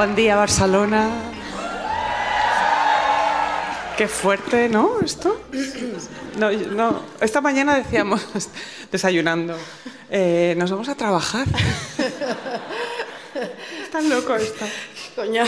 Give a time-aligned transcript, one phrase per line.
[0.00, 1.10] Buen día, Barcelona.
[3.98, 4.98] Qué fuerte, ¿no?
[5.04, 5.38] Esto.
[6.38, 7.02] No, no.
[7.20, 8.26] Esta mañana decíamos,
[8.90, 9.58] desayunando,
[10.08, 11.46] eh, nos vamos a trabajar.
[13.82, 14.64] Está loco esto.
[15.14, 15.44] Coño.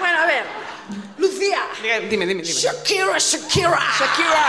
[0.00, 0.42] bueno, a ver.
[1.18, 1.60] Lucía.
[1.80, 2.42] Dime, dime, dime.
[2.42, 3.78] Shakira, Shakira.
[4.00, 4.48] Shakira.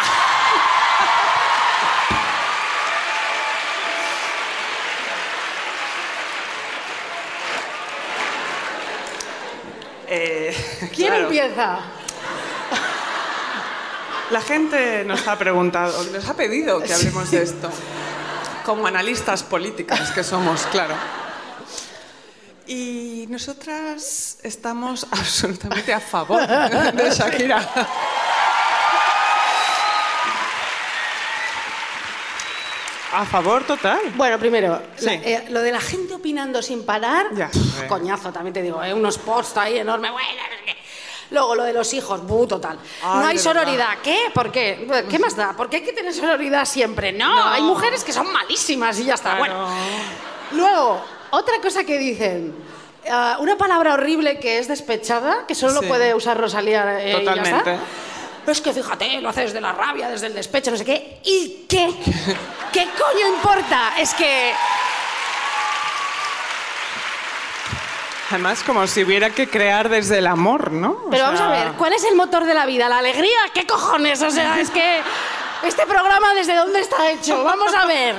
[10.12, 10.52] Eh,
[10.88, 11.24] ¿Quién claro.
[11.24, 11.80] empieza?
[14.32, 17.70] La gente nos ha preguntado, nos ha pedido que hablemos de esto,
[18.64, 20.96] como analistas políticas que somos, claro.
[22.68, 27.68] Y nosotras estamos absolutamente a favor de Shakira.
[33.14, 34.00] A favor total.
[34.16, 35.06] Bueno, primero, Sí.
[35.06, 37.50] la- eh, lo de la gente opinando sin parar, Ya.
[37.50, 40.28] pf, coñazo, también te digo, eh, unos posts ahí enormes, bueno.
[41.32, 42.80] Luego lo de los hijos, buh, total.
[43.04, 43.98] Ay, no hay sororidad.
[44.04, 44.18] ¿Qué?
[44.34, 44.88] ¿Por qué?
[45.10, 45.54] ¿Qué más da?
[45.54, 47.12] ¿Por qué hay que tener sororidad siempre?
[47.12, 49.38] No, hay mujeres que son malísimas y ya está.
[49.38, 49.66] Claro.
[49.68, 49.70] Bueno.
[50.54, 52.56] Luego, otra cosa que dicen.
[53.12, 55.88] ah, una palabra horrible que es despechada, que solo Sí.
[55.88, 57.34] puede usar Rosalía eh, y ya está.
[57.36, 57.78] Totalmente.
[58.48, 61.20] Es que fíjate, lo haces desde la rabia, desde el despecho, no sé qué.
[61.24, 61.88] ¿Y qué?
[62.72, 63.94] ¿Qué coño importa?
[63.98, 64.54] Es que.
[68.30, 70.92] Además, como si hubiera que crear desde el amor, ¿no?
[70.92, 72.88] O Pero vamos a sea, ver, ¿cuál es el motor de la vida?
[72.88, 73.38] ¿La alegría?
[73.54, 74.22] ¿Qué cojones?
[74.22, 75.02] O sea, es que.
[75.64, 77.44] Este programa, ¿desde dónde está hecho?
[77.44, 78.16] Vamos a ver.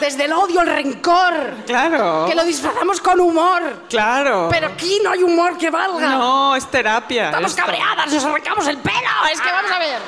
[0.00, 1.34] Desde el odio, el rencor.
[1.66, 2.26] Claro.
[2.28, 3.84] Que lo disfrazamos con humor.
[3.88, 4.48] Claro.
[4.50, 6.10] Pero aquí no hay humor que valga.
[6.10, 7.26] No, es terapia.
[7.26, 7.62] Estamos esto.
[7.62, 8.98] cabreadas, nos arrancamos el pelo.
[9.32, 9.98] Es que vamos a ver.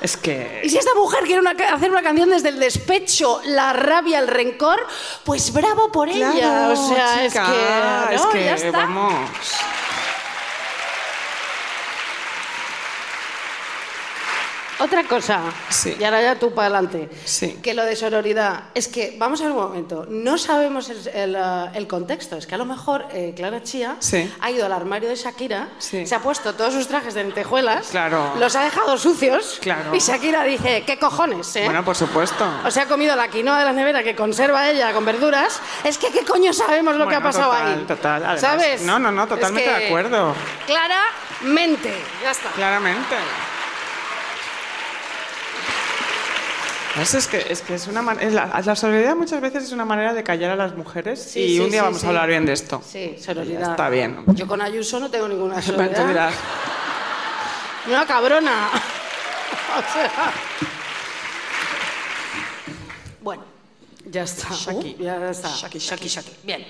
[0.00, 0.60] Es que.
[0.64, 4.28] Y si esta mujer quiere una hacer una canción desde el despecho, la rabia, el
[4.28, 4.78] rencor,
[5.24, 6.32] pues bravo por ella.
[6.32, 8.14] Claro, O sea, es chica, que.
[8.14, 8.70] es que, ya está.
[8.70, 9.12] vamos.
[14.80, 15.40] Otra cosa,
[15.70, 15.96] Sí.
[15.98, 17.58] y ahora ya tú para adelante, Sí.
[17.62, 21.34] que lo de sororidad, es que, vamos a ver un momento, no sabemos el, el,
[21.36, 24.32] eh, el contexto, es que a lo mejor eh, Clara Chía Sí.
[24.40, 28.34] ha ido al armario de Shakira, se ha puesto todos sus trajes de lentejuelas, Claro.
[28.38, 29.94] los ha dejado sucios, Claro.
[29.94, 31.56] y Shakira dice, ¿qué cojones?
[31.56, 31.64] eh?".
[31.64, 32.48] Bueno, por supuesto.
[32.64, 35.60] O sea, ha comido la quinoa de la nevera que conserva ella con verduras.
[35.82, 37.84] Es que, ¿qué coño sabemos lo que ha pasado total, ahí?
[37.84, 38.82] Total, además- ¿Sabes?
[38.82, 40.34] No, no, no, Es totalmente que de acuerdo.
[40.66, 41.92] Claramente.
[42.22, 42.50] Ya está.
[42.50, 43.16] Claramente.
[47.00, 49.84] Es, es que, es que es una es la, la solidaridad muchas veces es una
[49.84, 52.28] manera de callar a las mujeres Sí, y sí, un día sí, vamos a hablar
[52.28, 52.82] bien de esto.
[52.84, 53.70] Sí, sororidad.
[53.70, 54.24] Está bien.
[54.28, 56.34] Yo con Ayuso no tengo ninguna dirás,
[57.86, 58.68] Una cabrona.
[59.78, 60.32] o sea...
[63.20, 63.44] Bueno,
[64.06, 64.48] ya está.
[64.54, 64.96] Shaki.
[64.98, 65.48] Uh, ya está.
[65.48, 66.32] Shaki, Shaki, Shaki.
[66.42, 66.66] Bien.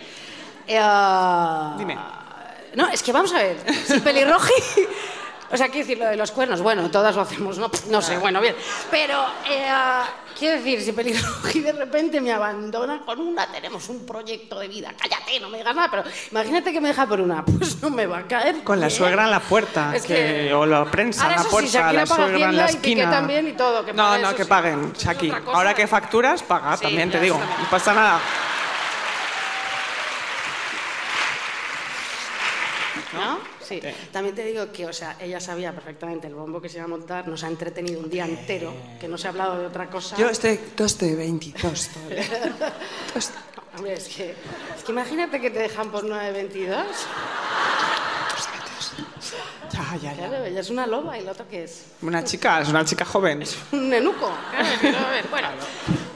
[0.66, 1.96] Eh, Dime.
[2.74, 3.56] No, es que vamos a ver.
[3.86, 4.52] Si pelirroji.
[5.50, 8.18] O sea, quiero decir, lo de los cuernos, bueno, todas lo hacemos, no, no sé,
[8.18, 8.54] bueno, bien.
[8.90, 9.66] Pero, eh,
[10.38, 14.92] quiero decir, si pelirroji de repente me abandona con una, tenemos un proyecto de vida,
[15.00, 18.04] cállate, no me digas nada, pero imagínate que me deja por una, pues no me
[18.06, 18.62] va a caer.
[18.62, 20.14] Con la suegra en la puerta, Es que,
[20.48, 22.74] que- o la prensa en la sí, puerta, Shakira la suegra en la Hacienda y
[22.76, 23.10] esquina.
[23.10, 24.48] también y todo, que no, no, que sí.
[24.50, 25.32] paguen, Shaki.
[25.46, 27.38] Ahora que facturas, paga, Sí, también te digo.
[27.38, 27.58] también.
[27.62, 28.20] No pasa nada.
[33.14, 33.57] ¿no?
[33.68, 33.80] Sí.
[34.12, 36.88] También te digo que, o sea, ella sabía perfectamente el bombo que se iba a
[36.88, 40.16] montar, nos ha entretenido un día entero, que no se ha hablado de otra cosa.
[40.16, 42.24] Yo estoy tos de 22 todavía.
[43.14, 43.30] Tos-
[43.76, 44.30] Hombre, es que,
[44.76, 46.84] es que imagínate que te dejan por 9.22.
[49.72, 50.28] Ya, ya, ya.
[50.28, 53.04] Claro, ella es una loba y el otro que es Una chica, es una chica
[53.04, 53.44] joven.
[53.72, 54.30] un nenuco.
[54.50, 55.48] Claro, pero a ver, bueno.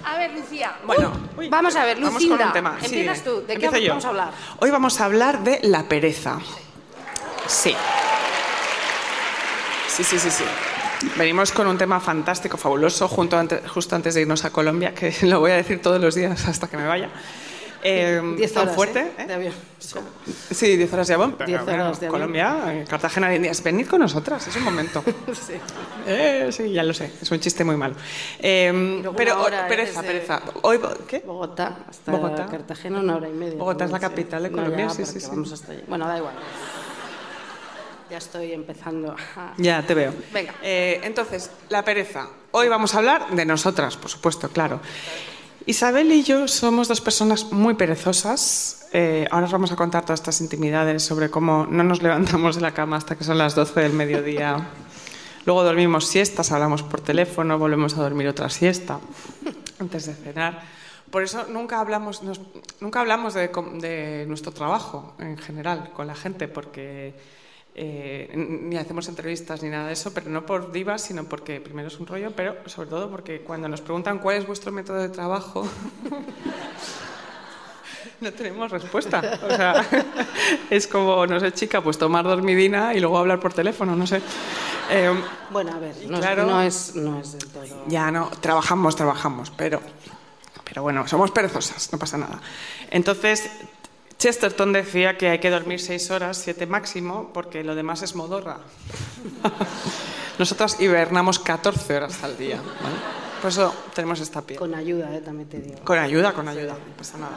[0.04, 0.76] A ver, Lucía.
[0.84, 2.38] Bueno, Uy, vamos a ver, Vamos Lucinda.
[2.38, 2.76] con un tema.
[2.81, 3.44] Sí, Empiezas tú.
[3.46, 3.90] ¿De qué yo.
[3.90, 4.31] vamos a hablar?
[4.58, 6.40] Hoy vamos a hablar de la pereza.
[6.40, 6.62] Sí.
[7.46, 7.74] Sí,
[10.04, 10.44] sí, sí, sí.
[11.16, 15.14] Venimos con un tema fantástico, fabuloso, junto ante- justo antes de irnos a Colombia, que
[15.22, 17.08] lo voy a decir todos los días hasta que me vaya.
[17.84, 19.00] Eh, Diez tan horas, fuerte.
[19.00, 19.12] ¿eh?
[19.18, 19.26] ¿eh?
[19.26, 19.52] De avión.
[19.80, 19.98] Sí.
[20.54, 21.34] Sí, 10 horas de avión.
[21.36, 22.10] pero Diez horas de avión.
[22.12, 23.60] Colombia, eh, Cartagena de Indias.
[23.60, 25.02] Venid con nosotras, es un momento.
[25.32, 25.54] Sí.
[26.06, 27.96] Eh, sí, ya lo sé, es un chiste muy malo.
[28.40, 30.42] Luego pero pereza, desde- pereza.
[30.62, 30.78] Hoy,
[31.08, 31.24] ¿Qué?
[31.26, 32.46] Bogotá hasta Bogotá.
[32.46, 33.58] Cartagena una hora y media.
[33.58, 35.26] Bogotá es la capital de No, Colombia, ya, sí, sí, sí.
[35.28, 35.82] vamos hasta allí.
[35.88, 36.34] Bueno, da igual.
[38.12, 39.17] Ya estoy empezando.
[39.37, 40.12] a- Ya, te veo.
[40.35, 40.53] Venga.
[40.62, 42.29] Eh, entonces, la pereza.
[42.50, 44.81] Hoy vamos a hablar de nosotras, por supuesto, claro.
[45.64, 48.87] Isabel y yo somos dos personas muy perezosas.
[48.93, 52.61] Eh, ahora os vamos a contar todas estas intimidades sobre cómo no nos levantamos de
[52.61, 54.59] la cama hasta que son las 12 del mediodía.
[55.47, 59.00] Luego dormimos siestas, hablamos por teléfono, volvemos a dormir otra siesta
[59.81, 60.61] antes de cenar.
[61.11, 62.43] Por eso nunca hablamos, nos-
[62.79, 63.49] nunca hablamos de,
[63.81, 67.14] de nuestro trabajo en general con la gente, porque
[67.74, 71.88] eh, ni hacemos entrevistas ni nada de eso, pero no por divas, sino porque primero
[71.88, 75.08] es un rollo, pero sobre todo porque cuando nos preguntan cuál es vuestro método de
[75.08, 75.66] trabajo,
[78.20, 79.20] no tenemos respuesta.
[79.42, 79.84] O sea,
[80.70, 84.20] es como, no sé, chica, pues tomar dormidina y luego hablar por teléfono, no sé.
[84.90, 85.12] Eh,
[85.50, 86.46] Bueno, a ver, no, claro.
[86.46, 87.64] no es, no es del todo.
[87.88, 89.80] ya no, trabajamos, trabajamos, pero,
[90.64, 92.40] pero bueno, somos perezosas, no pasa nada.
[92.90, 93.50] Entonces,
[94.22, 98.58] Chesterton decía que hay que dormir seis horas, siete máximo, porque lo demás es modorra.
[100.38, 102.58] Nosotras hibernamos 14 horas al día.
[102.58, 102.94] ¿vale?
[103.40, 104.60] Por eso tenemos esta piel.
[104.60, 105.80] Con ayuda, eh, también te digo.
[105.82, 107.36] Con ayuda, con ayuda, no pasa nada.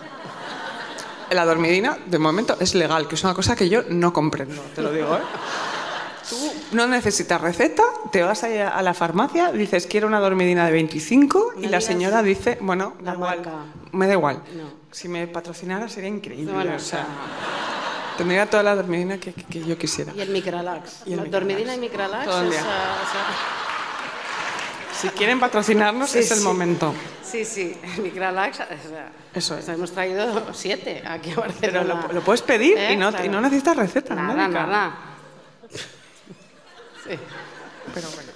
[1.32, 4.84] La dormidina, de momento, es legal, que es una cosa que yo no comprendo, te
[4.84, 5.22] lo digo, ¿eh?
[6.30, 6.38] Tú
[6.74, 7.82] no necesitas receta,
[8.12, 12.60] te vas a, la farmacia, dices quiero una dormidina de 25 y la señora dice,
[12.62, 13.52] bueno, da igual, marca.
[13.92, 14.44] me da igual.
[14.56, 14.85] No.
[14.96, 17.06] Si me patrocinara sería increíble, Bueno, o sea,
[18.18, 20.14] tendría toda la dormidina que, que- que yo quisiera.
[20.16, 21.02] Y el micralax.
[21.06, 21.32] Y el No, Micralax.
[21.32, 22.26] Dormidina y micralax.
[22.26, 22.64] Todo el día.
[25.02, 26.44] Si quieren patrocinarnos Sí, es el sí.
[26.46, 26.94] momento.
[27.22, 28.62] Sí, sí, el micralax.
[28.62, 29.68] o sea, Eso es.
[29.68, 32.06] hemos traído siete aquí a Pero Barcelona.
[32.08, 32.94] lo, lo puedes pedir ¿Eh?
[32.94, 33.26] y, no, Claro.
[33.26, 34.16] y no necesitas receta.
[34.16, 34.66] Nada, médica.
[34.66, 34.96] nada.
[37.06, 37.20] Sí.
[37.94, 38.32] Pero bueno.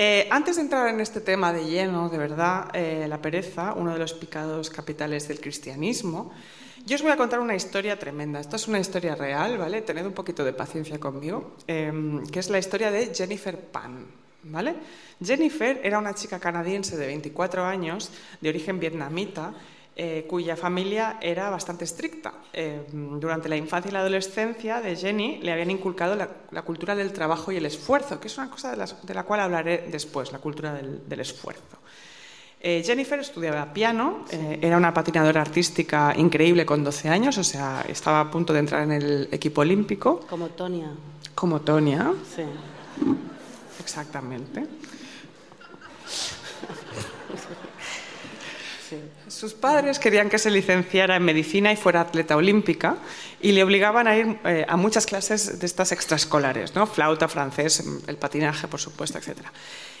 [0.00, 3.92] Eh, antes de entrar en este tema de lleno, de verdad, eh, la pereza, uno
[3.92, 6.30] de los picados capitales del cristianismo,
[6.86, 8.38] yo os voy a contar una historia tremenda.
[8.38, 9.82] Esta es una historia real, ¿vale?
[9.82, 11.92] Tened un poquito de paciencia conmigo, eh,
[12.30, 14.06] que es la historia de Jennifer Pan,
[14.44, 14.76] ¿vale?
[15.20, 19.52] Jennifer era una chica canadiense de 24 años, de origen vietnamita,
[20.00, 22.32] eh, cuya familia era bastante estricta.
[22.52, 26.94] Eh, durante la infancia y la adolescencia de Jenny le habían inculcado la, la cultura
[26.94, 29.88] del trabajo y el esfuerzo, que es una cosa de, las- de la cual hablaré
[29.90, 31.78] después, la cultura del, del esfuerzo.
[32.60, 37.84] Eh, Jennifer estudiaba piano, eh, era una patinadora artística increíble con 12 años, o sea,
[37.88, 40.90] estaba a punto de entrar en el equipo olímpico, Como Tonia.
[41.34, 42.42] como Tonia, Sí.
[43.80, 44.64] exactamente.
[48.88, 48.96] sí.
[49.38, 52.96] Sus padres querían que se licenciara en medicina y fuera atleta olímpica
[53.40, 56.88] y le obligaban a ir eh, a muchas clases de estas extraescolares, ¿no?
[56.88, 59.36] Flauta, francés, el patinaje, por supuesto, etc.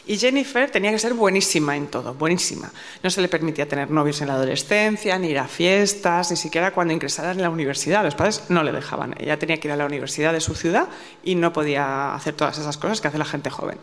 [0.08, 2.72] Y Jennifer tenía que ser buenísima en todo, buenísima.
[3.02, 6.70] No se le permitía tener novios en la adolescencia, ni ir a fiestas, ni siquiera
[6.70, 8.02] cuando ingresara en la universidad.
[8.02, 9.14] Los padres no le dejaban.
[9.20, 10.88] Ella tenía que ir a la universidad de su ciudad
[11.22, 13.76] y no podía hacer todas esas cosas que hace la gente joven.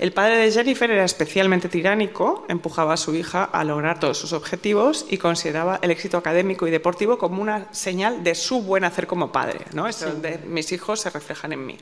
[0.00, 4.32] El padre de Jennifer era especialmente tiránico, empujaba a su hija a lograr todos sus
[4.32, 9.06] objetivos y consideraba el éxito académico y deportivo como una señal de su buen hacer
[9.06, 9.60] como padre.
[9.72, 9.86] ¿no?
[9.86, 11.78] Es donde mis hijos se reflejan en mí.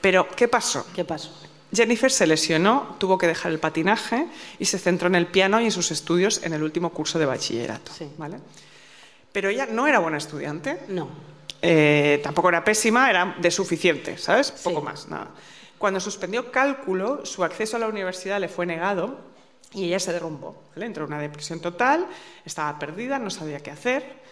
[0.00, 0.84] Pero, ¿qué pasó?
[0.92, 1.30] ¿Qué pasó?
[1.76, 4.26] Jennifer se lesionó, tuvo que dejar el patinaje
[4.58, 7.26] y se centró en el piano y en sus estudios en el último curso de
[7.26, 7.92] bachillerato.
[7.92, 8.10] Sí.
[8.16, 8.38] ¿vale?
[9.32, 11.08] Pero ella no era buena estudiante, No.
[11.62, 14.50] eh, tampoco era pésima, era de suficiente, ¿sabes?
[14.50, 14.84] Poco Sí.
[14.86, 15.28] más, nada.
[15.78, 19.20] Cuando suspendió cálculo, su acceso a la universidad le fue negado
[19.72, 20.64] y ella se derrumbó.
[20.74, 20.86] ¿vale?
[20.86, 22.06] Entró en una depresión total,
[22.46, 24.24] estaba perdida, no sabía qué hacer.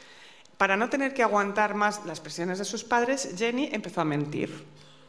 [0.56, 4.64] Para no tener que aguantar más las presiones de sus padres, Jenny empezó a mentir.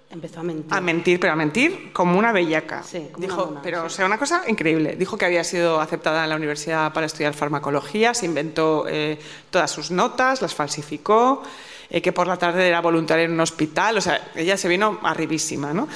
[0.10, 0.74] Empezó a mentir.
[0.74, 2.84] A mentir, pero a mentir como una bellaca.
[2.84, 3.86] Sí, como Dijo, una mona, pero sí.
[3.86, 4.96] o sea, una cosa increíble.
[4.96, 9.18] Dijo que había sido aceptada en la universidad para estudiar farmacología, se inventó eh,
[9.50, 11.42] todas sus notas, las falsificó.
[11.90, 15.00] eh, que por la tarde era voluntaria en un hospital, o sea, ella se vino
[15.04, 15.88] arribísima, ¿no?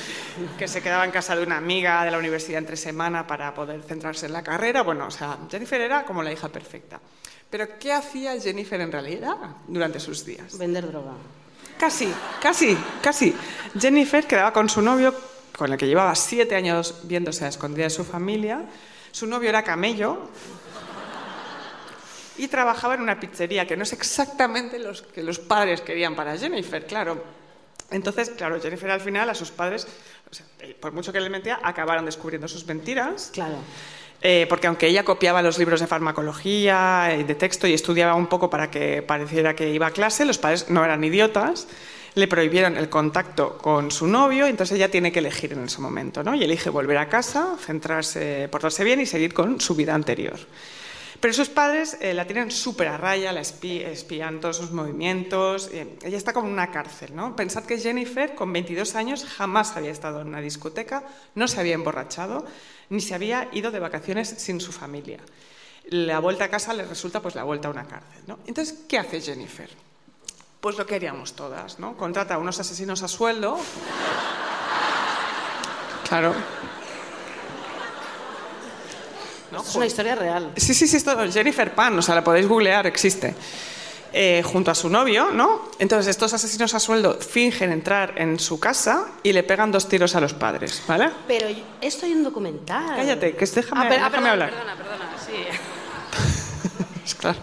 [0.58, 3.82] Que se quedaba en casa de una amiga de la universidad entre semana para poder
[3.84, 7.00] centrarse en la carrera, bueno, o sea, Jennifer era como la hija perfecta.
[7.50, 9.36] Pero ¿qué hacía Jennifer en realidad
[9.68, 10.56] durante sus días?
[10.58, 11.14] Vender droga.
[11.80, 13.34] Casi, casi, casi.
[13.80, 15.16] Jennifer quedaba con su novio,
[15.58, 18.66] con el que llevaba siete años viéndose a escondida de su familia.
[19.12, 20.30] Su novio era camello
[22.38, 26.38] y trabajaba en una pizzería, que no es exactamente lo que los padres querían para
[26.38, 27.24] Jennifer, claro.
[27.92, 29.88] Entonces, claro, Jennifer al final a sus padres,
[30.60, 33.32] eh, por mucho que le mentía, acabaron descubriendo sus mentiras.
[33.34, 33.58] Claro.
[34.22, 38.50] Eh, porque aunque ella copiaba los libros de farmacología de texto y estudiaba un poco
[38.50, 41.68] para que pareciera que iba a clase, los padres no eran idiotas,
[42.16, 46.22] le prohibieron el contacto con su novio, entonces ella tiene que elegir en ese momento,
[46.22, 46.36] ¿no?
[46.36, 50.38] Y elige volver a casa, centrarse, portarse bien y seguir con su vida anterior.
[51.20, 55.70] Pero sus padres eh, la tienen súper a raya, la espi- espían todos sus movimientos.
[55.74, 57.36] eh, ella está como una cárcel, ¿no?
[57.36, 61.04] Pensad que Jennifer, con 22 años, jamás había estado en una discoteca,
[61.36, 62.46] no se había emborrachado,
[62.90, 65.20] ni se había ido de vacaciones sin su familia.
[65.90, 68.40] La vuelta a casa le resulta pues la vuelta a una cárcel, ¿no?
[68.48, 69.70] Entonces, ¿qué hace Jennifer?
[70.62, 71.98] Pues lo que haríamos todas, ¿no?
[71.98, 73.58] Contrata a unos asesinos a sueldo.
[76.08, 76.34] Claro.
[79.52, 79.62] ¿No?
[79.62, 80.52] Es una historia real.
[80.58, 83.34] Sí, sí, sí, esto es Jennifer Pan, o sea, la podéis googlear, existe.
[84.12, 85.70] Eh, junto a su novio, ¿no?
[85.78, 90.16] Entonces estos asesinos a sueldo fingen entrar en su casa y le pegan dos tiros
[90.16, 91.12] a los padres, ¿vale?
[91.28, 91.48] Pero
[91.80, 92.96] esto hay un documental.
[92.96, 94.50] Cállate, que déjame- Ah, ah, perdona, hablar.
[94.50, 97.16] Perdona, perdona, sí.
[97.20, 97.40] Claro.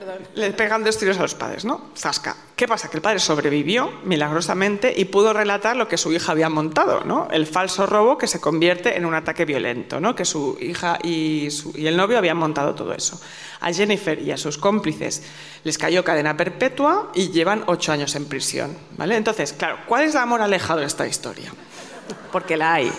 [0.00, 0.26] Perdón.
[0.34, 1.90] Le pegan dos tiros a los padres, ¿no?
[1.94, 2.34] Zasca.
[2.56, 2.88] ¿Qué pasa?
[2.88, 7.28] Que el padre sobrevivió milagrosamente y pudo relatar lo que su hija había montado, ¿no?
[7.30, 10.14] El falso robo que se convierte en un ataque violento, ¿no?
[10.14, 13.20] Que su hija y, su- y el novio habían montado todo eso.
[13.60, 15.22] A Jennifer y a sus cómplices
[15.64, 19.16] les cayó cadena perpetua y llevan ocho años en prisión, ¿vale?
[19.16, 21.52] Entonces, claro, ¿cuál es la moraleja de esta historia?
[22.32, 22.90] Porque la hay.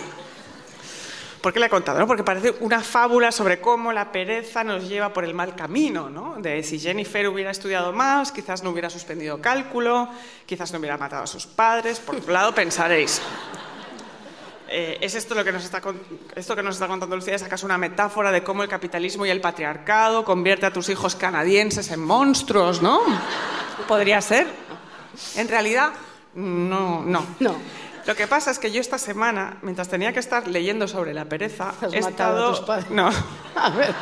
[1.42, 1.98] ¿Por qué la he contado?
[1.98, 2.06] no?
[2.06, 6.36] Porque parece una fábula sobre cómo la pereza nos lleva por el mal camino, ¿no?
[6.36, 10.08] De si Jennifer hubiera estudiado más, quizás no hubiera suspendido cálculo,
[10.46, 11.98] quizás no hubiera matado a sus padres.
[11.98, 13.20] Por otro lado, pensaréis,
[14.68, 15.82] eh, ¿es esto lo que nos está
[16.36, 17.34] esto que nos está contando Lucía?
[17.34, 21.16] ¿Es acaso una metáfora de cómo el capitalismo y el patriarcado convierte a tus hijos
[21.16, 23.00] canadienses en monstruos, no?
[23.88, 24.46] Podría ser.
[25.34, 25.90] En realidad,
[26.34, 27.26] no, no.
[27.40, 27.56] No.
[28.06, 31.24] Lo que pasa es que yo esta semana, mientras tenía que estar leyendo sobre la
[31.24, 32.50] pereza, he matado a estado...
[32.50, 32.90] tus padres.
[32.90, 33.08] No,
[33.56, 33.94] A ver.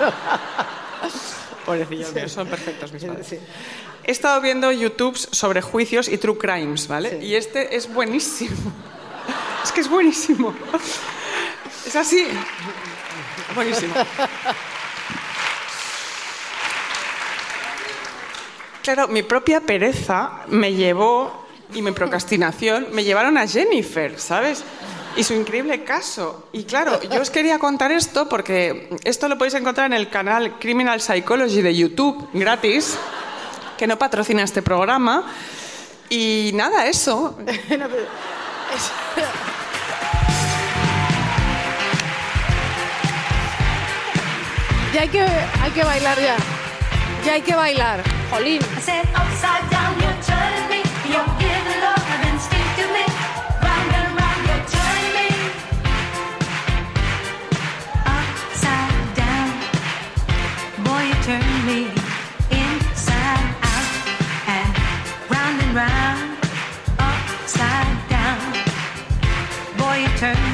[1.66, 3.32] pobrecillos son perfectos mis padres.
[4.04, 7.20] He estado viendo YouTube sobre juicios y true crimes, ¿vale?
[7.20, 7.26] Sí.
[7.26, 8.56] Y este es buenísimo.
[9.62, 10.54] Es que es buenísimo.
[11.86, 12.26] Es así.
[13.54, 13.92] Buenísimo.
[18.82, 21.39] Claro, mi propia pereza me llevó
[21.74, 24.64] y mi procrastinación me llevaron a Jennifer, ¿sabes?
[25.16, 26.48] Y su increíble caso.
[26.52, 30.58] Y claro, yo os quería contar esto porque esto lo podéis encontrar en el canal
[30.58, 32.96] Criminal Psychology de YouTube, gratis,
[33.76, 35.32] que no patrocina este programa.
[36.08, 37.36] Y nada, eso.
[44.92, 46.36] Ya hay que, hay que bailar ya.
[47.24, 48.02] Ya hay que bailar.
[48.30, 48.60] Jolín.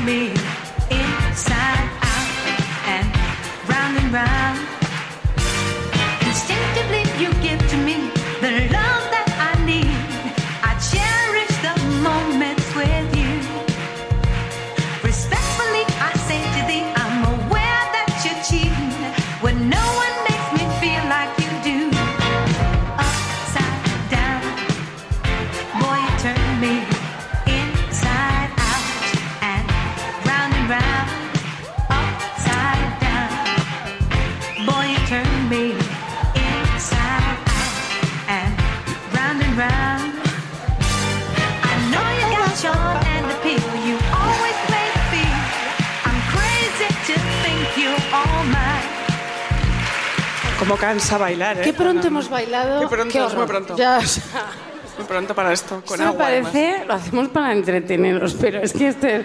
[0.06, 0.30] Me
[0.88, 2.30] inside out
[2.94, 3.06] and
[3.68, 4.58] round and round.
[6.24, 8.85] Instinctively, you give to me the love
[50.86, 51.62] cansa bailar, ¿eh?
[51.62, 52.80] Qué pronto hemos bailado.
[52.80, 53.76] Qué pronto, Qué es muy pronto.
[53.76, 54.22] Ya, o sea,
[54.98, 56.26] Muy pronto para esto, con esto me agua.
[56.26, 56.52] además.
[56.52, 59.24] parece, lo hacemos para entreteneros, pero es que este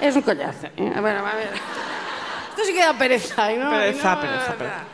[0.00, 0.66] es un collazo.
[0.76, 0.92] ¿eh?
[0.94, 1.50] A ver, a ver.
[2.50, 3.50] Esto sí que da pereza.
[3.52, 3.70] ¿no?
[3.70, 4.84] Pereza, No, pereza, pereza.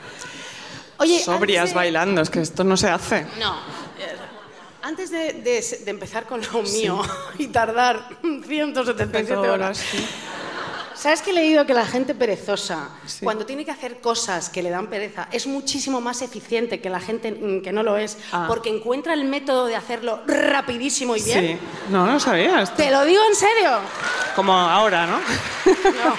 [0.98, 3.24] Oye, Sobrias antes de- bailando, es que esto no se hace.
[3.38, 3.56] No.
[4.82, 7.00] Antes de, de- de empezar con lo mío
[7.38, 10.06] y tardar 177 horas, horas, sí.
[10.98, 13.24] ¿Sabes que he leído que la gente perezosa, Sí.
[13.24, 17.00] cuando tiene que hacer cosas que le dan pereza, es muchísimo más eficiente que la
[17.00, 18.44] gente mm, que no lo es, Ah.
[18.48, 21.58] porque encuentra el método de hacerlo rapidísimo y bien?
[21.58, 21.66] Sí.
[21.90, 22.74] No, no sabías.
[22.76, 23.78] Te lo digo en serio.
[24.34, 25.18] Como ahora, ¿no?
[25.84, 26.16] No.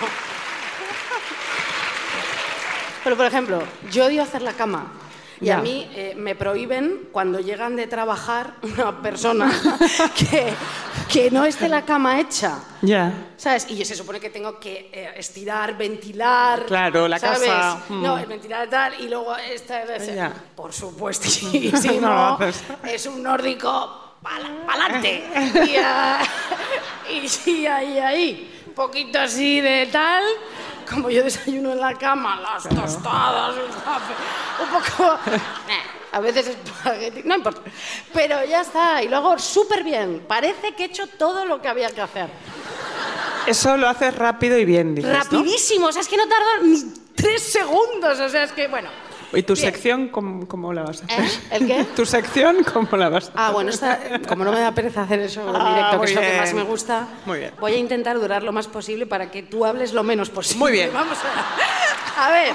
[3.03, 4.91] Pero, por ejemplo, yo odio hacer la cama.
[5.41, 5.60] Y Ya.
[5.60, 9.50] a mí eh, me prohíben cuando llegan de trabajar una persona
[10.15, 10.53] que,
[11.12, 12.60] que no esté la cama hecha.
[12.81, 13.13] Ya.
[13.38, 13.65] ¿Sabes?
[13.69, 16.65] Y se supone que tengo que eh, estirar, ventilar.
[16.65, 17.39] Claro, la ¿sabes?
[17.48, 18.03] casa, mm.
[18.03, 19.84] No, el ventilar tal, y luego esta.
[19.84, 20.13] esa.
[20.13, 20.34] Ya.
[20.55, 22.62] Por supuesto, y si No no, haces.
[22.86, 25.24] es un nórdico pa'lante.
[25.67, 26.19] y, ah,
[27.10, 28.62] y sí, ahí, ahí.
[28.67, 30.24] Un poquito así de tal.
[30.89, 34.13] Como yo desayuno en la cama, las tostadas, el café,
[34.63, 35.19] un poco.
[36.12, 37.62] a veces espagueti, no importa.
[38.13, 40.25] Pero ya está, y lo hago súper bien.
[40.27, 42.29] Parece que he hecho todo lo que había que hacer.
[43.46, 45.17] Eso lo haces rápido y bien, dices, ¿no?
[45.17, 46.84] Rapidísimo, o sea, es que no tardo ni
[47.15, 48.89] tres segundos, o sea, es que, bueno.
[49.33, 49.65] ¿Y tu Bien.
[49.71, 51.24] sección cómo, cómo la vas a hacer?
[51.24, 51.29] ¿Eh?
[51.51, 51.83] ¿El qué?
[51.95, 53.33] ¿Tu sección cómo la vas a hacer?
[53.36, 56.15] Ah, bueno, esta, como no me da pereza hacer eso en Ah, directo, que es
[56.15, 57.53] lo que más me gusta, Muy bien.
[57.59, 60.59] voy a intentar durar lo más posible para que tú hables lo menos posible.
[60.59, 60.91] Muy bien.
[60.93, 61.17] Vamos
[62.17, 62.53] a, a ver.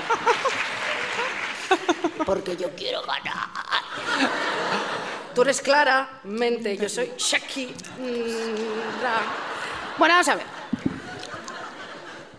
[2.26, 3.48] Porque yo quiero ganar.
[5.34, 7.66] Tú eres claramente, yo soy Shaki.
[7.66, 8.04] mm.
[9.98, 10.46] Bueno, vamos a ver.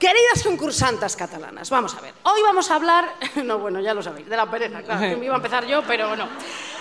[0.05, 2.13] Queridas concursantes catalanas, vamos a ver.
[2.21, 4.83] Hoy vamos a hablar, no, bueno, ya lo sabéis, de la pereza.
[4.83, 6.29] Claro, que me iba a empezar yo, pero no.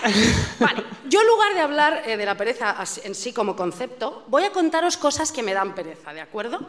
[0.59, 4.43] Vale, yo en lugar de hablar eh, de la pereza en sí como concepto, voy
[4.43, 6.59] a contaros cosas que me dan pereza, ¿de acuerdo?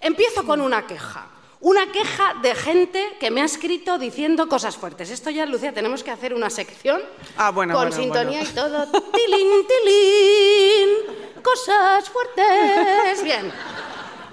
[0.00, 1.26] Empiezo con una queja.
[1.60, 5.10] Una queja de gente que me ha escrito diciendo cosas fuertes.
[5.10, 7.02] Esto ya, Lucía, tenemos que hacer una sección
[7.36, 8.50] Ah, bueno, con bueno, sintonía bueno.
[8.50, 8.86] y todo.
[9.12, 13.22] Tilín, tilín, cosas fuertes.
[13.22, 13.52] Bien.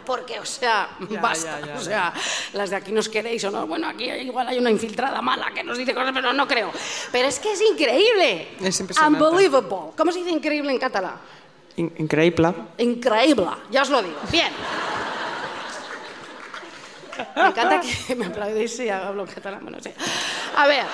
[0.08, 1.60] Porque, o sea, Ya, basta.
[1.60, 2.14] ya, ya, o sea,
[2.54, 3.68] las de aquí nos queréis o no.
[3.68, 6.72] Bueno, aquí igual hay una infiltrada mala que nos dice cosas, pero no creo.
[7.12, 8.56] Pero es que es increíble.
[8.62, 9.22] Es impresionante.
[9.22, 9.92] Unbelievable.
[9.98, 11.16] ¿Cómo se dice increíble en catalán?
[11.76, 12.54] In- increíble.
[12.78, 14.18] Increíble, ya os lo digo.
[14.32, 14.52] Bien.
[17.36, 19.60] Me encanta que me aplaudéis si hablo catalán.
[19.62, 19.92] Bueno, sí.
[20.56, 20.86] A ver.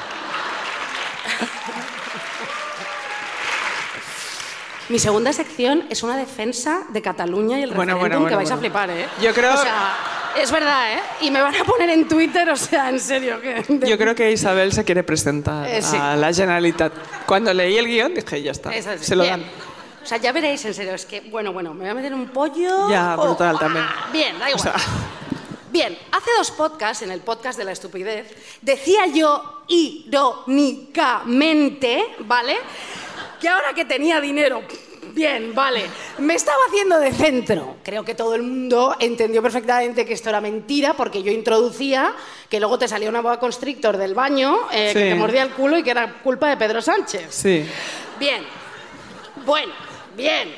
[4.89, 8.37] Mi segunda sección es una defensa de Cataluña y el Bueno, referéndum bueno, que bueno,
[8.37, 9.07] vais a flipar, ¿eh?
[9.21, 9.95] Yo creo- O sea,
[10.37, 10.99] es verdad, ¿eh?
[11.21, 13.39] Y me van a poner en Twitter, o sea, en serio.
[13.41, 13.63] Que...
[13.87, 15.95] Yo creo que Isabel se quiere presentar Eh, sí.
[15.97, 16.91] a la Generalitat.
[17.25, 19.39] Cuando leí el guion dije, ya está, Es se lo Bien.
[19.41, 19.49] dan.
[20.03, 22.27] O sea, ya veréis, en serio, es que, bueno, bueno, me voy a meter un
[22.27, 22.89] pollo.
[22.89, 23.59] Ya, o- brutal ¡Ah!
[23.59, 23.85] también.
[24.11, 24.63] Bien, da O igual.
[24.63, 24.73] sea,
[25.71, 28.27] Bien, hace dos podcasts, en el podcast de la estupidez,
[28.61, 32.57] decía yo irónicamente, ¿vale?
[33.43, 34.63] Que ahora que tenía dinero,
[35.11, 35.83] bien, vale,
[36.19, 37.75] me estaba haciendo de centro.
[37.83, 42.13] Creo que todo el mundo entendió perfectamente que esto era mentira, porque yo introducía
[42.49, 45.77] que luego te salía una boa constrictor del baño, eh, que te mordía el culo
[45.77, 47.27] y que era culpa de Pedro Sánchez.
[47.31, 47.65] sí.
[48.17, 48.45] Bien.
[49.45, 49.73] Bueno,
[50.15, 50.55] bien.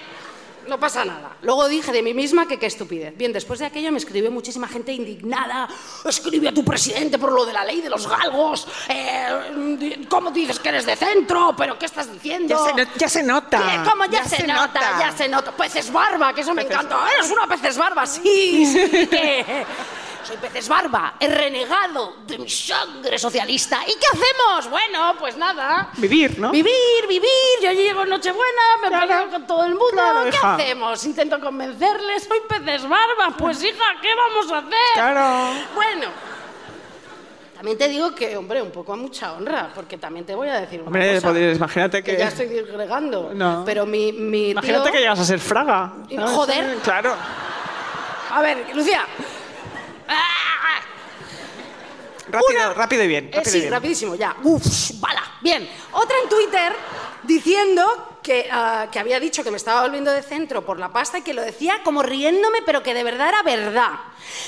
[0.67, 1.37] No pasa nada.
[1.41, 3.15] Luego dije de mí misma que qué estupidez.
[3.17, 5.67] Bien, después de aquello me escribió muchísima gente indignada.
[6.05, 8.67] Escribe a tu presidente por lo de la ley de los galgos.
[8.89, 11.53] Eh, ¿Cómo dices que eres de centro?
[11.57, 12.55] ¿Pero qué estás diciendo?
[12.55, 13.57] Ya se, no- ya se nota.
[13.83, 13.89] ¿Qué?
[13.89, 14.81] ¿Cómo ya, se, nota?
[14.99, 15.51] Ya se nota.
[15.51, 16.97] Peces barba, que eso me encanta.
[17.17, 18.65] Eres una peces barba, sí.
[18.73, 19.09] sí.
[20.25, 23.81] Soy peces barba, he renegado de mi sangre socialista.
[23.85, 24.69] ¿Y qué hacemos?
[24.71, 25.89] Bueno, pues nada.
[25.97, 26.49] Vivir, ¿no?
[26.51, 26.73] Vivir,
[27.07, 27.29] vivir.
[27.61, 29.07] Yo llego en Nochebuena, me Claro.
[29.07, 29.91] peleo con todo el mundo.
[29.91, 30.55] Claro, ¿Qué hija.
[30.55, 31.05] hacemos?
[31.05, 32.23] Intento convencerles.
[32.23, 33.35] Soy peces barba.
[33.37, 34.73] Pues hija, ¿qué vamos a hacer?
[34.95, 35.53] Claro.
[35.75, 36.07] Bueno.
[37.55, 40.59] También te digo que, hombre, un poco a mucha honra, porque también te voy a
[40.59, 41.27] decir una Hombre, cosa.
[41.29, 42.17] podrías- imagínate Que que...
[42.17, 43.31] ya estoy disgregando.
[43.33, 43.63] No.
[43.65, 45.93] Pero mi, mi Imagínate tío- que llegas a ser Fraga.
[46.13, 46.31] ¿sabes?
[46.31, 46.75] joder.
[46.83, 47.15] Claro.
[48.31, 49.05] A ver, Lucía.
[50.07, 50.81] ¡Ah!
[52.27, 53.25] Rápido, Una- rápido y bien.
[53.25, 53.71] Eh, rápido y sí, bien.
[53.71, 54.35] rapidísimo, ya.
[54.43, 54.65] Uf,
[54.99, 55.23] bala.
[55.41, 55.69] Bien.
[55.91, 56.73] Otra en Twitter
[57.23, 61.19] diciendo que, ah, que había dicho que me estaba volviendo de centro por la pasta
[61.19, 63.91] y que lo decía como riéndome, pero que de verdad era verdad.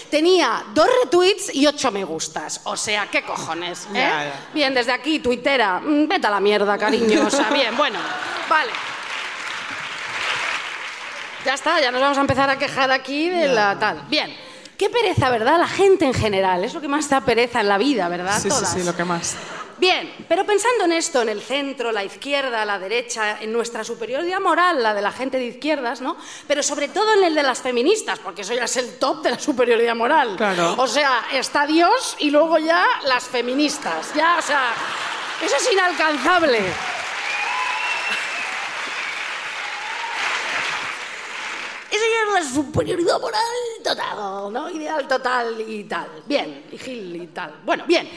[0.10, 2.62] Tenía dos retweets y ocho me gustas.
[2.64, 3.86] O sea, ¿qué cojones?
[3.86, 3.90] eh?
[3.94, 4.48] Ya, ya.
[4.56, 5.80] Bien, desde aquí, tuitera.
[5.80, 7.28] mm, Vete a la mierda, cariño.
[7.28, 8.00] O sea, bien, bueno.
[8.50, 8.72] Vale.
[11.46, 14.02] Ya está, ya nos vamos a empezar a quejar aquí de la tal.
[14.10, 14.36] Bien.
[14.78, 15.58] Qué pereza, ¿verdad?
[15.58, 16.64] La gente en general.
[16.64, 18.36] Es lo que más da pereza en la vida, ¿verdad?
[18.36, 18.74] Sí, sí, Todas.
[18.74, 19.36] sí, lo que más.
[19.80, 24.40] Bien, pero pensando en esto, en el centro, la izquierda, la derecha, en nuestra superioridad
[24.40, 26.18] moral, la de la gente de izquierdas, ¿no?
[26.48, 29.32] Pero sobre todo en el de las feministas, porque eso ya es el top de
[29.32, 30.36] la superioridad moral.
[30.36, 30.76] Claro.
[30.78, 34.14] O sea, está Dios y luego ya las feministas.
[34.16, 34.74] Ya, o sea,
[35.44, 36.62] eso es inalcanzable.
[42.34, 43.42] La superioridad moral
[43.84, 44.70] total, ¿no?
[44.70, 46.08] Ideal total y tal.
[46.26, 47.56] Bien, y Gil y tal.
[47.66, 48.10] Bueno, bien.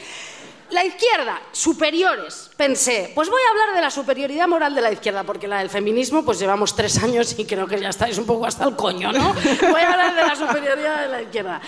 [0.71, 2.49] La izquierda, superiores.
[2.55, 5.69] Pensé, pues voy a hablar de la superioridad moral de la izquierda, porque la del
[5.69, 9.11] feminismo, pues llevamos tres años y creo que ya estáis un poco hasta el coño,
[9.11, 9.33] ¿no?
[9.69, 11.59] Voy a hablar de la superioridad de la izquierda.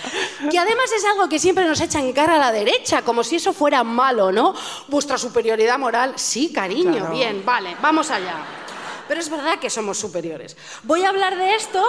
[0.50, 3.36] Que además es algo que siempre nos echa en cara a la derecha, como si
[3.36, 4.56] eso fuera malo, ¿no?
[4.88, 7.12] Vuestra superioridad moral, sí, cariño, Claro.
[7.12, 8.38] bien, vale, vamos allá.
[9.08, 10.56] Pero es verdad que somos superiores.
[10.84, 11.84] Voy a hablar de esto,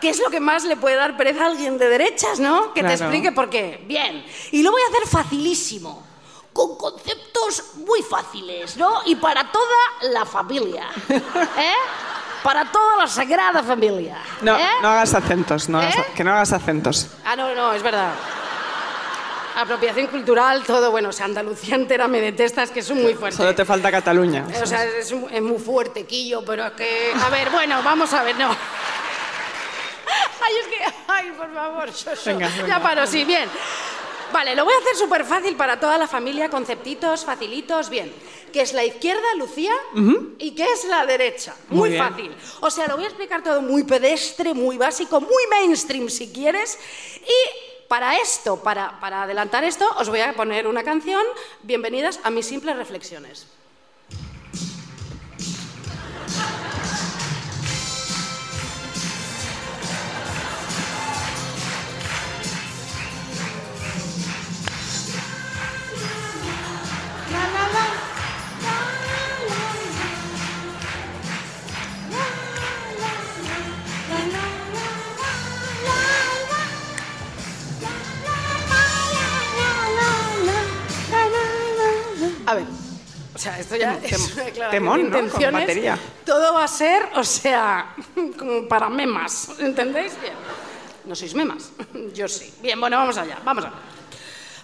[0.00, 2.72] que es lo que más le puede dar pereza a alguien de derechas, ¿no?
[2.74, 3.04] Que te Claro.
[3.04, 3.82] explique por qué.
[3.86, 4.24] Bien.
[4.52, 6.06] Y lo voy a hacer facilísimo,
[6.52, 9.02] con conceptos muy fáciles, ¿no?
[9.06, 10.88] Y para toda la familia.
[11.08, 11.74] ¿Eh?
[12.42, 14.18] Para toda la sagrada familia.
[14.42, 14.62] No, ¿eh?
[14.80, 16.04] no hagas acentos, no hagas- ¿Eh?
[16.14, 17.08] que no hagas acentos.
[17.24, 18.12] Ah, no, no, es verdad.
[19.58, 23.38] Apropiación cultural, todo, bueno, o sea, Andalucía entera me detestas, que es muy fuerte.
[23.38, 24.46] Solo te falta Cataluña.
[24.62, 27.12] O sea, es, muy fuerte, Quillo, pero es que...
[27.20, 28.50] A ver, bueno, vamos a ver, no.
[30.40, 30.76] Ay, es que...
[31.08, 32.20] Ay, por favor, yo, yo.
[32.24, 33.48] Venga, Ya paro, sí, bien.
[34.32, 38.12] Vale, lo voy a hacer súper fácil para toda la familia, conceptitos, facilitos, bien.
[38.52, 39.72] ¿Qué es la izquierda, Lucía?
[40.38, 41.56] ¿Y qué es la derecha?
[41.68, 42.32] Muy Muy, fácil.
[42.60, 46.78] O sea, lo voy a explicar todo muy pedestre, muy básico, muy mainstream si quieres.
[47.26, 51.24] Y para esto, para, adelantar esto, os voy a poner una canción.
[51.62, 53.46] Bienvenidas a mis simples reflexiones.
[83.38, 85.30] O sea, esto ya Tem- es una temón, de ¿no?
[85.30, 85.40] Con.
[86.26, 87.94] Todo va a ser, o sea,
[88.38, 90.20] como para memas, ¿entendéis?
[90.20, 90.34] Bien.
[91.04, 91.70] No sois memas,
[92.14, 92.52] yo sí.
[92.60, 93.74] Bien, bueno, vamos allá, vamos allá.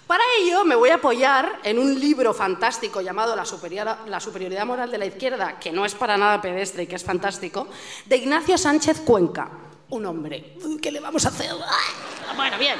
[0.05, 4.65] Para ello me voy a apoyar en un libro fantástico llamado la superioridad, la superioridad
[4.65, 7.67] moral de la izquierda, que no es para nada pedestre y que es fantástico,
[8.05, 9.49] de Ignacio Sánchez Cuenca.
[9.89, 10.57] Un hombre.
[10.81, 11.49] ¿Qué le vamos a hacer?
[11.51, 12.35] ¡Ay!
[12.35, 12.75] Bueno, bien.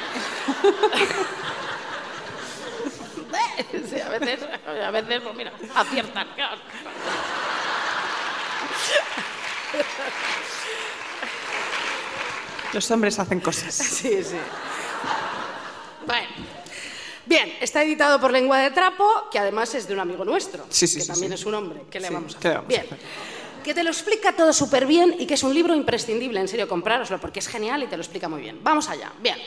[3.89, 4.39] Sí, a veces,
[4.86, 6.28] a veces, pues mira, aciertan.
[12.74, 13.74] Los hombres hacen cosas.
[13.76, 14.36] Sí, sí.
[16.06, 16.28] Bueno.
[17.26, 20.86] Bien, está editado por Lengua de Trapo, que además es de un amigo nuestro, Sí,
[20.88, 21.36] sí, que sí, también sí.
[21.36, 21.82] es un hombre.
[21.89, 22.63] ¿Qué le Sí, vamos a ¿qué le hacer?
[22.69, 23.00] vamos a Bien.
[23.63, 26.67] Que te lo explica todo súper bien y que es un libro imprescindible, en serio,
[26.67, 28.60] comprároslo, porque es genial y te lo explica muy bien.
[28.63, 29.12] Vamos allá.
[29.19, 29.38] Bien.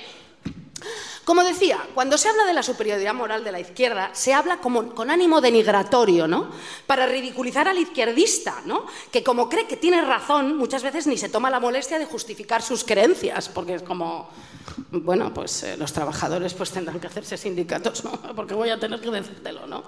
[1.28, 4.94] Como decía, cuando se habla de la superioridad moral de la izquierda, se habla como
[4.94, 6.48] con ánimo denigratorio, ¿no?
[6.86, 8.86] Para ridiculizar al izquierdista, ¿no?
[9.12, 12.62] Que como cree que tiene razón, muchas veces ni se toma la molestia de justificar
[12.62, 14.30] sus creencias, porque es como,
[14.90, 18.12] bueno, pues eh, los trabajadores pues tendrán que hacerse sindicatos, ¿no?
[18.34, 19.82] Porque voy a tener que decírtelo, ¿no?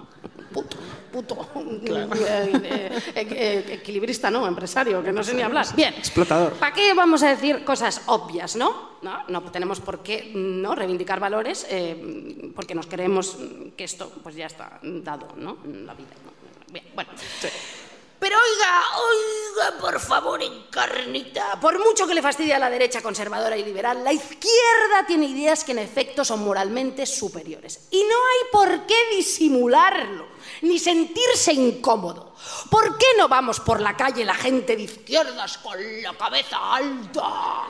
[0.52, 0.76] Puto,
[1.10, 1.48] puto,
[1.86, 5.74] eh, eh, equilibrista, no, empresario, que no sé ni hablar.
[5.74, 5.94] Bien.
[5.94, 6.52] Explotador.
[6.52, 8.89] ¿Para qué vamos a decir cosas obvias, no?
[9.02, 13.36] No, no tenemos por qué no reivindicar valores eh, porque nos creemos
[13.76, 15.58] que esto pues ya está dado, ¿no?
[15.64, 16.10] En la vida.
[16.24, 16.72] ¿no?
[16.72, 17.10] Bien, bueno.
[18.20, 21.58] Pero oiga, oiga, por favor, encarnita.
[21.58, 25.64] Por mucho que le fastidie a la derecha conservadora y liberal, la izquierda tiene ideas
[25.64, 27.88] que en efecto son moralmente superiores.
[27.90, 30.26] Y no hay por qué disimularlo,
[30.60, 32.34] ni sentirse incómodo.
[32.70, 37.66] ¿Por qué no vamos por la calle la gente de izquierdas con la cabeza alta?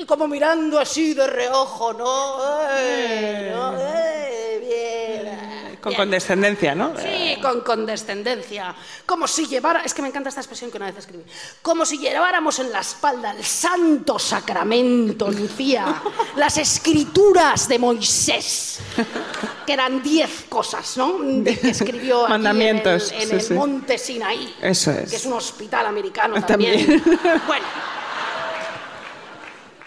[0.00, 2.48] Y como mirando así de reojo, ¿no?
[2.70, 3.52] ¡Eh!
[3.52, 3.74] ¿no?
[3.76, 4.58] ¡Eh!
[4.62, 5.76] Bien.
[5.80, 6.02] Con Bien.
[6.02, 6.92] condescendencia, ¿no?
[6.96, 8.76] Sí, con condescendencia.
[9.04, 9.82] Como si llevara.
[9.84, 11.24] Es que me encanta esta expresión que una vez escribí.
[11.62, 16.00] Como si lleváramos en la espalda el santo sacramento, Lucía.
[16.36, 18.78] las escrituras de Moisés.
[19.66, 21.18] Que eran diez cosas, ¿no?
[21.20, 23.54] De que escribió aquí Mandamientos, en el, en sí, el sí.
[23.54, 24.54] monte Sinaí.
[24.62, 25.10] Eso es.
[25.10, 27.02] Que es un hospital americano También.
[27.02, 27.42] también.
[27.48, 27.66] bueno.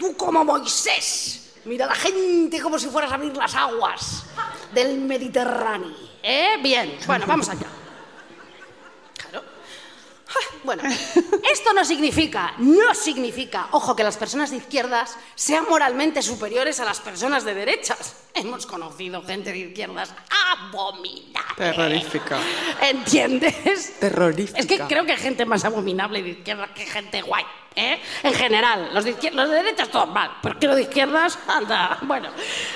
[0.02, 1.52] Tú como Moisés.
[1.64, 4.24] Mira a la gente como si fueras a abrir las aguas
[4.74, 5.94] del Mediterráneo.
[6.20, 6.56] ¿Eh?
[6.60, 6.98] Bien.
[7.06, 7.68] Bueno, vamos allá.
[9.14, 9.44] Claro.
[10.26, 10.82] Ah, Bueno,
[11.52, 16.84] esto no significa, no significa, ojo, que las personas de izquierdas sean moralmente superiores a
[16.84, 18.16] las personas de derechas.
[18.34, 20.12] Hemos conocido gente de izquierdas
[20.56, 21.54] abominable.
[21.56, 22.40] Terrorífica.
[22.80, 24.00] ¿Entiendes?
[24.00, 24.58] Terrorífica.
[24.58, 27.44] Es que creo que hay gente más abominable de izquierdas que gente guay.
[27.76, 28.00] ¿Eh?
[28.22, 31.98] En general, los de, los de derechas todos mal, pero los de izquierdas, anda.
[32.02, 32.30] Bueno,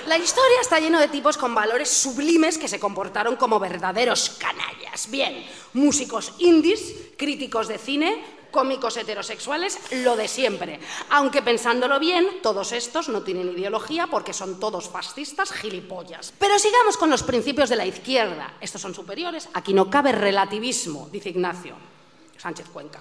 [0.06, 5.11] la historia está lleno de tipos con valores sublimes que se comportaron como verdaderos canallas.
[5.11, 10.80] Bien, músicos indies, críticos de cine, cómicos heterosexuales, lo de siempre.
[11.11, 16.32] Aunque pensándolo bien, todos estos no tienen ideología porque son todos fascistas gilipollas.
[16.38, 18.54] Pero sigamos con los principios de la izquierda.
[18.61, 19.48] Estos son superiores.
[19.52, 21.76] Aquí no cabe relativismo, dice Ignacio.
[22.38, 23.00] Sánchez Cuenca.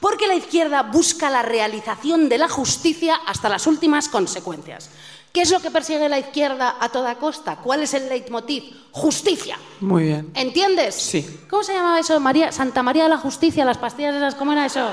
[0.00, 4.90] Porque la izquierda busca la realización de la justicia hasta las últimas consecuencias.
[5.32, 7.56] ¿Qué es lo que persigue la izquierda a toda costa?
[7.56, 8.74] ¿Cuál es el leitmotiv?
[8.92, 9.58] Justicia.
[9.80, 10.30] Muy bien.
[10.34, 10.94] ¿Entiendes?
[10.94, 11.44] Sí.
[11.50, 12.18] ¿Cómo se llamaba eso?
[12.18, 14.90] María, Santa María de la Justicia, las pastillas esas, ¿cómo era eso?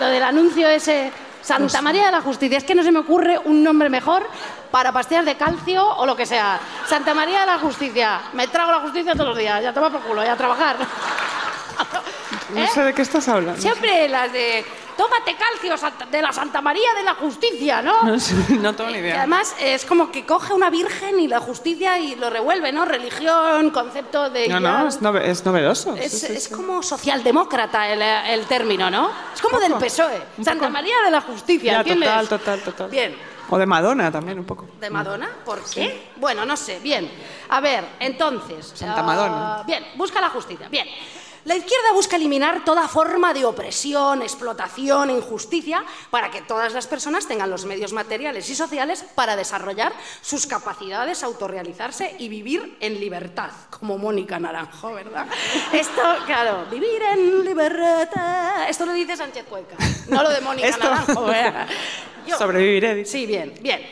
[0.00, 1.12] Lo del anuncio ese.
[1.42, 2.56] Santa María de la Justicia.
[2.56, 4.26] Es que no se me ocurre un nombre mejor
[4.70, 6.58] para pastillas de calcio o lo que sea.
[6.88, 8.22] Santa María de la Justicia.
[8.32, 9.62] Me trago la justicia todos los días.
[9.62, 10.76] Ya toma por culo, ya a trabajar.
[12.50, 12.68] No ¿Eh?
[12.68, 13.60] sé de qué estás hablando.
[13.60, 14.64] Siempre las de.
[14.96, 15.74] Tómate calcio
[16.08, 18.04] de la Santa María de la Justicia, ¿no?
[18.04, 19.18] No, sé, no tengo ni Y idea.
[19.18, 22.84] además es como que coge una virgen y la justicia y lo revuelve, ¿no?
[22.84, 24.46] Religión, concepto de...
[24.46, 25.96] No, ya- no, es, nove- es novedoso.
[25.96, 26.54] es, Sí, sí, es sí.
[26.54, 29.10] como socialdemócrata el, el término, ¿no?
[29.34, 30.22] Es como del PSOE.
[30.44, 30.68] Santa.
[30.68, 32.90] María de la Justicia, Ya, total, total, total.
[32.90, 33.16] Bien.
[33.50, 34.68] O de Madonna también, un poco.
[34.80, 35.28] ¿De Madonna?
[35.44, 36.10] ¿Por qué?
[36.16, 36.78] Bueno, no sé.
[36.78, 37.10] Bien.
[37.48, 38.70] A ver, entonces.
[38.74, 39.64] Santa Madonna.
[39.66, 40.68] Bien, busca la justicia.
[40.68, 40.86] Bien.
[41.44, 46.86] La izquierda busca eliminar toda forma de opresión, explotación e injusticia para que todas las
[46.86, 52.98] personas tengan los medios materiales y sociales para desarrollar sus capacidades, autorrealizarse y vivir en
[52.98, 55.26] libertad, como Mónica Naranjo, ¿verdad?
[55.72, 58.66] Esto, claro, vivir en libertad.
[58.68, 59.76] Esto lo dice Sánchez Cuenca,
[60.08, 61.24] no lo de Mónica Esto- Naranjo.
[61.26, 61.68] ¿verdad?
[62.26, 63.12] Yo- Sobreviviré, dice.
[63.12, 63.86] Sí, bien, bien.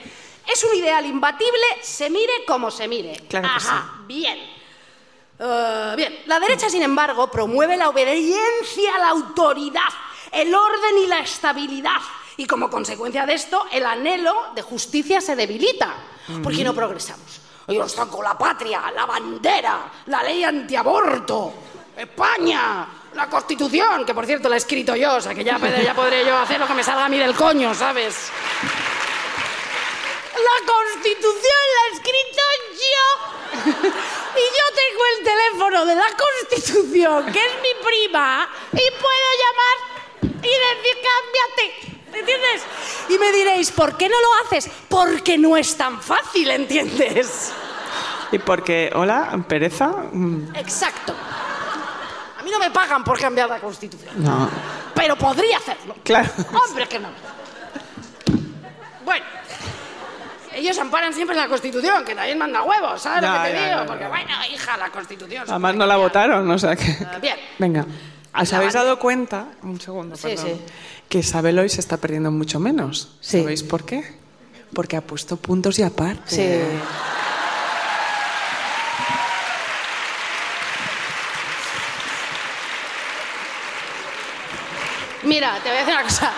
[0.50, 3.12] Es un ideal imbatible, se mire como se mire.
[3.28, 4.38] Claro que Ajá, bien.
[5.38, 9.80] Eh, bien, la derecha, sin embargo, promueve la obediencia a la autoridad,
[10.30, 12.00] el orden y la estabilidad.
[12.36, 15.94] Y como consecuencia de esto, el anhelo de justicia se debilita.
[16.42, 17.40] Porque no progresamos.
[17.68, 21.52] Yo saco la patria, la bandera, la ley antiaborto,
[21.96, 25.94] España, la Constitución, que por cierto la he escrito yo, o sea que ya, ya
[25.94, 28.30] podré yo hacer lo que me salga a mí del coño, ¿sabes?
[30.34, 32.42] La Constitución la he escrito
[32.72, 33.06] yo.
[34.34, 39.76] Y yo tengo el teléfono de la Constitución, que es mi prima, y puedo llamar
[40.22, 41.92] y decir, cámbiate.
[42.18, 42.62] ¿Entiendes?
[43.08, 44.70] Y me diréis, ¿por qué no lo haces?
[44.88, 47.52] Porque no es tan fácil, ¿entiendes?
[48.30, 49.92] Y porque, hola, pereza.
[50.54, 51.14] Exacto.
[52.38, 54.22] A mí no me pagan por cambiar la Constitución.
[54.22, 54.50] No.
[54.94, 55.96] Pero podría hacerlo.
[56.02, 56.30] Claro.
[56.66, 57.10] Hombre, que no.
[59.04, 59.24] Bueno.
[60.62, 63.84] Ellos amparan siempre la Constitución, que también manda huevos, ¿sabes lo que te digo?
[63.86, 65.44] Porque, bueno, hija, la Constitución.
[65.48, 66.96] Además no la votaron, o sea que...
[67.20, 67.36] Bien.
[67.58, 67.84] Venga.
[68.38, 70.60] ¿Os habéis dado cuenta, un segundo, Sí, perdón, sí.
[71.08, 73.16] que Isabel hoy se está perdiendo mucho menos?
[73.20, 73.40] Sí.
[73.40, 74.04] ¿Sabéis por qué?
[74.72, 76.22] Porque ha puesto puntos y aparte.
[76.26, 76.78] Sí.
[85.24, 86.32] Mira, te voy a decir una cosa.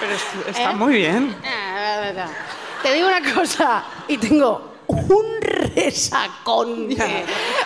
[0.00, 0.74] Pero es- está ¿Eh?
[0.74, 1.36] muy bien.
[1.44, 2.28] Va.
[2.86, 6.88] Te digo una cosa, y tengo un resacón.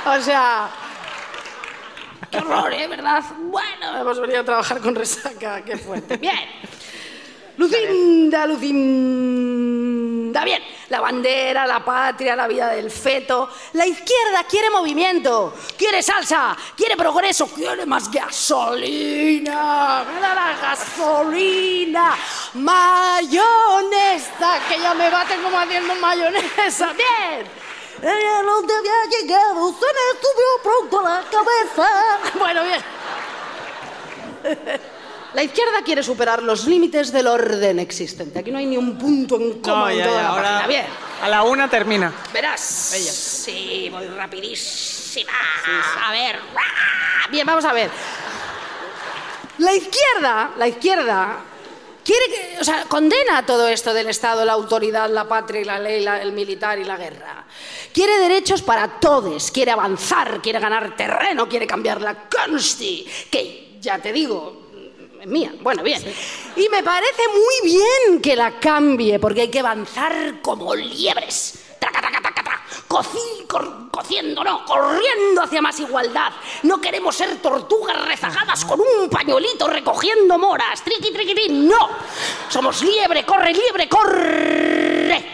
[0.07, 0.71] o sea,
[2.31, 2.89] qué horror, ¿eh?
[2.89, 3.23] ¿Verdad?
[3.39, 6.17] Bueno, hemos venido a trabajar con resaca, qué fuerte.
[6.17, 6.39] Bien.
[7.59, 10.43] Lucinda, Lucinda.
[10.43, 13.49] Bien, la bandera, la patria, la vida del feto.
[13.73, 20.05] La izquierda quiere movimiento, quiere salsa, quiere progreso, quiere más gasolina.
[20.05, 22.17] ¡Me da la gasolina!
[22.55, 23.41] ¡Mayonesa!
[24.69, 26.93] Que ya me baten como haciendo mayonesa.
[27.01, 27.47] Bien.
[28.03, 31.89] Ella no te había llegado, se me subió pronto la cabeza.
[32.39, 32.83] Bueno, bien.
[35.35, 38.39] La izquierda quiere superar los límites del orden existente.
[38.41, 40.43] Aquí no hay ni un punto en coma No, en ya, toda ya, la ahora
[40.51, 40.67] página.
[40.67, 40.87] Bien.
[41.23, 42.13] a la una termina.
[42.33, 42.61] Verás.
[42.61, 45.31] Sí, voy rapidísima.
[46.07, 46.37] A ver.
[47.31, 47.91] Bien, vamos a ver.
[49.59, 51.39] La izquierda, la izquierda,
[52.05, 55.79] quiere que, o sea, condena todo esto del Estado, la autoridad, la patria y la
[55.79, 57.45] ley, la- el militar y la guerra.
[57.93, 63.99] Quiere derechos para todos, quiere avanzar, quiere ganar terreno, quiere cambiar la consti, que ya
[63.99, 64.70] te digo,
[65.21, 65.53] es mía.
[65.61, 66.03] Bueno, bien.
[66.57, 71.59] Y me parece muy bien que la cambie, porque hay que avanzar como liebres.
[71.79, 72.63] Traca, traca, traca, traca.
[72.89, 76.33] Cocí- cor- cociendo, no, corriendo hacia más igualdad.
[76.65, 80.83] No queremos ser tortugas rezagadas con un pañuelito recogiendo moras.
[80.83, 81.49] Triqui, triqui, tri.
[81.51, 81.89] No.
[82.49, 85.25] Somos liebre, corre, liebre, corre.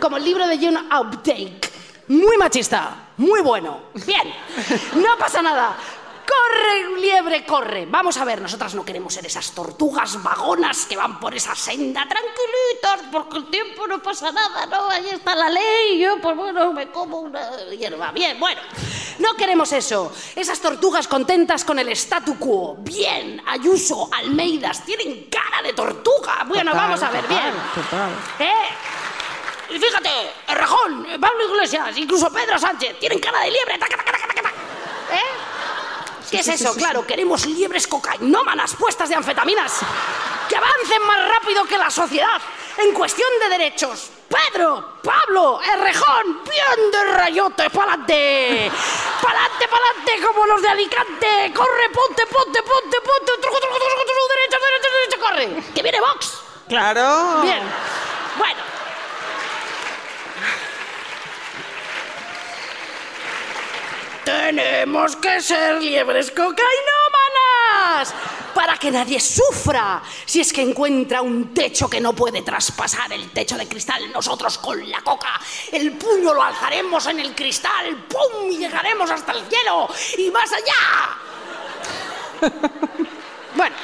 [0.00, 1.70] Como el libro de John Uptake.
[2.08, 3.82] Muy machista, muy bueno.
[4.06, 4.34] Bien,
[4.96, 5.76] no pasa nada.
[6.30, 7.86] Corre, liebre, corre.
[7.86, 12.06] Vamos a ver, nosotras no queremos ser esas tortugas vagonas que van por esa senda
[12.08, 14.88] tranquilitas, porque el tiempo no pasa nada, ¿no?
[14.90, 18.12] Ahí está la ley, yo, pues bueno, me como una hierba.
[18.12, 18.60] Bien, bueno,
[19.18, 20.12] no queremos eso.
[20.36, 22.76] Esas tortugas contentas con el statu quo.
[22.78, 26.44] Bien, Ayuso, Almeidas, tienen cara de tortuga.
[26.46, 27.54] Bueno, Total, vamos a ver, total, bien.
[27.74, 28.10] total.
[28.38, 29.74] ¿Eh?
[29.74, 30.10] Y fíjate,
[30.48, 33.78] Errejón, Pablo Iglesias, incluso Pedro Sánchez, tienen cara de liebre.
[33.78, 34.54] taca, taca, taca, taca, taca.
[35.12, 35.18] ¿Eh?
[36.30, 36.74] ¿Qué es eso?
[36.74, 39.80] claro, queremos liebres cocainómanas puestas de anfetaminas
[40.48, 42.40] que avancen más rápido que la sociedad
[42.78, 44.10] en cuestión de derechos.
[44.28, 48.70] Pedro, Pablo, Errejón, bien de rayote, pa'lante.
[49.20, 51.52] Pa'lante, pa'lante, como los de Alicante.
[51.52, 53.42] Corre, ponte, ponte, ponte, ponte.
[53.42, 55.72] Truco, truco, truco, truco, derecha, derecha, derecha, corre.
[55.74, 56.38] Que viene Vox.
[56.68, 57.42] Claro.
[57.42, 57.62] Bien.
[58.38, 58.69] Bueno.
[64.30, 68.14] Tenemos que ser liebres cocainómanas
[68.54, 73.30] para que nadie sufra si es que encuentra un techo que no puede traspasar el
[73.30, 74.12] techo de cristal.
[74.12, 75.40] Nosotros con la coca
[75.72, 78.52] el puño lo alzaremos en el cristal, ¡pum!
[78.52, 79.88] y llegaremos hasta el cielo
[80.18, 81.18] y más allá.
[83.56, 83.74] bueno.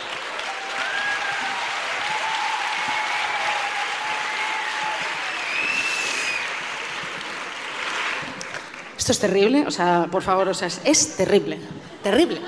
[9.07, 11.61] Esto es terrible, o sea, por favor, o sea, es, es terrible,
[12.03, 12.41] terrible,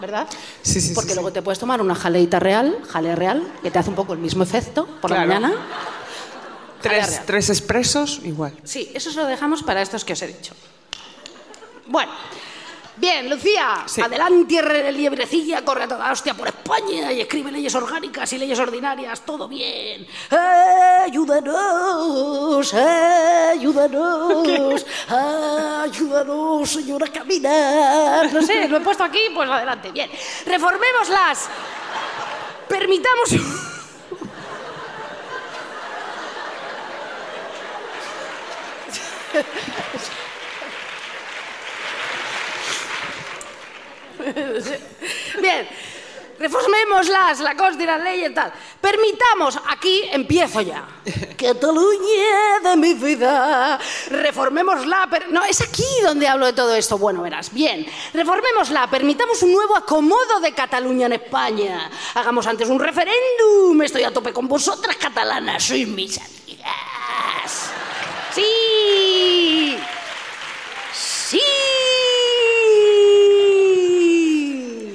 [0.00, 0.26] ¿verdad?
[0.60, 1.14] Sí, sí, Porque sí.
[1.14, 4.18] luego te puedes tomar una jaleita real, jalea real, que te hace un poco el
[4.18, 5.28] mismo efecto por Claro.
[5.28, 5.54] la mañana.
[6.82, 8.52] Tres, tres expresos, igual.
[8.64, 10.54] Sí, eso se lo dejamos para estos que os he dicho.
[11.86, 12.10] Bueno,
[12.96, 14.00] bien, Lucía, Sí.
[14.00, 18.58] adelante, re- liebrecilla, corre a toda hostia por España y escribe leyes orgánicas y leyes
[18.58, 20.06] ordinarias, todo bien.
[21.04, 28.32] Ayúdanos, ayúdanos, ayúdanos, señora, a caminar.
[28.32, 30.10] No sé, lo he puesto aquí, pues adelante, bien.
[30.46, 31.48] Reformémoslas.
[32.68, 33.30] Permitamos...
[45.40, 45.68] Bien,
[46.38, 48.52] reformémoslas, la cosa y las leyes, tal.
[48.80, 50.86] Permitamos, aquí empiezo ya.
[51.36, 53.78] Cataluña de mi vida,
[54.10, 55.06] reformémosla.
[55.10, 56.98] per- No, es aquí donde hablo de todo esto.
[56.98, 61.90] Bueno, verás, bien, reformémosla, permitamos un nuevo acomodo de Cataluña en España.
[62.14, 63.80] Hagamos antes un referéndum.
[63.82, 67.70] Estoy a tope con vosotras, catalanas, sois mis amigas.
[68.34, 69.76] Sí.
[70.92, 71.40] Sí.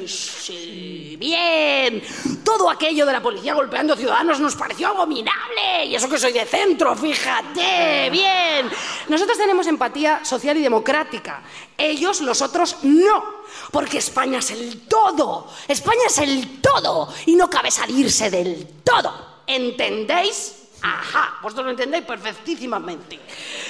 [0.07, 1.10] Sí.
[1.21, 2.01] Bien.
[2.43, 5.85] Todo aquello de la policía golpeando ciudadanos nos pareció abominable.
[5.85, 8.09] Y eso que soy de centro, fíjate.
[8.09, 8.67] Bien.
[9.07, 11.43] Nosotros tenemos empatía social y democrática.
[11.77, 13.43] Ellos, los otros, no.
[13.71, 15.47] Porque España es el todo.
[15.67, 17.13] España es el todo.
[17.27, 19.43] Y no cabe salirse del todo.
[19.45, 20.69] ¿Entendéis?
[20.81, 23.19] Ajá, vosotros lo entendéis perfectísimamente.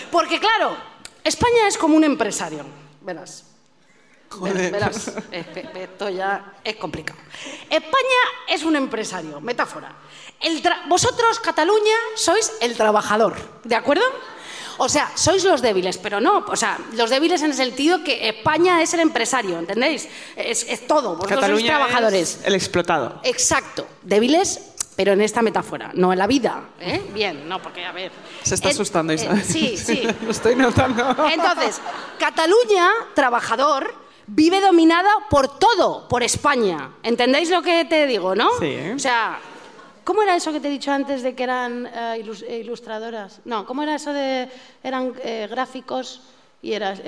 [0.09, 0.77] Porque claro,
[1.21, 2.65] España es como un empresario.
[3.01, 3.50] Verás.
[4.31, 4.71] Joder.
[4.71, 7.19] Verás, esto ya es complicado.
[7.69, 9.93] España es un empresario, metáfora.
[10.39, 14.03] El vosotros, Cataluña, sois el trabajador, ¿de acuerdo?
[14.77, 18.29] O sea, sois los débiles, pero no, o sea, los débiles en el sentido que
[18.29, 20.07] España es el empresario, ¿entendéis?
[20.35, 22.39] Es, es todo, vosotros sois trabajadores.
[22.39, 23.19] es el explotado.
[23.23, 26.69] Exacto, débiles, pero en esta metáfora, no en la vida.
[26.79, 27.01] ¿eh?
[27.13, 28.11] Bien, no, porque a ver.
[28.43, 29.43] Se está asustando, eh, Isabel.
[29.43, 30.07] sí, sí.
[30.23, 31.27] Lo estoy notando.
[31.31, 31.79] Entonces,
[32.17, 33.93] Cataluña, trabajador,
[34.33, 36.91] vive dominada por todo, por España.
[37.03, 38.49] ¿Entendéis lo que te digo, no?
[38.59, 38.77] Sí.
[38.95, 39.39] O sea,
[40.05, 43.41] ¿cómo era eso que te he dicho antes de que eran eh, eh, ilustradoras?
[43.45, 44.49] No, ¿cómo era eso de
[44.83, 46.21] eran eh, gráficos
[46.61, 47.01] y eras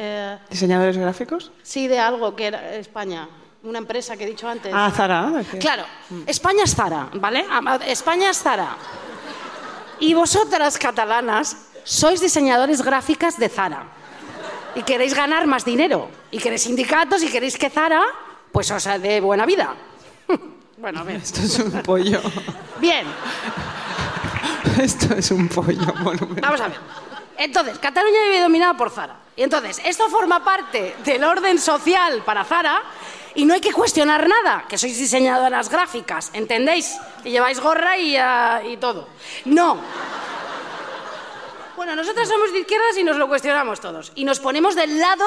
[0.49, 1.51] ¿Diseñadores gráficos?
[1.61, 3.29] sí de algo que era España,
[3.63, 4.73] una empresa que he dicho antes?
[4.75, 5.31] Ah, Zara.
[5.59, 5.85] Claro,
[6.25, 7.45] España es Zara, ¿vale?
[7.49, 8.75] Ama- España es Zara.
[9.99, 13.87] Y vosotras, catalanas, sois diseñadores gráficas de Zara.
[14.75, 16.09] Y queréis ganar más dinero.
[16.31, 18.01] Y queréis sindicatos y queréis que Zara,
[18.51, 19.73] pues os dé buena vida.
[20.75, 21.15] Bueno, a ver.
[21.15, 22.19] Esto es un pollo.
[22.81, 23.07] Bien,
[24.81, 26.41] Esto es un pollo monumental.
[26.41, 26.77] vamos a ver.
[27.37, 29.15] Entonces, Cataluña vive dominada por Zara.
[29.35, 32.81] Y entonces, esto forma parte del orden social para Zara
[33.35, 36.95] y no hay que cuestionar nada, que sois diseñadoras gráficas, ¿entendéis?
[37.23, 39.07] Y lleváis gorra y, ah, y todo.
[39.45, 39.77] No.
[41.83, 44.13] Bueno, nosotras somos de izquierdas y nos lo cuestionamos todos.
[44.15, 45.25] Y nos ponemos del lado,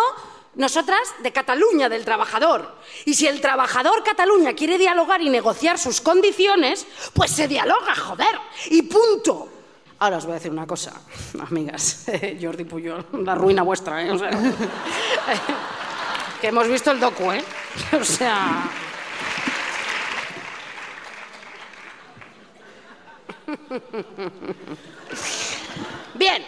[0.54, 2.76] nosotras, de Cataluña, del trabajador.
[3.04, 8.40] Y si el trabajador Cataluña quiere dialogar y negociar sus condiciones, pues se dialoga, joder.
[8.70, 9.50] Y punto.
[9.98, 10.98] Ahora os voy a decir una cosa,
[11.46, 12.06] amigas.
[12.40, 14.10] Jordi Puyol, la ruina vuestra, ¿eh?
[14.10, 14.30] O sea,
[16.40, 17.44] que hemos visto el docu, ¿eh?
[17.92, 18.70] O sea...
[26.18, 26.42] Bien.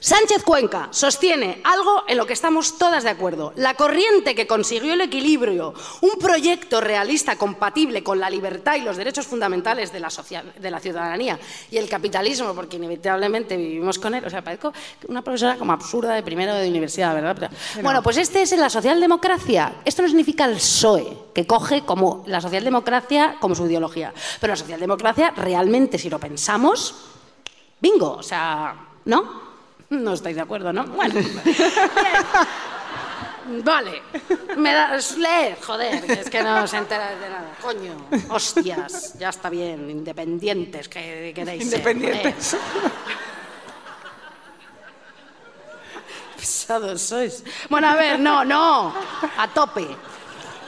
[0.00, 3.54] Sánchez Cuenca sostiene algo en lo que estamos todas de acuerdo.
[3.56, 5.72] La corriente que consiguió el equilibrio,
[6.02, 10.70] un proyecto realista compatible con la libertad y los derechos fundamentales de la, socia- de
[10.70, 11.38] la ciudadanía
[11.70, 14.22] y el capitalismo, porque inevitablemente vivimos con él.
[14.26, 14.74] O sea, parezco
[15.08, 17.34] una profesora como absurda de primero de universidad, ¿verdad?
[17.74, 19.76] Pero- bueno, pues este es la socialdemocracia.
[19.86, 24.12] Esto no significa el PSOE, que coge como la socialdemocracia como su ideología.
[24.38, 26.94] Pero la socialdemocracia realmente, si lo pensamos,
[27.84, 28.74] Bingo, o sea,
[29.04, 29.42] ¿no?
[29.90, 30.84] No estáis de acuerdo, ¿no?
[30.84, 31.20] Bueno.
[33.62, 34.00] Vale.
[34.56, 37.54] Me da, leed, joder, que es que no se entera de nada.
[37.60, 37.94] Coño,
[38.30, 42.56] hostias, ya está bien, independientes que queréis Independientes.
[46.36, 47.44] Pesados sois.
[47.68, 48.94] Bueno, a ver, no, no.
[49.36, 49.86] A tope.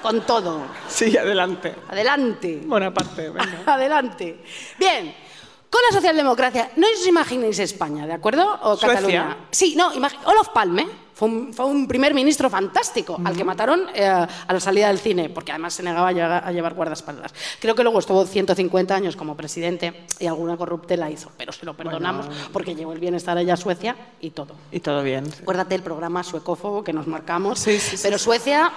[0.02, 0.66] Con todo.
[0.86, 1.74] Sí, adelante.
[1.88, 2.60] Adelante.
[2.62, 3.62] Buena parte, venga.
[3.72, 4.44] Adelante.
[4.78, 5.24] Bien.
[5.70, 8.58] Con la socialdemocracia, no os imaginéis España, ¿de acuerdo?
[8.62, 8.94] O Suecia.
[8.94, 9.36] Cataluña.
[9.50, 9.90] Sí, no,
[10.24, 10.86] Olof Palme
[11.16, 14.98] fue un, fue un primer ministro fantástico al que mataron eh, a la salida del
[14.98, 17.32] cine, porque además se negaba a, llevar guardaespaldas.
[17.58, 21.74] Creo que luego estuvo 150 años como presidente y alguna corruptela hizo, pero se lo
[21.74, 24.56] perdonamos porque llevó el bienestar allá a Suecia y todo.
[24.70, 25.24] Y todo bien.
[25.40, 27.60] Acuérdate el programa suecófobo que nos marcamos.
[27.60, 28.70] Sí, sí, sí, Pero Suecia,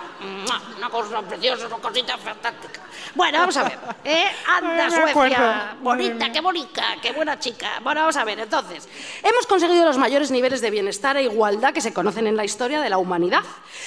[0.78, 2.80] una cosa preciosa, una cosita fantástica.
[3.16, 3.78] Bueno, vamos a ver.
[4.04, 4.26] ¿eh?
[4.48, 4.90] Anda.
[4.90, 5.78] Suecia.
[5.82, 7.80] Bonita, qué bonita, qué buena chica.
[7.84, 8.40] Bueno, vamos a ver.
[8.40, 8.88] Entonces,
[9.24, 12.82] hemos conseguido los mayores niveles de bienestar e igualdad que se conocen en la historia
[12.82, 13.44] de la humanidad.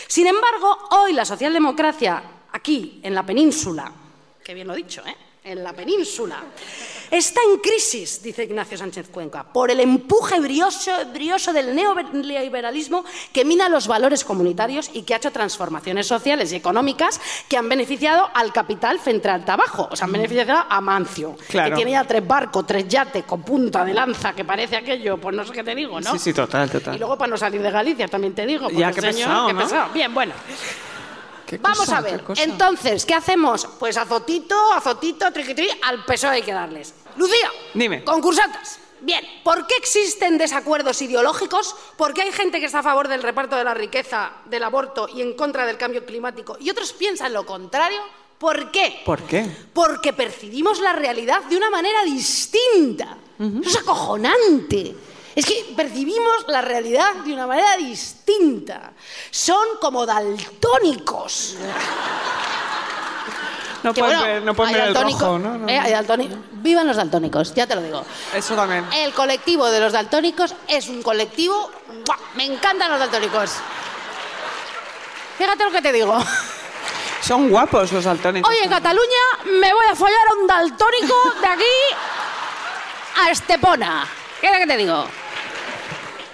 [0.07, 3.93] Sin embargo, hoy la socialdemocracia, aquí, en la península,
[4.43, 5.17] Qué bien lo he dicho, ¿eh?
[5.45, 6.43] En la península.
[7.13, 13.05] Está en crisis, dice Ignacio Sánchez Cuenca, por el empuje brioso, brioso del neoliberalismo
[13.35, 17.69] que mina los valores comunitarios y que ha hecho transformaciones sociales y económicas que han
[17.69, 19.91] beneficiado al capital frente al trabajo.
[19.91, 21.69] O sea, han beneficiado a Mancio, Claro.
[21.69, 25.37] que tiene ya tres barcos, tres yates con punta de lanza, que parece aquello, pues
[25.37, 26.13] no sé qué te digo, ¿no?
[26.13, 26.97] Sí, sí, total, total.
[26.97, 28.71] Y luego para no salir de Galicia, también te digo.
[28.71, 29.59] Ya, señor, pesado, ¿no?
[29.59, 29.93] pesado.
[29.93, 30.33] Bien, bueno.
[31.45, 32.25] ¿Qué Vamos a ver.
[32.37, 33.69] Entonces, ¿qué hacemos?
[33.79, 36.95] Pues azotito, azotito, triquitri, al PSOE hay que darles.
[37.17, 37.51] Lucía.
[37.75, 38.05] Dime.
[38.05, 38.79] Concursantes.
[39.01, 41.75] Bien, ¿por qué existen desacuerdos ideológicos?
[41.97, 45.09] ¿Por qué hay gente que está a favor del reparto de la riqueza, del aborto
[45.13, 48.01] y en contra del cambio climático y otros piensan lo contrario?
[48.39, 49.03] ¿Por qué?
[49.05, 49.45] ¿Por qué?
[49.73, 53.17] Porque percibimos la realidad de una manera distinta.
[53.39, 54.95] Eso es acojonante.
[55.35, 58.93] Es que percibimos la realidad de una manera distinta.
[59.31, 61.57] Son como daltónicos.
[63.83, 65.59] No pueden bueno, ver, no pueden ver el rojo, ¿no?
[65.59, 66.43] No, eh, no.
[66.53, 68.05] Vivan los daltónicos, ya te lo digo.
[68.33, 68.87] Eso también.
[68.95, 71.71] El colectivo de los daltónicos es un colectivo.
[72.07, 72.17] ¡buah!
[72.37, 73.57] Me encantan los daltónicos.
[75.37, 76.17] Fíjate lo que te digo.
[77.23, 78.49] Son guapos los daltónicos.
[78.49, 79.01] Oye, en Cataluña
[79.45, 81.65] me voy a follar a un daltónico de aquí
[83.21, 84.07] a Estepona.
[84.41, 85.07] ¿Qué es lo que te digo?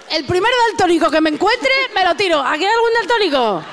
[0.09, 2.39] El primer daltónico que me encuentre, me lo tiro.
[2.39, 3.63] ¿Aquí hay algún daltónico?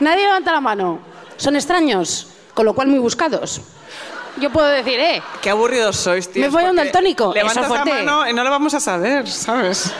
[0.00, 1.11] Nadie levanta la mano.
[1.42, 3.60] Son extraños, con lo cual muy buscados.
[4.40, 6.40] Yo puedo decir, eh, Qué aburridos sois, tío.
[6.40, 9.28] Me voy a un daltónico, Levantas eso la mano y no lo vamos a saber,
[9.28, 9.92] ¿sabes?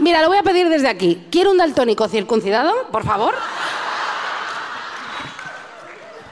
[0.00, 1.28] Mira, lo voy a pedir desde aquí.
[1.30, 3.36] ¿Quiero un daltónico circuncidado, por favor?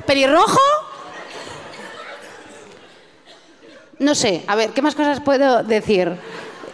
[0.06, 0.58] ¿Pelirrojo?
[4.00, 4.42] No sé.
[4.48, 6.10] A ver, ¿qué más cosas puedo decir?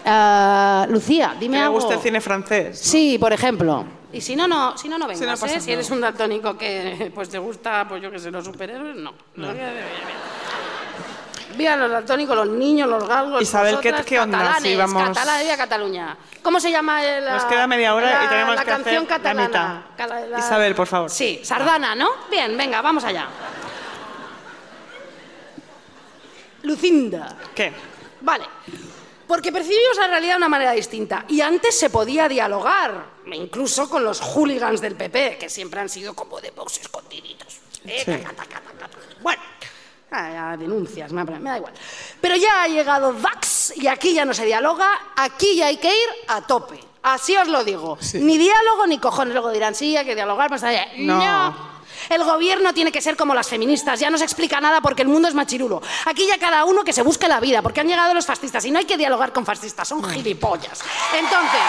[0.07, 1.75] Ah, Lucía, ¿Te dime algo.
[1.75, 2.79] gusta el cine francés?
[2.79, 3.98] Sí, por ejemplo.
[4.13, 5.61] Y si no, no, si no, no vengas, Si ¿eh?
[5.61, 9.13] Si eres un daltónico que pues te gusta, pues yo qué sé, los superhéroes, no.
[9.37, 9.49] no.
[11.57, 14.39] Viva los daltónicos, los niños, los galgos, Isabel, ¿qué- vosotras, qué onda?
[14.39, 16.17] catalanes, Sí, vamos- viva Cataluña.
[16.43, 19.11] ¿Cómo se llama el, Nos queda media hora la, y tenemos la que canción hacer
[19.11, 19.85] la catalana?
[19.97, 20.29] mitad.
[20.29, 21.11] La- Isabel, por favor.
[21.11, 22.09] Sí, Sardana, ¿no?
[22.31, 23.27] Bien, venga, vamos allá.
[26.63, 27.37] Lucinda.
[27.55, 27.73] ¿Qué?
[28.21, 28.45] Vale.
[29.27, 31.25] Porque percibimos la realidad de una manera distinta.
[31.29, 33.05] Y antes se podía dialogar,
[33.37, 37.59] incluso con los hooligans del PP, que siempre han sido como de box escondiditos.
[37.85, 38.13] Eh, Sí.
[39.21, 39.43] Bueno,
[40.11, 41.73] ah, denuncias, me, da igual.
[42.21, 45.89] Pero ya ha llegado Vax y aquí ya no se dialoga, aquí ya hay que
[45.89, 46.81] ir a tope.
[47.03, 47.97] Así os lo digo.
[48.01, 48.19] Sí.
[48.19, 49.33] Ni diálogo ni cojones.
[49.35, 50.51] Luego dirán, sí, hay que dialogar.
[50.65, 51.19] Eh, No.
[51.19, 51.79] no.
[52.11, 55.09] El gobierno tiene que ser como las feministas, ya no se explica nada porque el
[55.09, 55.83] mundo es machirulo.
[56.07, 58.71] Aquí ya cada uno que se busque la vida, porque han llegado los fascistas y
[58.71, 60.81] no hay que dialogar con fascistas, son gilipollas.
[61.15, 61.61] Entonces,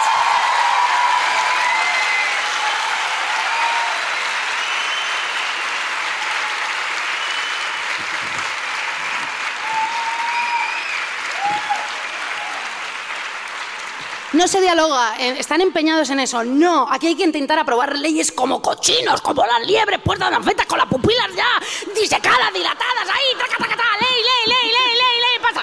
[14.40, 16.46] no se dialoga, eh, están empeñados en eso.
[16.46, 20.66] No, aquí hay que intentar aprobar leyes como cochinos, como las liebres puertas de anfetas
[20.66, 21.60] con las pupilas ya
[21.94, 25.62] disecadas, dilatadas, ahí, traca, traca, traca, ley, ley, ley, ley, ley, ley, pasa.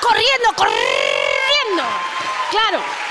[0.00, 1.82] Corriendo, corriendo.
[2.52, 3.07] Claro.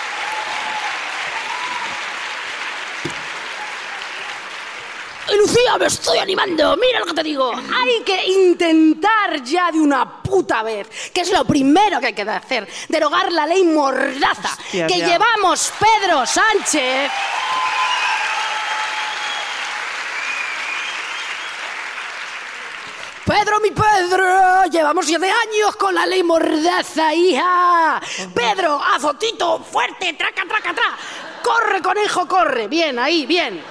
[5.35, 6.77] Lucía, me estoy animando.
[6.77, 7.51] Mira lo que te digo.
[7.53, 12.21] Hay que intentar ya de una puta vez, que es lo primero que hay que
[12.21, 15.07] hacer, derogar la ley mordaza Hostia, que ya.
[15.07, 17.11] llevamos Pedro Sánchez.
[23.25, 28.01] Pedro, mi Pedro, llevamos siete años con la ley mordaza, hija.
[28.33, 30.97] Pedro, azotito, fuerte, traca, traca, tra.
[31.43, 32.69] Corre, conejo, corre.
[32.69, 33.61] Bien, ahí, bien.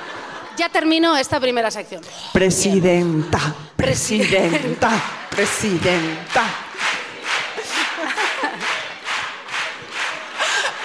[0.57, 2.03] Ya terminó esta primera sección.
[2.33, 3.39] Presidenta,
[3.77, 4.91] Presidenta.
[5.31, 6.45] presidenta.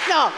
[0.08, 0.30] No,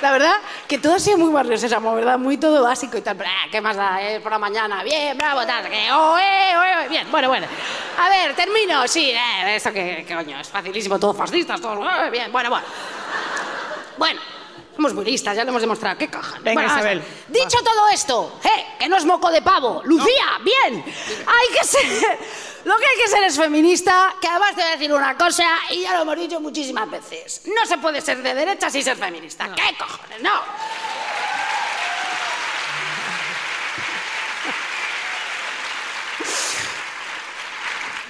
[0.00, 0.34] la verdad
[0.66, 2.18] que todo ha sido muy barrio sésamo, ¿verdad?
[2.18, 3.16] Muy todo básico y tal.
[3.16, 4.00] Pero, ah, ¿qué más da?
[4.02, 4.18] eh?
[4.20, 4.82] por la mañana.
[4.82, 5.68] Bien, bravo, tal.
[5.68, 7.46] Que, oh, eh, oh, eh, Bien, bueno, bueno.
[7.98, 8.88] A ver, termino.
[8.88, 10.98] Sí, eh, esto que, coño, es facilísimo.
[10.98, 11.78] Todos fascistas, todos.
[12.10, 12.66] bien, bueno, bueno.
[13.98, 14.20] Bueno,
[14.74, 15.96] somos muy listas, ya lo hemos demostrado.
[15.98, 16.38] ¿Qué caja?
[16.40, 17.02] Venga, Bueno, vamos a Isabel.
[17.28, 19.82] Dicho todo esto, eh, que no es moco de pavo.
[19.84, 20.84] Lucía, bien.
[20.84, 22.18] Hay que ser.
[22.64, 25.44] Lo que hay que ser es feminista, que además te voy a decir una cosa,
[25.70, 27.42] y ya lo hemos dicho muchísimas veces.
[27.46, 29.50] No se puede ser de derecha sin ser feminista.
[29.54, 30.22] ¿Qué cojones?
[30.22, 30.32] No.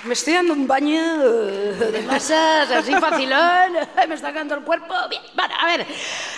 [0.04, 3.72] Me estoy dando un baño de masas así facilón.
[4.08, 4.94] Me está cagando el cuerpo.
[5.08, 5.86] Bien, vale, a ver.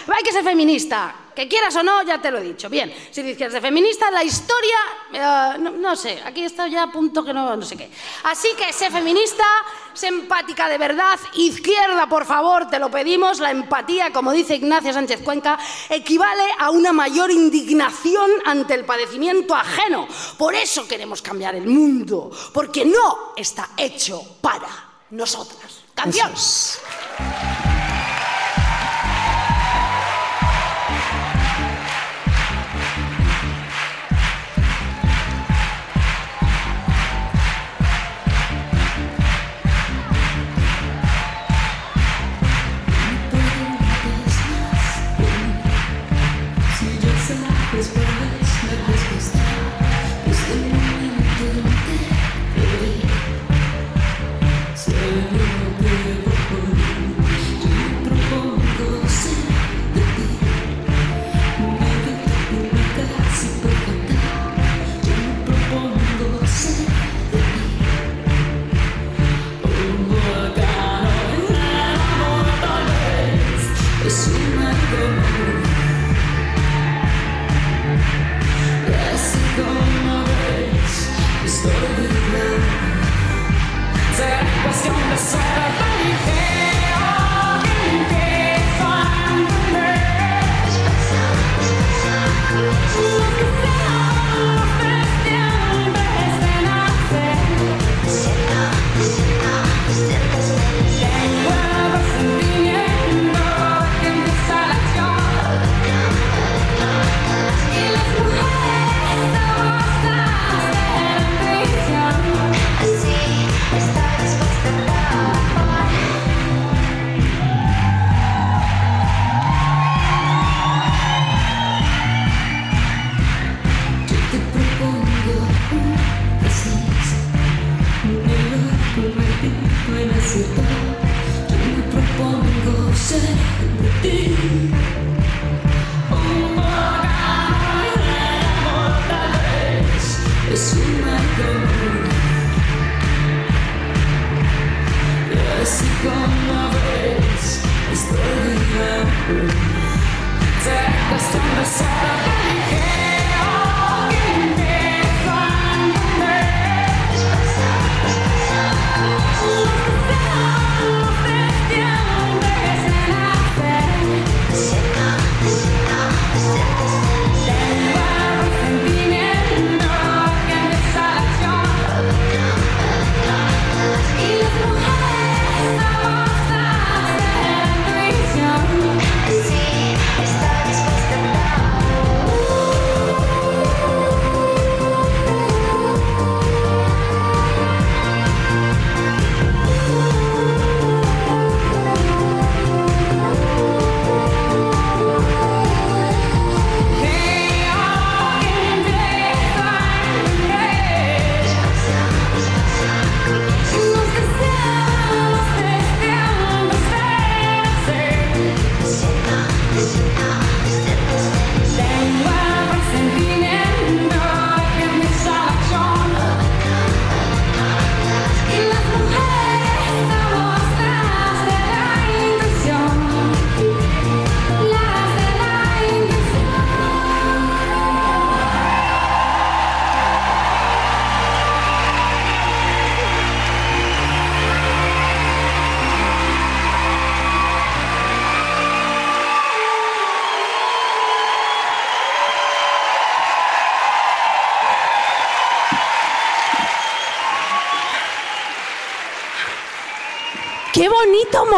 [0.08, 1.14] Hay que ser feminista.
[1.34, 2.70] Que quieras o no, ya te lo he dicho.
[2.70, 4.76] Bien, si dices de feminista, la historia.
[5.12, 7.90] eh, no, no sé, aquí está ya a punto que no, no sé qué.
[8.24, 9.44] Así que sé feminista,
[9.92, 11.18] sé empática de verdad.
[11.34, 13.38] Izquierda, por favor, te lo pedimos.
[13.38, 15.58] La empatía, como dice Ignacia Sánchez Cuenca,
[15.90, 20.08] equivale a una mayor indignación ante el padecimiento ajeno.
[20.38, 24.68] Por eso queremos cambiar el mundo, porque no está hecho para
[25.10, 25.82] nosotras.
[25.94, 26.32] Canción.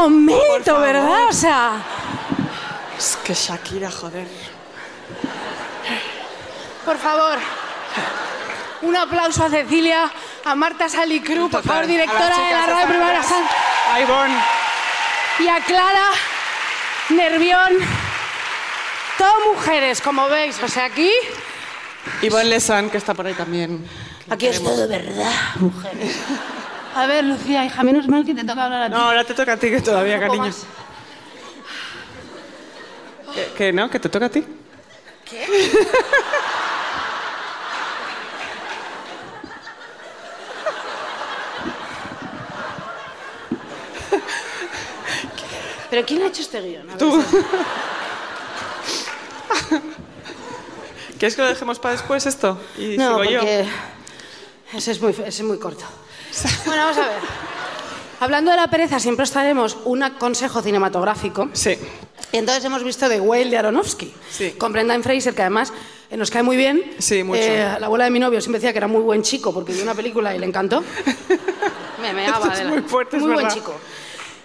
[0.03, 0.81] Momento.
[0.81, 1.29] ¿verdad?
[1.29, 1.73] O sea,
[2.99, 4.27] Es que Shakira, joder.
[6.85, 7.39] por favor,
[8.83, 10.11] un aplauso a Cecilia,
[10.45, 13.27] a Marta Salicru, por favor, directora de la radio atrás.
[13.27, 13.49] Sound,
[13.93, 14.35] A Ivonne.
[15.41, 16.09] y a Clara
[17.11, 17.73] Nervión.
[19.19, 20.63] Todo mujeres, como veis.
[20.63, 21.11] O sea, aquí,
[22.23, 23.87] Ivonne Lesan, que está por ahí también.
[24.31, 26.17] aquí es todo verdad, mujeres.
[26.99, 28.93] A ver, Lucía, hija, menos mal que te toca hablar a ti.
[28.93, 30.51] No, ahora te toca a ti que todavía, cariño.
[33.33, 33.89] ¿Que, que no?
[33.89, 34.45] ¿Que te toca a ti?
[35.25, 35.47] ¿Qué?
[45.91, 46.91] ¿Pero quién ha hecho este guion?
[46.91, 47.25] A ver, Tú.
[51.19, 52.61] ¿Quieres que lo dejemos para después esto?
[52.77, 53.39] Y No, sigo yo.
[53.41, 53.69] porque
[54.75, 55.85] ese es, muy, ese es muy corto.
[56.67, 57.19] Bueno, vamos a ver.
[58.21, 61.49] Hablando de la pereza, siempre os traeremos un consejo cinematográfico.
[61.53, 61.79] Sí.
[62.33, 64.51] Y entonces hemos visto The Whale de Aronofsky, Sí.
[64.59, 65.73] con Brendan Fraser, que además
[66.11, 66.83] eh, nos cae muy bien.
[66.99, 67.41] Sí, mucho.
[67.41, 69.83] Eh, la abuela de mi novio siempre decía que era muy buen chico porque vio
[69.83, 70.83] una película y le encantó.
[72.03, 73.57] Me meaba es muy fuerte, es Muy buen verdad.
[73.59, 73.75] chico.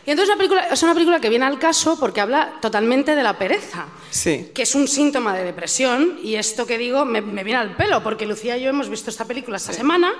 [0.05, 3.23] Y entonces una película, es una película que viene al caso porque habla totalmente de
[3.23, 3.85] la pereza.
[4.09, 4.51] Sí.
[4.53, 8.03] Que es un síntoma de depresión y esto que digo me, me viene al pelo
[8.03, 10.13] porque Lucía y yo hemos visto esta película esta semana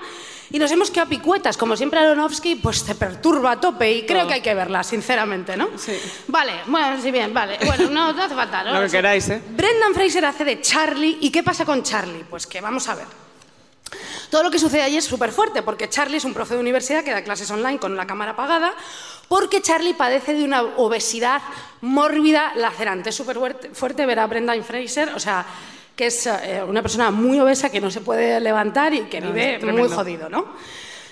[0.50, 1.58] y nos hemos quedado picuetas.
[1.58, 5.58] Como siempre Aronofsky pues te perturba a tope y creo que hay que verla, sinceramente,
[5.58, 5.70] ¿no?
[5.78, 5.94] Sí.
[6.28, 7.58] Vale, bueno, sí, bien, vale.
[7.66, 8.64] Bueno, no, no hace falta.
[8.64, 8.74] ¿no?
[8.80, 9.42] Lo que queráis, ¿eh?
[9.50, 11.18] Brendan Fraser hace de Charlie.
[11.22, 12.24] ¿Y qué pasa con Charlie?
[12.30, 13.23] Pues que vamos a ver.
[14.34, 17.04] Todo lo que sucede allí es súper fuerte, porque Charlie es un profe de universidad
[17.04, 18.74] que da clases online con la cámara apagada,
[19.28, 21.40] porque Charlie padece de una obesidad
[21.82, 23.12] mórbida lacerante.
[23.12, 23.38] Es súper
[23.74, 25.46] fuerte, ver a Brendan Fraser, o sea,
[25.96, 29.34] que es eh, una persona muy obesa que no se puede levantar y que No,
[29.34, 30.48] vive muy jodido, ¿no?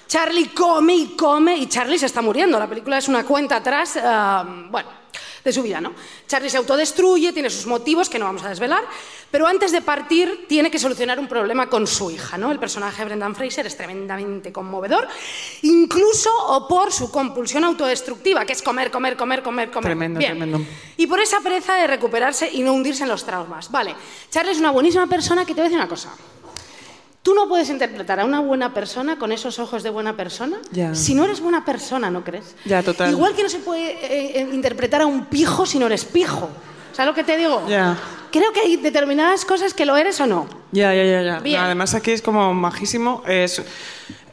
[0.07, 2.57] Charlie come y come y Charlie se está muriendo.
[2.57, 4.89] La película es una cuenta atrás, ah, bueno,
[5.44, 5.94] de su vida, ¿no?
[6.28, 8.84] Charlie se autodestruye, tiene sus motivos que no vamos a desvelar,
[9.30, 12.52] pero antes de partir tiene que solucionar un problema con su hija, ¿no?
[12.52, 15.08] El personaje de Brendan Fraser es tremendamente conmovedor,
[15.64, 19.92] incluso o por su compulsión autodestructiva, que es comer, comer, comer, comer, comer.
[19.92, 20.38] Tremendo, Bien.
[20.38, 20.62] tremendo.
[20.98, 23.72] Y por esa pereza de recuperarse y no hundirse en los traumas.
[23.72, 23.96] Vale,
[24.30, 26.14] Charlie es una buenísima persona que te voy a decir una cosa.
[27.24, 30.95] Tú no puedes interpretar a una buena persona con esos ojos de buena persona Ya.
[30.95, 32.55] si no eres buena persona, ¿no crees?
[32.65, 33.11] Ya, total.
[33.11, 36.49] Igual que no se puede eh, eh, interpretar a un pijo si no eres pijo.
[36.93, 37.63] ¿Sabes lo que te digo?
[37.69, 37.95] Ya.
[38.32, 40.47] Creo que hay determinadas cosas que lo eres o no.
[40.72, 41.22] Ya, ya, ya.
[41.22, 41.39] ya.
[41.39, 41.61] Bien.
[41.61, 43.24] Además aquí es como majísimo.
[43.28, 43.61] Es,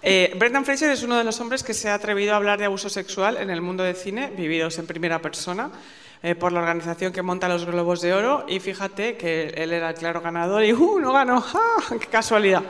[0.03, 2.64] eh, Brendan Fraser es uno de los hombres que se ha atrevido a hablar de
[2.64, 5.70] abuso sexual en el mundo del cine, vividos en primera persona,
[6.23, 8.45] eh, por la organización que monta los Globos de Oro.
[8.49, 10.99] Y fíjate que él era el claro ganador y ¡uh!
[10.99, 11.45] No ganó.
[11.55, 11.83] ¡Ah!
[11.99, 12.62] ¡Qué casualidad!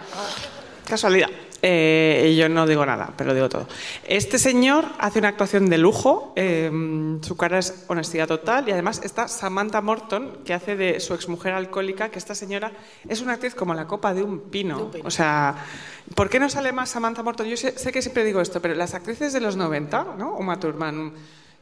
[0.88, 1.28] Casualidad.
[1.60, 3.66] Eh, y yo no digo nada, pero digo todo.
[4.04, 6.70] Este señor hace una actuación de lujo, eh,
[7.22, 11.54] su cara es honestidad total y además está Samantha Morton, que hace de su exmujer
[11.54, 12.72] alcohólica, que esta señora
[13.08, 14.90] es una actriz como la copa de un pino.
[15.02, 15.56] O sea,
[16.14, 17.48] ¿por qué no sale más Samantha Morton?
[17.48, 20.36] Yo sé, sé que siempre digo esto, pero las actrices de los 90, ¿no?
[20.36, 21.12] Uma Thurman,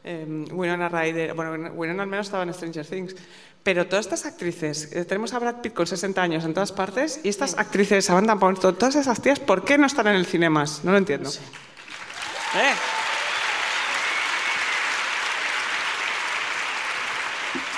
[0.07, 3.15] eh, Winona Ryder, bueno, Winona al menos estaba en Stranger Things,
[3.61, 7.19] pero todas estas actrices, eh, tenemos a Brad Pitt con 60 años en todas partes,
[7.23, 10.49] y estas actrices, Samantha Morton, todas esas tías, ¿por qué no están en el cine
[10.49, 10.85] más?
[10.85, 11.29] No lo entiendo.
[11.29, 13.06] ¿Eh?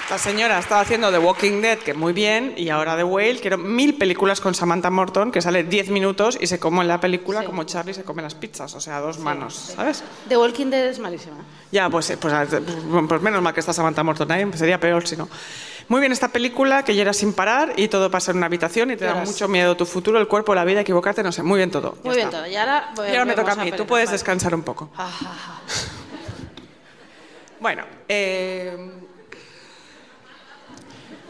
[0.10, 3.40] La señora estaba haciendo The Walking Dead, que muy bien, y ahora The Whale.
[3.40, 7.00] Quiero mil películas con Samantha Morton, que sale 10 minutos y se come en la
[7.00, 10.04] película como Charlie se come las pizzas, o sea, dos manos, ¿sabes?
[10.28, 11.38] The Walking Dead es malísima.
[11.72, 12.34] Ya, pues, eh, pues,
[13.08, 15.30] pues menos mal que está Samantha Morton ahí, sería peor si no.
[15.90, 18.96] Muy bien esta película, que lloras sin parar y todo pasa en una habitación y
[18.98, 21.70] te da mucho miedo tu futuro, el cuerpo, la vida, equivocarte, no sé, muy bien
[21.70, 21.96] todo.
[21.98, 22.40] ya Muy bien está.
[22.40, 22.48] todo.
[22.48, 24.16] Y ahora, voy- Y ahora me toca a mí, tú puedes Vale.
[24.16, 24.90] descansar un poco.
[27.62, 28.90] Bueno, eh,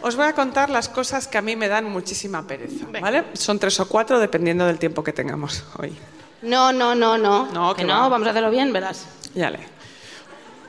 [0.01, 3.25] os voy a contar las cosas que a mí me dan muchísima pereza, ¿vale?
[3.33, 5.97] Son tres o cuatro dependiendo del tiempo que tengamos hoy.
[6.41, 7.47] No, no, no, no.
[7.51, 8.07] No, que que no, va.
[8.09, 9.05] vamos a hacerlo bien, verás.
[9.35, 9.59] Ya le.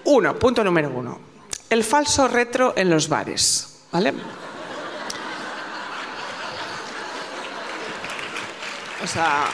[0.04, 1.20] Uno, punto número uno.
[1.68, 4.12] El falso retro en los bares, ¿vale?
[9.02, 9.44] O sea...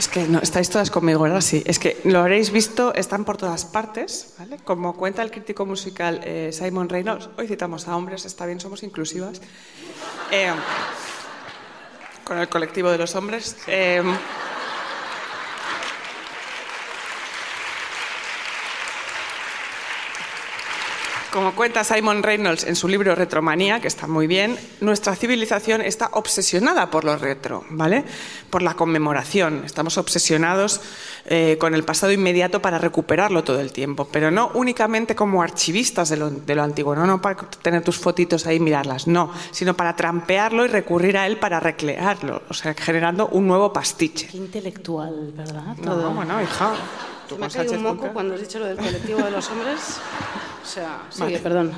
[0.00, 1.42] Es que no, estáis todas conmigo, ¿verdad?
[1.42, 1.62] Sí.
[1.66, 4.56] Es que lo habréis visto, están por todas partes, ¿vale?
[4.64, 8.82] Como cuenta el crítico musical eh, Simon Reynolds, hoy citamos a hombres, está bien, somos
[8.82, 9.42] inclusivas.
[10.30, 10.52] Eh,
[12.24, 13.58] con el colectivo de los hombres.
[13.66, 14.02] Eh,
[21.32, 26.10] Como cuenta Simon Reynolds en su libro Retromanía, que está muy bien, nuestra civilización está
[26.14, 28.04] obsesionada por lo retro, ¿vale?
[28.50, 29.62] Por la conmemoración.
[29.64, 30.80] Estamos obsesionados
[31.26, 36.08] eh, con el pasado inmediato para recuperarlo todo el tiempo, pero no únicamente como archivistas
[36.08, 37.06] de lo, de lo antiguo, ¿no?
[37.06, 41.28] no para tener tus fotitos ahí y mirarlas, no, sino para trampearlo y recurrir a
[41.28, 44.26] él para recrearlo, o sea, generando un nuevo pastiche.
[44.26, 45.76] Qué intelectual, ¿verdad?
[45.76, 46.10] No, Todo.
[46.10, 46.72] bueno, hija.
[47.30, 49.78] Tú me ha caído un moco cuando has dicho lo del colectivo de los hombres.
[50.62, 51.72] O sea, sigue, perdón.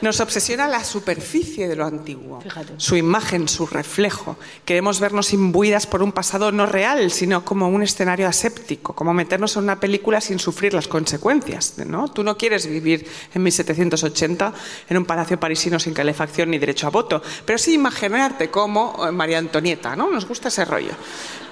[0.00, 2.74] Nos obsesiona la superficie de lo antiguo, Fíjate.
[2.76, 4.36] su imagen, su reflejo.
[4.64, 9.56] Queremos vernos imbuidas por un pasado no real, sino como un escenario aséptico, como meternos
[9.56, 11.74] en una película sin sufrir las consecuencias.
[11.86, 12.08] ¿no?
[12.08, 14.52] Tú no quieres vivir en 1780
[14.88, 19.12] en un palacio parisino sin calefacción ni derecho a voto, pero sí imaginarte como eh,
[19.12, 19.94] María Antonieta.
[19.94, 20.10] ¿no?
[20.10, 20.92] Nos gusta ese rollo.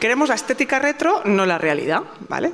[0.00, 2.02] Queremos la estética retro, no la realidad.
[2.28, 2.52] ¿vale?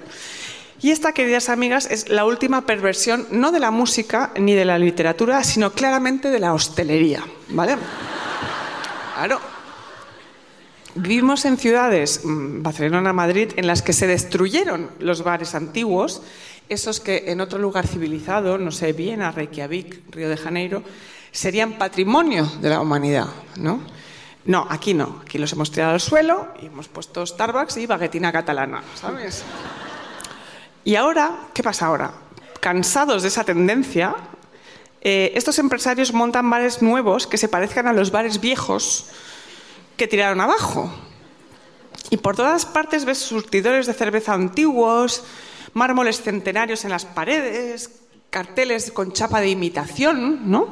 [0.81, 4.79] Y esta, queridas amigas, es la última perversión no de la música ni de la
[4.79, 7.77] literatura, sino claramente de la hostelería, ¿vale?
[9.15, 9.41] Claro.
[10.95, 16.23] Vivimos en ciudades, mm, Barcelona, Madrid, en las que se destruyeron los bares antiguos,
[16.69, 20.83] esos que en otro lugar civilizado, no sé, Viena, Reykjavik, Río de Janeiro,
[21.33, 23.81] serían patrimonio de la humanidad, ¿no?
[24.47, 25.21] No, aquí no.
[25.23, 29.45] Aquí los hemos tirado al suelo y hemos puesto Starbucks y baguetina catalana, ¿sabes?
[30.87, 32.13] Y ahora, ¿qué pasa ahora?
[32.61, 34.15] Cansados de esa tendencia,
[35.01, 39.07] eh, estos empresarios montan bares nuevos que se parezcan a los bares viejos
[39.97, 40.89] que tiraron abajo.
[42.11, 45.25] Y por todas partes ves surtidores de cerveza antiguos,
[45.75, 47.91] mármoles centenarios en las paredes,
[48.31, 50.69] carteles con chapa de imitación, ¿no?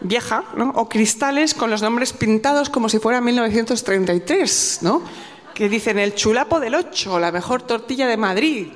[0.00, 0.70] Vieja, ¿no?
[0.70, 5.00] O cristales con los nombres pintados como si fuera 1933, ¿no?
[5.54, 8.66] Que dicen el chulapo del 8, la mejor tortilla de Madrid.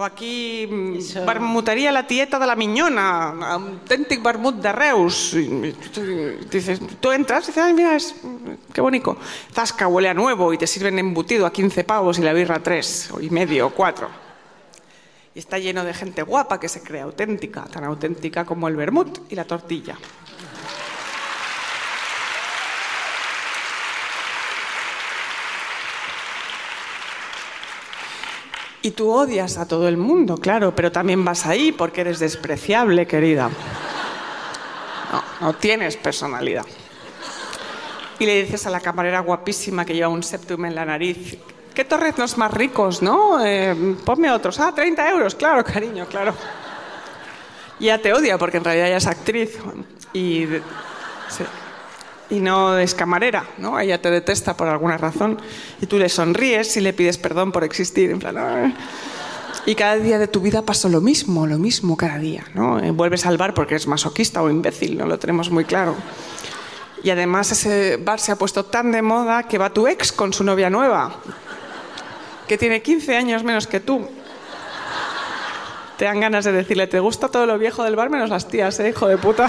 [0.00, 5.34] O aquí, mm, barmutaría la tieta de la miñona, auténtic vermut de Reus.
[5.34, 5.76] Y-
[6.50, 8.14] dices, tú entras y dices, ay, mira, es,
[8.72, 9.18] qué bonito.
[9.52, 12.62] Zasca, huele a nuevo y te sirven embutido a 15 pavos y la birra a
[12.62, 14.08] 3 y medio o 4.
[15.34, 19.30] Y está lleno de gente guapa que se cree auténtica, tan auténtica como el vermut
[19.30, 19.98] y la tortilla.
[28.82, 33.06] Y tú odias a todo el mundo, claro, pero también vas ahí porque eres despreciable,
[33.06, 33.50] querida.
[35.12, 36.64] No, no tienes personalidad.
[38.18, 41.38] Y le dices a la camarera guapísima que lleva un septum en la nariz,
[41.74, 43.44] ¿qué torreznos más ricos, no?
[43.44, 44.58] Eh, ponme otros.
[44.60, 46.34] Ah, 30 euros, claro, cariño, claro.
[47.78, 49.58] Y ya te odia porque en realidad ella es actriz
[50.12, 50.46] y.
[52.30, 53.78] y no es camarera, ¿no?
[53.80, 55.38] Ella te detesta por alguna razón
[55.80, 58.10] y tú le sonríes y le pides perdón por existir.
[58.10, 58.72] En plan, "Ah".
[59.66, 62.78] Y cada día de tu vida pasa lo mismo, lo mismo cada día, ¿no?
[62.78, 65.94] Eh, Vuelves al bar porque eres masoquista o imbécil, no lo tenemos muy claro.
[67.02, 70.32] Y además ese bar se ha puesto tan de moda que va tu ex con
[70.32, 71.14] su novia nueva,
[72.46, 74.08] que tiene 15 años menos que tú.
[75.98, 78.80] Te dan ganas de decirle, ¿te gusta todo lo viejo del bar menos las tías,
[78.80, 79.46] eh, hijo de puta?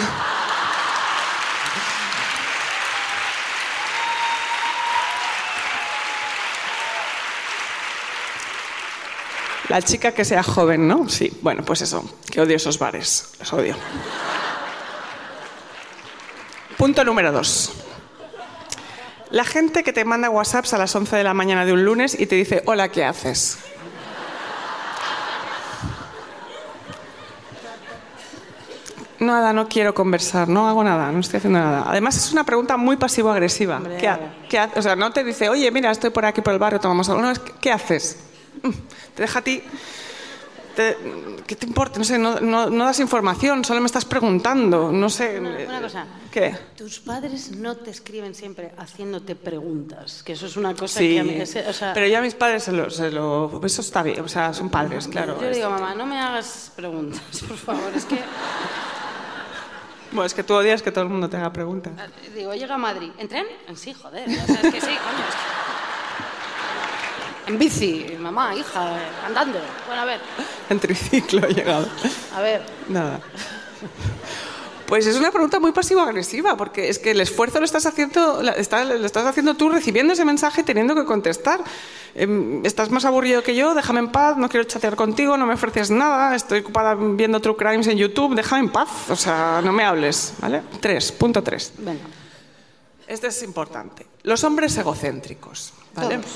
[9.72, 11.08] La chica que sea joven, ¿no?
[11.08, 13.76] Sí, bueno, pues eso, que odio esos bares, los odio.
[16.78, 17.72] Punto número dos.
[19.30, 22.20] La gente que te manda WhatsApps a las 11 de la mañana de un lunes
[22.20, 23.60] y te dice, hola, ¿qué haces?
[29.20, 31.84] Nada, no quiero conversar, no hago nada, no estoy haciendo nada.
[31.86, 33.80] Además, es una pregunta muy pasivo-agresiva.
[34.00, 36.54] ¿Qué, ha- qué ha- o sea, no te dice, oye, mira, estoy por aquí por
[36.54, 37.22] el barrio, tomamos algo.
[37.22, 38.18] No, es, ¿qué haces?
[39.16, 39.64] Te deja a ti.
[40.76, 40.96] te-
[41.46, 42.00] ¿Qué te importa?
[42.00, 44.90] No sé, no, no- no das información, solo me estás preguntando.
[44.92, 45.38] No sé.
[45.40, 46.06] Una, una cosa.
[46.32, 46.56] ¿Qué?
[46.78, 51.20] Tus padres no te escriben siempre haciéndote preguntas, que eso es una cosa Sí, que
[51.20, 51.34] a mí...
[51.34, 54.30] es- o sea, pero ya mis padres se lo, se lo- Eso está bien, o
[54.30, 55.38] sea, son padres, claro.
[55.42, 57.92] Yo digo, mamá, no me hagas preguntas, por favor.
[57.94, 58.18] Es que,
[60.12, 61.94] Bueno, es que tú odias que todo el mundo te haga preguntas.
[62.36, 63.12] digo, llega a Madrid.
[63.18, 63.46] ¿En tren?
[63.68, 64.28] En sí, joder.
[64.28, 65.26] O sea, es que sí, coño.
[65.28, 65.81] es que-
[67.48, 69.60] En bici, mamá, hija, andando.
[69.88, 70.20] Bueno, a ver,
[70.70, 71.88] En triciclo he llegado.
[72.36, 72.62] a ver.
[72.88, 73.20] Nada.
[74.86, 78.52] Pues es una pregunta muy pasivo-agresiva, porque es que el esfuerzo lo estás haciendo, lo
[79.06, 81.62] estás haciendo tú recibiendo ese mensaje y teniendo que contestar.
[82.14, 85.54] Em, estás más aburrido que yo, déjame en paz, no quiero chatear contigo, no me
[85.54, 89.72] ofreces nada, estoy ocupada viendo True Crimes en YouTube, déjame en paz, o sea, no
[89.72, 90.62] me hables, ¿vale?
[90.82, 91.72] Tres, punto tres.
[91.78, 92.02] Venga.
[93.08, 94.06] Este es importante.
[94.24, 96.18] Los hombres egocéntricos, ¿vale?
[96.18, 96.32] Todos.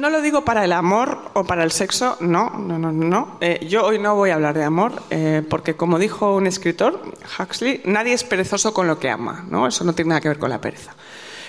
[0.00, 3.36] No lo digo para el amor o para el sexo, no, no, no, no.
[3.42, 7.02] Eh, yo hoy no voy a hablar de amor, eh, porque como dijo un escritor,
[7.38, 9.66] Huxley, nadie es perezoso con lo que ama, ¿no?
[9.66, 10.94] Eso no tiene nada que ver con la pereza.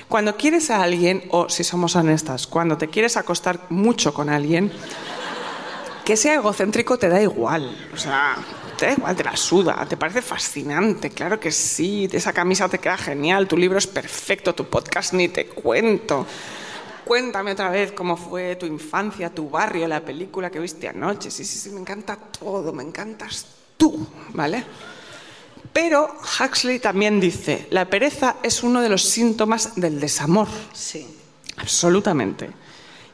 [0.10, 4.70] Cuando quieres a alguien, o si somos honestas, cuando te quieres acostar mucho con alguien,
[6.04, 7.74] que sea egocéntrico te da igual.
[7.94, 8.36] O sea,
[8.82, 12.80] te da igual, te la suda, te parece fascinante, claro que sí, esa camisa te
[12.80, 16.26] queda genial, tu libro es perfecto, tu podcast ni te cuento.
[17.06, 21.30] Cuéntame otra vez cómo fue tu infancia, tu barrio, la película que viste anoche.
[21.30, 23.46] Sí, sí, sí, me encanta todo, me encantas
[23.78, 24.66] tú, ¿vale?
[25.72, 30.48] Pero Huxley también dice, la pereza es uno de los síntomas del desamor.
[30.74, 31.08] Sí.
[31.58, 32.50] Absolutamente.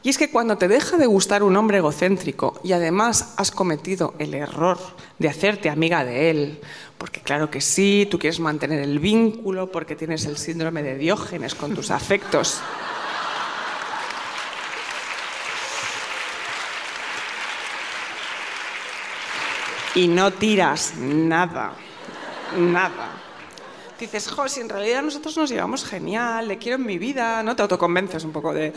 [0.02, 4.14] Y es que cuando te deja de gustar un hombre egocéntrico y además has cometido
[4.18, 4.78] el error
[5.18, 6.60] de hacerte amiga de él,
[6.98, 11.54] porque claro que sí, tú quieres mantener el vínculo, porque tienes el síndrome de Diógenes
[11.54, 12.60] con tus afectos.
[19.96, 21.72] Y no tiras nada,
[22.56, 23.10] nada.
[23.98, 27.56] Dices, jo, si en realidad nosotros nos llevamos genial, le quiero en mi vida, ¿no?
[27.56, 28.72] Te autoconvences un poco de,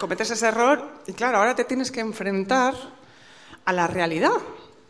[0.00, 2.74] cometes ese error y claro, ahora te tienes que enfrentar
[3.66, 4.32] a la realidad,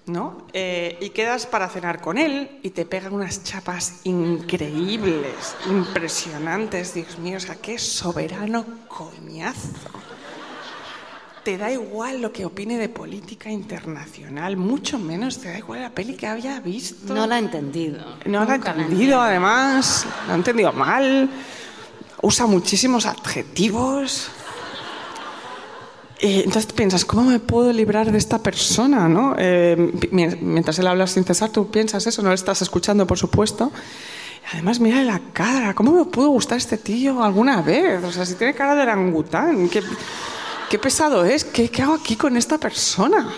[0.06, 0.46] ¿no?
[0.52, 7.18] Eh, y quedas para cenar con él y te pegan unas chapas increíbles, impresionantes, Dios
[7.18, 9.90] mío, o sea, qué soberano coñazo.
[11.42, 15.90] Te da igual lo que opine de política internacional, mucho menos te da igual la
[15.90, 17.12] peli que había visto.
[17.12, 17.98] No la he entendido.
[18.26, 21.28] No la he entendido, además, lo ha entendido mal,
[22.22, 24.30] usa muchísimos adjetivos.
[26.22, 29.08] Y entonces piensas, ¿cómo me puedo librar de esta persona?
[29.08, 29.34] ¿no?
[29.38, 33.18] Eh, mi- mientras él habla sin cesar, tú piensas eso, no lo estás escuchando, por
[33.18, 33.72] supuesto.
[34.52, 38.02] Además, mira la cara, ¿cómo me pudo gustar este tío alguna vez?
[38.04, 42.36] O sea, si tiene cara de orangután, qué, pesado es, ¿Qué, ¿qué hago aquí con
[42.36, 43.28] esta persona?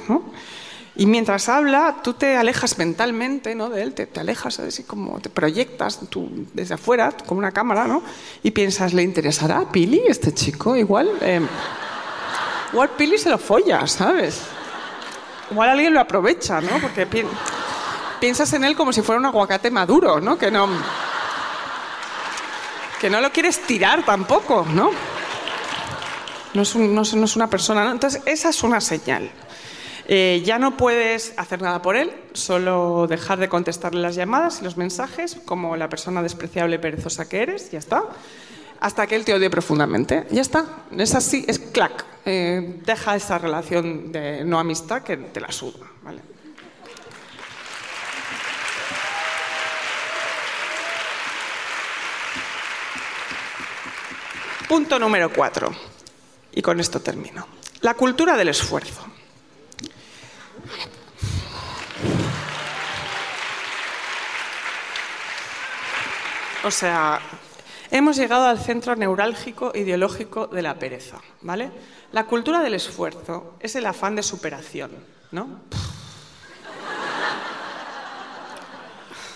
[0.96, 3.68] Y mientras habla, tú te alejas mentalmente ¿no?
[3.70, 7.86] de él, te, te alejas así como te proyectas tú desde afuera, como una cámara,
[7.86, 8.02] ¿no?
[8.42, 10.76] Y piensas, ¿le interesará a Pili este chico?
[10.76, 11.40] Igual, eh,
[12.72, 14.42] igual Pili se lo folla, ¿sabes?
[15.50, 16.78] Igual alguien lo aprovecha, ¿no?
[16.80, 17.24] Porque pi-
[18.20, 20.38] piensas en él como si fuera un aguacate maduro, ¿no?
[20.38, 20.68] Que no,
[23.00, 24.90] que no lo quieres tirar tampoco, ¿no?
[26.54, 27.90] No es, un- no no es una persona, ¿no?
[27.92, 29.30] Entonces, esa es una señal.
[30.06, 34.64] Eh, ya no puedes hacer nada por él, solo dejar de contestarle las llamadas y
[34.64, 38.02] los mensajes, como la persona despreciable y perezosa que eres, ya está.
[38.82, 40.26] Hasta que él te odie profundamente.
[40.32, 40.66] Ya está.
[40.98, 42.04] Es así, es clac.
[42.24, 45.86] Eh, deja esa relación de no amistad que te la suda.
[54.66, 55.72] Punto número cuatro.
[56.50, 57.46] Y con esto termino.
[57.82, 59.06] La cultura del esfuerzo.
[66.64, 67.20] O sea,
[67.92, 71.70] hemos llegado al centro neurálgico ideológico de la pereza, ¿vale?
[72.10, 74.90] La cultura del esfuerzo es el afán de superación,
[75.30, 75.60] ¿no?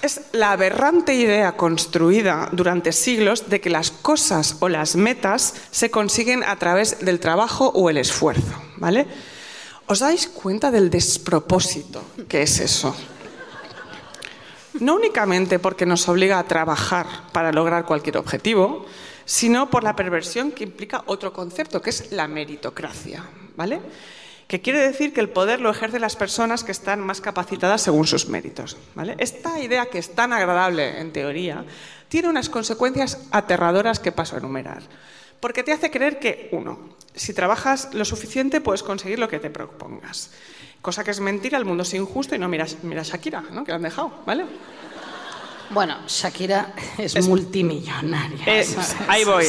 [0.01, 5.91] Es la aberrante idea construida durante siglos de que las cosas o las metas se
[5.91, 9.07] consiguen a través del trabajo o el esfuerzo, ¿vale?
[9.87, 12.97] ¿Os dais cuenta del despropósito que es eso?
[14.81, 18.87] No únicamente porque nos obliga a trabajar para lograr cualquier objetivo,
[19.25, 23.25] sino por la perversión que implica otro concepto, que es la meritocracia,
[23.57, 23.81] ¿vale?
[24.47, 28.07] Que quiere decir que el poder lo ejercen las personas que están más capacitadas según
[28.07, 29.17] sus méritos, ¿vale?
[29.19, 31.65] Esta idea que es tan agradable en teoría
[32.09, 34.83] tiene unas consecuencias aterradoras que paso a enumerar.
[35.41, 36.79] Porque te hace creer que, uno,
[37.15, 40.31] si trabajas lo suficiente puedes conseguir lo que te propongas.
[40.87, 43.65] Cosa que es mentira, el mundo es injusto y no mira, mira a Shakira, ¿no?
[43.65, 44.47] que la han dejado, ¿vale?
[45.71, 48.45] Bueno, Shakira es, Es- multimillonaria.
[48.47, 48.95] Eh, ¿sabes?
[49.09, 49.47] ahí voy.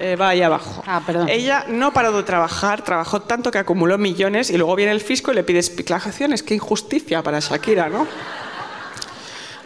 [0.00, 0.82] Eh, va ahí abajo.
[0.84, 1.28] Ah, perdón.
[1.28, 5.30] Ella no paró de trabajar, trabajó tanto que acumuló millones y luego viene el fisco
[5.30, 6.42] y le pide explicaciones.
[6.42, 8.04] Qué injusticia para Shakira, ¿no?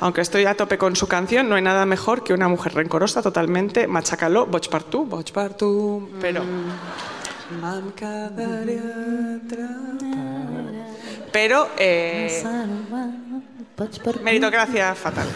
[0.00, 3.22] Aunque estoy a tope con su canción, no hay nada mejor que una mujer rencorosa
[3.22, 4.82] totalmente, machacaló, per
[5.54, 6.44] tu, pero...
[6.44, 6.70] M'em
[7.50, 9.40] atrapada.
[11.32, 12.42] Pero, eh,
[14.22, 15.28] meritocracia fatal.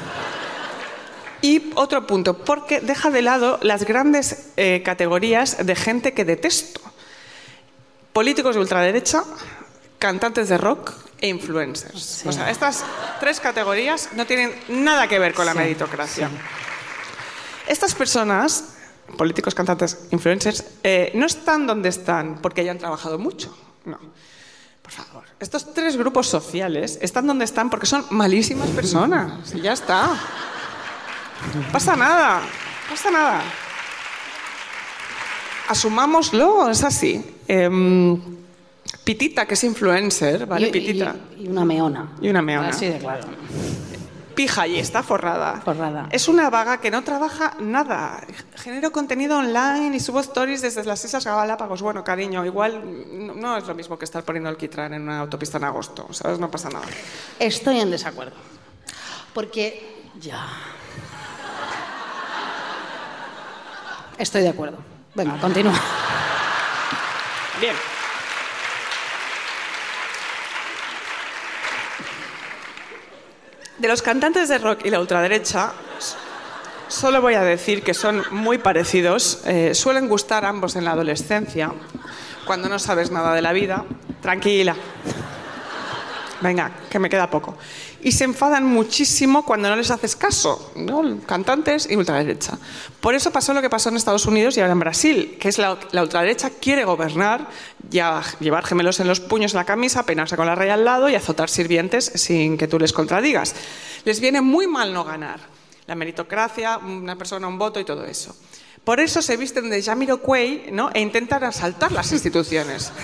[1.40, 6.80] Y otro punto, porque deja de lado las grandes eh, categorías de gente que detesto.
[8.12, 9.24] Políticos de ultraderecha,
[9.98, 12.24] cantantes de rock e influencers.
[12.26, 12.84] O sea, estas
[13.20, 16.30] tres categorías no tienen nada que ver con la meritocracia.
[17.66, 18.74] Estas personas
[19.16, 23.56] políticos, cantantes, influencers, eh, no están donde están porque hayan trabajado mucho.
[23.84, 23.98] No.
[24.82, 25.24] Por favor.
[25.40, 29.54] Estos tres grupos sociales están donde están porque son malísimas personas.
[29.54, 30.08] Y ya está.
[31.54, 32.40] No pasa nada.
[32.40, 33.42] No pasa nada.
[35.68, 37.24] Asumámoslo, es así.
[37.48, 38.20] Em,
[39.04, 40.66] Pitita, que es influencer, ¿vale?
[40.66, 41.14] Y- y- Pitita.
[41.38, 42.12] Y, una meona.
[42.20, 42.68] Y una meona.
[42.68, 43.24] Así de claro.
[44.34, 45.60] Pija y está forrada.
[45.64, 46.08] Forrada.
[46.10, 48.20] Es una vaga que no trabaja nada.
[48.56, 51.82] Genero contenido online y subo stories desde las Islas Galápagos.
[51.82, 52.82] Bueno, cariño, igual
[53.40, 56.06] no, es lo mismo que estar poniendo el quitrán en una autopista en agosto.
[56.12, 56.38] ¿Sabes?
[56.38, 56.86] No pasa nada.
[57.38, 58.36] Estoy en desacuerdo.
[59.32, 60.46] Porque ya.
[64.18, 64.78] Estoy de acuerdo.
[65.14, 65.80] Venga, continúa.
[67.60, 67.93] Bien.
[73.78, 75.72] De los cantantes de rock y la ultraderecha,
[76.86, 79.40] solo voy a decir que son muy parecidos.
[79.46, 81.72] Eh, suelen gustar ambos en la adolescencia,
[82.46, 83.84] cuando no sabes nada de la vida.
[84.22, 84.76] Tranquila.
[86.40, 87.56] Venga, que me queda poco.
[88.02, 91.20] Y se enfadan muchísimo cuando no les haces caso, ¿no?
[91.26, 92.58] Cantantes y ultraderecha.
[93.00, 95.58] Por eso pasó lo que pasó en Estados Unidos y ahora en Brasil, que es
[95.58, 97.48] la, la ultraderecha quiere gobernar,
[97.88, 101.08] ya, llevar gemelos en los puños en la camisa, peinarse con la raya al lado
[101.08, 103.54] y azotar sirvientes sin que tú les contradigas.
[104.04, 105.40] Les viene muy mal no ganar.
[105.86, 108.34] La meritocracia, una persona, un voto y todo eso.
[108.84, 110.90] Por eso se visten de Jamiroquai ¿no?
[110.92, 112.92] e intentan asaltar las instituciones.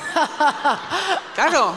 [1.35, 1.75] Claro,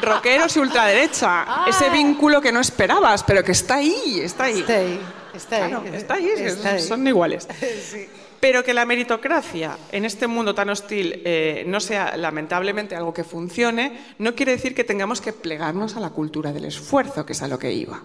[0.00, 1.64] rockeros y ultraderecha.
[1.66, 4.60] Ese vínculo que no esperabas, pero que está ahí, está ahí.
[4.60, 5.00] Está ahí.
[5.34, 5.70] Está ahí.
[5.70, 5.84] Claro,
[6.14, 6.80] ahí, Está ahí.
[6.80, 7.46] son iguales.
[8.40, 13.24] Pero que la meritocracia en este mundo tan hostil eh, no sea lamentablemente algo que
[13.24, 17.42] funcione, no quiere decir que tengamos que plegarnos a la cultura del esfuerzo, que es
[17.42, 18.02] a lo que iba.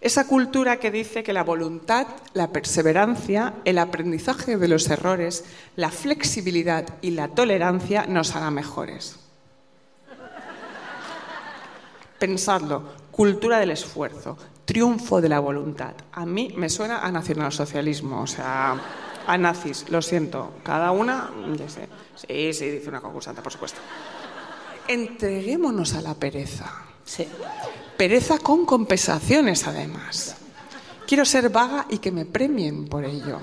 [0.00, 5.44] Esa cultura que dice que la voluntad, la perseverancia, el aprendizaje de los errores,
[5.76, 9.18] la flexibilidad y la tolerancia nos hará mejores.
[12.18, 15.94] Pensadlo, cultura del esfuerzo, triunfo de la voluntad.
[16.12, 18.76] A mí me suena a nacionalsocialismo, o sea,
[19.26, 20.52] a nazis, lo siento.
[20.62, 21.88] Cada una, ya sé.
[22.14, 23.80] Sí, sí, dice una concursante, por supuesto.
[24.88, 26.70] Entreguémonos a la pereza.
[27.04, 27.28] Sí.
[27.96, 30.36] Pereza con compensaciones, además.
[31.06, 33.38] Quiero ser vaga y que me premien por ello.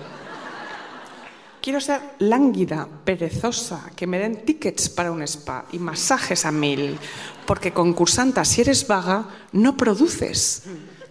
[1.66, 7.00] Quiero ser lánguida, perezosa, que me den tickets para un spa y masajes a mil.
[7.48, 10.62] Porque concursanta, si eres vaga, no produces.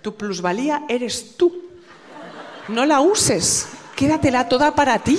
[0.01, 1.53] Tu plusvalía eres tú.
[2.69, 3.67] No la uses.
[3.97, 5.19] Quédatela toda para ti.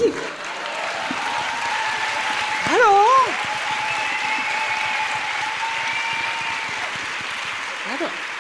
[2.64, 2.94] Claro.
[7.84, 8.35] Claro.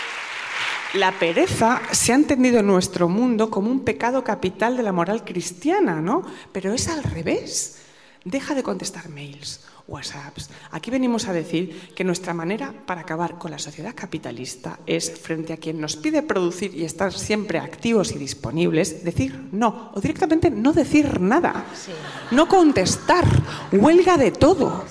[0.95, 5.25] La pereza se ha entendido en nuestro mundo como un pecado capital de la moral
[5.25, 6.23] cristiana, ¿no?
[6.53, 7.79] Pero es al revés.
[8.23, 10.49] Deja de contestar mails, WhatsApps.
[10.71, 15.51] Aquí venimos a decir que nuestra manera para acabar con la sociedad capitalista es, frente
[15.51, 20.49] a quien nos pide producir y estar siempre activos y disponibles, decir no, o directamente
[20.49, 21.65] no decir nada.
[22.31, 23.25] No contestar,
[23.73, 24.85] huelga de todo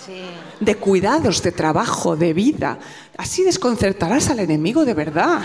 [0.61, 2.79] de cuidados, de trabajo, de vida.
[3.17, 5.41] Así desconcertarás al enemigo de verdad.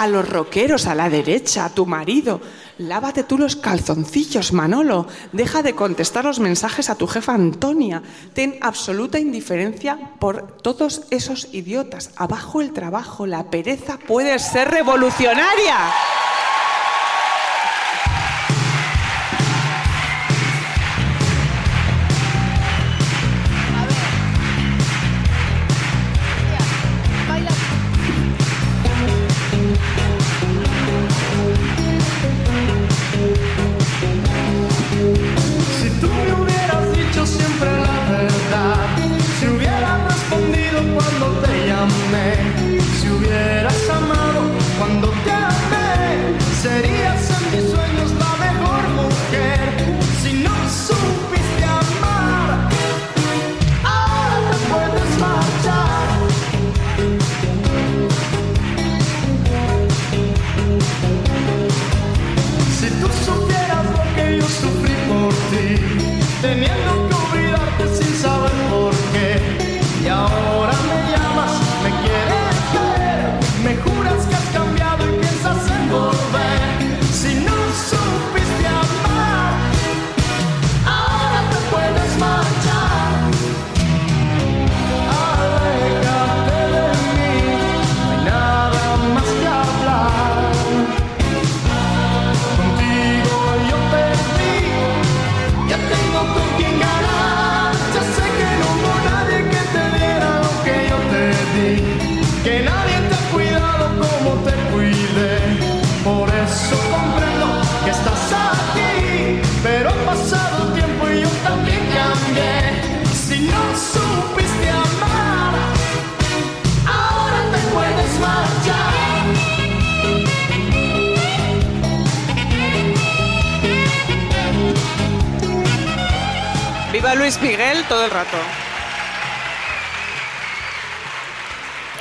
[0.00, 2.40] A los rockeros, a la derecha, a tu marido.
[2.78, 5.06] Lávate tú los calzoncillos, Manolo.
[5.32, 8.02] Deja de contestar los mensajes a tu jefa Antonia.
[8.32, 12.12] Ten absoluta indiferencia por todos esos idiotas.
[12.16, 15.76] Abajo el trabajo, la pereza puede ser revolucionaria.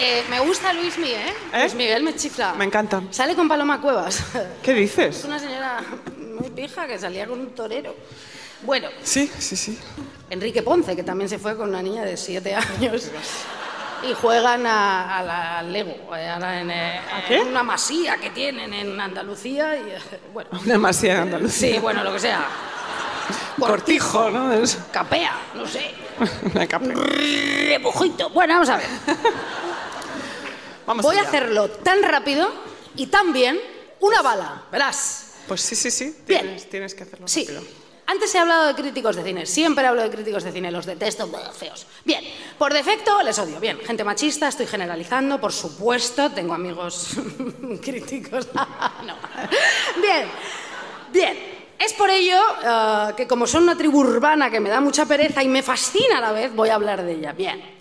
[0.01, 1.33] Eh, me gusta Luis Miguel, ¿eh?
[1.53, 1.59] ¿Eh?
[1.61, 2.53] Luis Miguel me chifla.
[2.53, 3.01] Me encanta.
[3.11, 4.23] Sale con Paloma Cuevas.
[4.63, 5.23] ¿Qué Es dices?
[5.25, 5.81] una señora
[6.39, 7.95] muy pija que salía con un torero.
[8.61, 9.77] Bueno, Sí, sí, sí.
[10.29, 13.09] Enrique Ponce, que también se fue con una niña de siete años.
[14.09, 17.39] Y juegan a, a la Lego, eh, ahora en, eh, qué?
[17.41, 19.75] en una masía que tienen en Andalucía.
[19.75, 19.83] Y,
[20.33, 21.73] bueno, Demasiado Andalucía.
[21.73, 22.45] sí, bueno, lo que sea.
[23.59, 24.53] Cortijo, ¿no?
[24.53, 25.91] Es Capea, no sé.
[26.53, 26.85] una capa.
[27.67, 28.29] Repujito.
[28.29, 28.87] Bueno, vamos a ver.
[30.89, 32.51] Vamos Voy a hacerlo tan rápido
[32.95, 33.59] y tan bien.
[33.99, 35.35] Una bala, verás.
[35.47, 36.15] Pues sí, sí, sí.
[36.27, 36.41] Bien.
[36.41, 37.45] Tienes, tienes que hacerlo Sí.
[37.45, 37.61] rápido.
[38.07, 41.27] Antes he hablado de críticos de cine, siempre hablo de críticos de cine, los detesto,
[41.27, 41.85] bleh, feos.
[42.03, 42.23] Bien,
[42.57, 43.59] por defecto les odio.
[43.59, 47.09] Bien, gente machista, estoy generalizando, por supuesto, tengo amigos
[47.83, 48.47] críticos.
[49.05, 49.13] no.
[50.01, 50.27] Bien,
[51.13, 51.59] bien.
[51.77, 55.43] Es por ello eh, que como son una tribu urbana que me da mucha pereza
[55.43, 57.31] y me fascina a la vez, voy a hablar de ella.
[57.33, 57.77] Bien.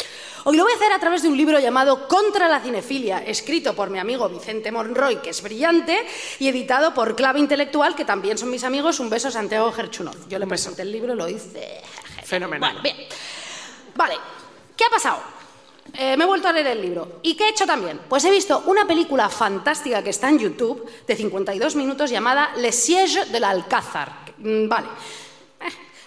[0.51, 3.75] Hoy lo voy a hacer a través de un libro llamado Contra la cinefilia, escrito
[3.75, 6.07] por mi amigo Vicente Monroy, que es brillante,
[6.39, 8.99] y editado por Clave Intelectual, que también son mis amigos.
[8.99, 10.27] Un beso a Santiago Gerchunov.
[10.27, 11.83] Yo le presenté el libro, lo hice...
[12.25, 12.81] Fenomenal.
[12.81, 12.97] Bueno, bien.
[13.95, 14.15] Vale,
[14.75, 15.21] ¿qué ha pasado?
[15.93, 17.21] Eh, me he vuelto a leer el libro.
[17.23, 18.01] ¿Y qué he hecho también?
[18.09, 22.73] Pues he visto una película fantástica que está en YouTube, de 52 minutos, llamada Le
[22.73, 24.33] Siège de l'Alcázar.
[24.39, 24.89] Mm, Vale.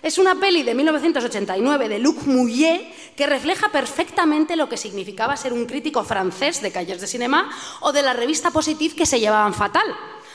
[0.04, 5.54] Es una peli de 1989 de Luc Mouillet que refleja perfectamente lo que significaba ser
[5.54, 9.54] un crítico francés de calles de cinema o de la revista Positive que se llevaban
[9.54, 9.86] fatal.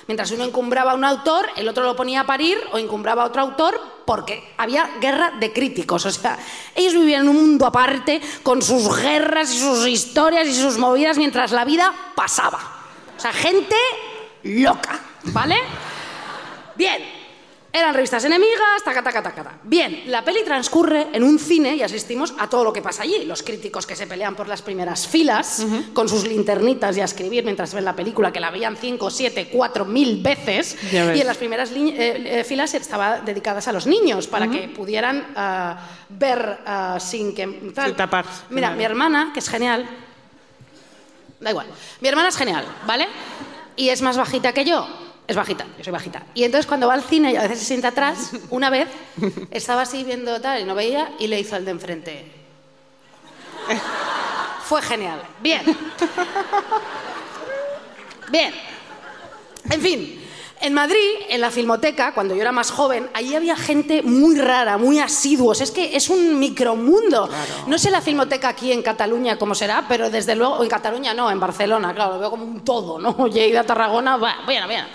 [0.06, 3.26] Mientras uno encumbraba a un autor, el otro lo ponía a parir o encumbraba a
[3.26, 6.06] otro autor porque había guerra de críticos.
[6.06, 6.38] O sea,
[6.76, 11.18] ellos vivían en un mundo aparte con sus guerras y sus historias y sus movidas
[11.18, 12.60] mientras la vida pasaba.
[13.16, 13.74] O sea, gente
[14.44, 15.56] loca, ¿vale?
[16.76, 17.15] Bien,
[17.78, 19.58] eran revistas enemigas, taca, taca, taca, taca.
[19.62, 23.24] Bien, la peli transcurre en un cine y asistimos a todo lo que pasa allí.
[23.24, 27.44] Los críticos que se pelean por las primeras filas, con sus linternitas y a escribir
[27.44, 30.76] mientras ven la película, que la veían 5, 7, 4 mil veces.
[30.92, 35.32] Y en las primeras eh, eh, filas estaban dedicadas a los niños, para que pudieran
[35.36, 37.46] ah, ver ah, sin que...
[37.74, 37.88] tal.
[37.88, 38.24] Sin tapar.
[38.50, 39.86] Mira, mi hermana, que es genial,
[41.40, 41.66] Da igual.
[42.00, 43.06] Mi hermana es genial, ¿vale?
[43.76, 44.86] Y es más bajita que yo.
[45.26, 46.22] Es bajita, yo soy bajita.
[46.34, 48.88] Y entonces cuando va al cine y a veces se sienta atrás, una vez
[49.50, 52.32] estaba así viendo tal y no veía y le hizo al de enfrente.
[54.64, 55.22] Fue genial.
[55.40, 55.62] Bien.
[58.30, 58.54] Bien.
[59.70, 60.25] En fin,
[60.60, 64.78] en Madrid, en la Filmoteca, cuando yo era más joven, allí había gente muy rara,
[64.78, 65.60] muy asiduos.
[65.60, 67.28] Es que es un micromundo.
[67.66, 71.30] No sé la Filmoteca aquí en Cataluña cómo será, pero desde luego, en Cataluña no,
[71.30, 73.26] en Barcelona, claro, lo veo como un todo, ¿no?
[73.28, 74.86] Lleida, Tarragona, va, bueno, bien.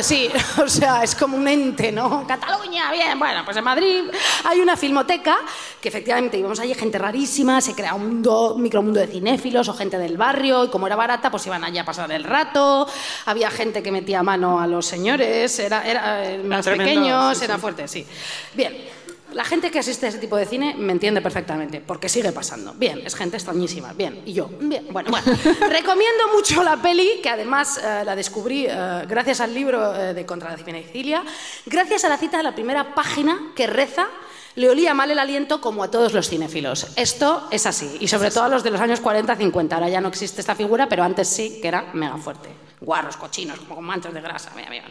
[0.00, 0.30] Sí,
[0.62, 2.26] o sea, es como un ente, ¿no?
[2.26, 4.02] Cataluña, bien, bueno, pues en Madrid
[4.44, 5.38] hay una filmoteca
[5.80, 9.74] que efectivamente íbamos allí, gente rarísima, se crea un mundo, un micromundo de cinéfilos o
[9.74, 12.86] gente del barrio, y como era barata, pues iban allí a pasar el rato,
[13.26, 17.44] había gente que metía mano a los señores, era, era eh, más tremendo, pequeños, sí,
[17.44, 17.60] era sí.
[17.60, 18.06] fuerte, sí.
[18.54, 19.01] Bien.
[19.34, 22.74] La gente que asiste a ese tipo de cine me entiende perfectamente, porque sigue pasando.
[22.74, 23.92] Bien, es gente extrañísima.
[23.92, 24.48] Bien, y yo.
[24.60, 25.26] Bien, bueno, bueno.
[25.68, 30.26] Recomiendo mucho la peli, que además eh, la descubrí eh, gracias al libro eh, de
[30.26, 31.22] Contra la Cinefilia,
[31.66, 34.06] gracias a la cita de la primera página que reza.
[34.54, 36.88] Le olía mal el aliento como a todos los cinéfilos.
[36.96, 39.72] Esto es así, y sobre todo a los de los años 40-50.
[39.72, 42.50] Ahora ya no existe esta figura, pero antes sí que era mega fuerte.
[42.82, 44.50] Guarros, cochinos, como con manchas de grasa.
[44.56, 44.84] Mira, mira.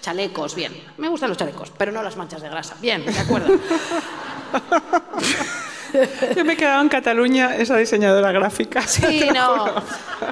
[0.00, 0.72] Chalecos, bien.
[0.96, 2.76] Me gustan los chalecos, pero no las manchas de grasa.
[2.80, 3.48] Bien, de acuerdo.
[6.36, 8.82] Yo me he quedado en Cataluña esa diseñadora gráfica.
[8.82, 9.82] Sí, no.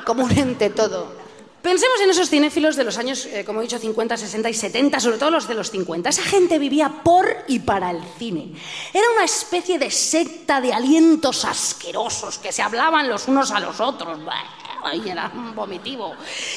[0.05, 1.27] Como un ente todo.
[1.63, 5.01] Pensemos en esos cinéfilos de los años, eh, como he dicho, 50, 60 y 70,
[5.01, 6.11] sobre todo los de los 50.
[6.11, 8.53] Esa gente vivía por y para el cine.
[8.93, 13.81] Era una especie de secta de alientos asquerosos que se hablaban los unos a los
[13.81, 14.25] otros.
[14.25, 14.45] Bah,
[14.89, 16.15] Ay, era un vomitivo.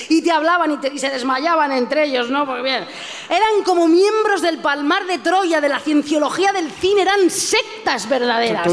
[0.10, 2.46] Y te hablaban y, te- y se desmayaban entre ellos, ¿no?
[2.46, 2.86] Porque bien,
[3.28, 8.64] eran como miembros del palmar de Troya, de la cienciología del cine, eran sectas verdaderas.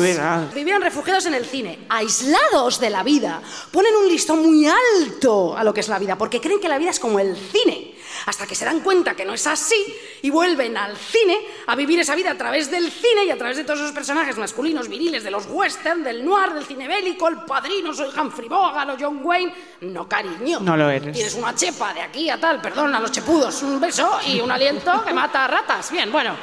[0.55, 3.41] Vivían refugiados en el cine, aislados de la vida.
[3.71, 6.77] Ponen un listón muy alto a lo que es la vida, porque creen que la
[6.79, 7.96] vida es como el cine.
[8.25, 9.77] Hasta que se dan cuenta que no es así
[10.23, 13.57] y vuelven al cine a vivir esa vida a través del cine y a través
[13.59, 17.37] de todos esos personajes masculinos, viriles, de los western, del noir, del cine bélico, el
[17.43, 19.53] padrino, soy Humphrey Bogart o John Wayne.
[19.83, 20.61] No, cariño.
[20.61, 21.13] No lo eres.
[21.13, 24.51] Tienes una chepa de aquí a tal, perdón, a los chepudos, un beso y un
[24.51, 25.91] aliento que mata a ratas.
[25.91, 26.35] Bien, bueno.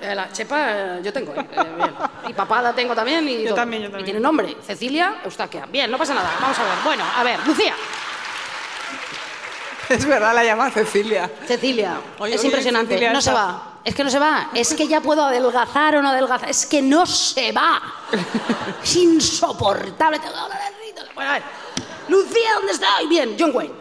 [0.00, 1.44] Eh, la chepa eh, yo tengo, eh,
[1.76, 1.94] bien.
[2.28, 3.28] Y papada tengo también.
[3.28, 3.56] Y Yo todo.
[3.56, 4.04] también, yo Y también.
[4.04, 5.66] tiene nombre, Cecilia Eustaquia.
[5.66, 6.30] Bien, no pasa nada.
[6.40, 6.72] Vamos a ver.
[6.84, 7.74] Bueno, a ver, Lucía.
[9.90, 11.30] Es verdad, la llama Cecilia.
[11.46, 12.94] Cecilia, Oye, es oye, impresionante.
[12.94, 13.80] Cecilia, no se va.
[13.84, 14.50] Es que no se va.
[14.54, 16.50] Es que ya puedo adelgazar o no adelgazar.
[16.50, 17.80] Es que no se va.
[18.82, 20.18] Es insoportable.
[20.18, 21.02] Tengo dolor de rito.
[21.14, 21.42] Bueno, a ver.
[22.08, 22.88] Lucía, ¿dónde está?
[23.08, 23.74] Bien, John Wayne.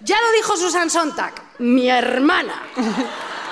[0.00, 2.62] Ya lo dijo Susan Sontag, mi hermana.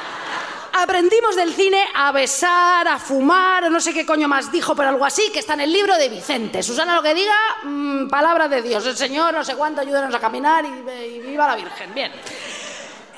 [0.76, 5.05] Aprendimos del cine a besar, a fumar, no sé qué coño más dijo, pero algo
[5.05, 6.64] así, que está en el libro de Vicente.
[6.64, 8.84] Susana lo que diga, mm, palabra de Dios.
[8.84, 11.94] El Señor, no sé cuánto, ayúdenos a caminar y, y viva la Virgen.
[11.94, 12.10] Bien.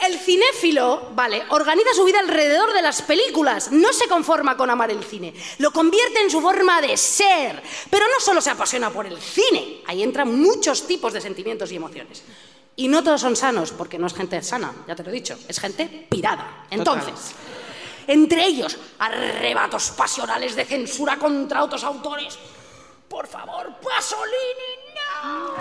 [0.03, 3.73] El cinéfilo, vale, organiza su vida alrededor de las películas.
[3.73, 5.33] No se conforma con amar el cine.
[5.57, 7.63] Lo convierte en su forma de ser.
[7.89, 9.81] Pero no solo se apasiona por el cine.
[9.87, 12.23] Ahí entran muchos tipos de sentimientos y emociones.
[12.77, 15.39] Y no todos son sanos, porque no es gente sana, ya te lo he dicho.
[15.49, 16.67] Es gente pirada.
[16.71, 17.33] Entonces,
[18.07, 22.39] entre ellos, arrebatos pasionales de censura contra otros autores.
[23.09, 25.57] Por favor, Pasolini, no.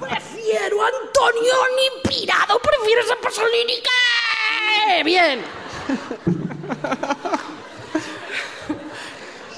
[0.00, 5.02] Prefiero a Antonioni pirado, prefieres a Pasolini que...
[5.02, 5.44] Bien.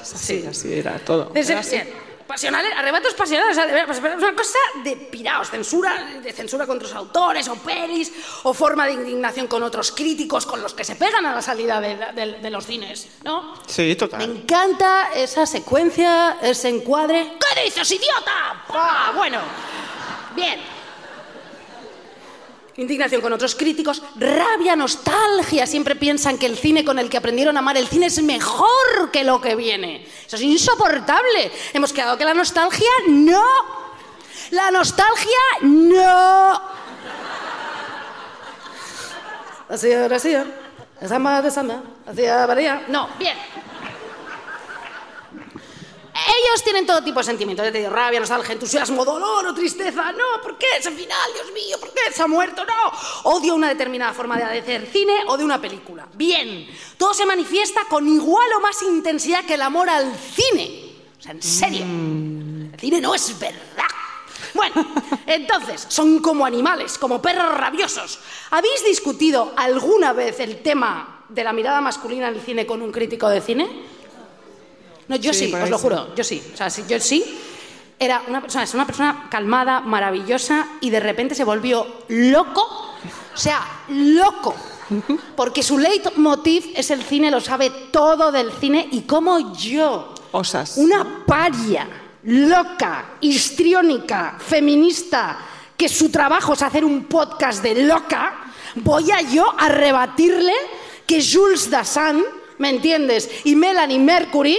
[0.03, 1.31] Sí, así era todo.
[1.31, 1.45] Bien.
[2.27, 6.67] Pasionales, arrebatos pasionales, o sea, de pues, es una cosa de piraos, censura, de censura
[6.67, 8.13] contra los autores, o pelis,
[8.43, 11.81] o forma de indignación con otros críticos, con los que se pegan a la salida
[11.81, 13.55] de, de- de los cines, ¿no?
[13.67, 14.23] Sí, Me total.
[14.23, 17.35] encanta esa secuencia, ese encuadre.
[17.55, 18.65] ¿Qué dices, idiota?
[18.69, 19.13] ¡Pah!
[19.15, 19.39] Bueno,
[20.35, 20.76] bien.
[22.79, 25.67] Indignación con otros críticos, rabia, nostalgia.
[25.67, 29.11] Siempre piensan que el cine con el que aprendieron a amar el cine es mejor
[29.11, 30.07] que lo que viene.
[30.27, 31.51] Eso es insoportable.
[31.73, 33.43] Hemos quedado que la nostalgia no.
[34.51, 36.61] La nostalgia no.
[39.71, 40.35] Así, ahora sí.
[41.01, 41.83] Esa madre, esa madre.
[42.07, 42.23] Así.
[42.89, 43.37] No, bien.
[46.25, 50.13] Ellos tienen todo tipo de sentimientos, te digo, rabia, nostalgia, entusiasmo, dolor o tristeza.
[50.13, 51.31] No, ¿por qué ese final?
[51.35, 52.65] Dios mío, ¿por qué se ha muerto?
[52.65, 53.31] No.
[53.31, 56.07] Odio una determinada forma de hacer cine o de una película.
[56.15, 56.67] Bien,
[56.97, 60.95] todo se manifiesta con igual o más intensidad que el amor al cine.
[61.19, 61.83] O sea, en serio.
[61.83, 63.85] El cine no es verdad.
[64.55, 64.75] Bueno,
[65.27, 68.19] entonces, son como animales, como perros rabiosos.
[68.51, 72.91] ¿Habéis discutido alguna vez el tema de la mirada masculina en el cine con un
[72.91, 73.96] crítico de cine?
[75.09, 76.43] No, yo Sí, os lo juro, yo sí.
[76.53, 77.25] O sea, sí, yo sí.
[77.99, 82.63] Era una persona, es una persona calmada, maravillosa y de repente se volvió loco.
[83.35, 84.55] O sea, loco.
[85.35, 90.77] Porque su leitmotiv es el cine, lo sabe todo del cine y como yo, Osas.
[90.77, 91.89] una paria,
[92.23, 95.39] loca, histriónica, feminista,
[95.77, 100.53] que su trabajo es hacer un podcast de loca, voy a yo a rebatirle
[101.05, 102.23] que Jules Dassin,
[102.59, 103.29] ¿me entiendes?
[103.45, 104.57] Y Melanie Mercury,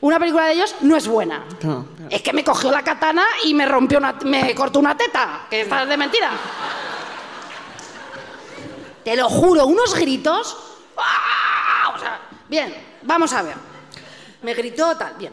[0.00, 1.44] una película de ellos, no es buena.
[1.62, 5.46] No, Es que me cogió la katana y me rompió una, me cortó una teta,
[5.50, 6.30] que estás de mentira.
[9.04, 10.56] Te lo juro, unos gritos.
[10.96, 11.94] ¡ah!
[11.94, 13.54] O sea, bien, vamos a ver.
[14.42, 15.32] Me gritó tal, bien.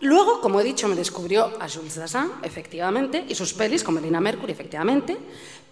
[0.00, 4.20] Luego, como he dicho, me descubrió a Jules Dassin, efectivamente, y sus pelis con Melina
[4.20, 5.16] Mercury, efectivamente.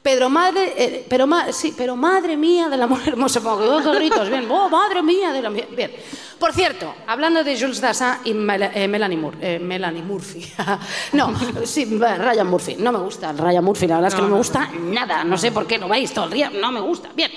[0.02, 4.30] Pedro madre, eh, pero, ma- sí, pero madre mía del amor hermoso, oh, qué gritos,
[4.30, 5.92] bien, oh, madre mía del amor, bien.
[6.38, 10.50] Por cierto, hablando de Jules Dassin y Mel- eh, Melanie, Mur- eh, Melanie Murphy,
[11.12, 11.34] no,
[11.66, 14.36] sí, Ryan Murphy, no me gusta el Ryan Murphy, la verdad es que no, me
[14.38, 17.30] gusta nada, no sé por qué lo veis todo el día, no me gusta, bien.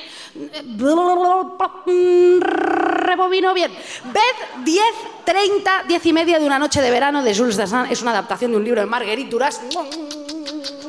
[2.40, 3.72] Rebobino bien.
[4.06, 4.84] Ved 10,
[5.26, 7.85] 30, 10 y media de una noche de verano de Jules Dassin.
[7.91, 9.61] Es una adaptación de un libro de Marguerite Duras.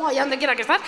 [0.08, 0.80] Allá donde quiera que estás.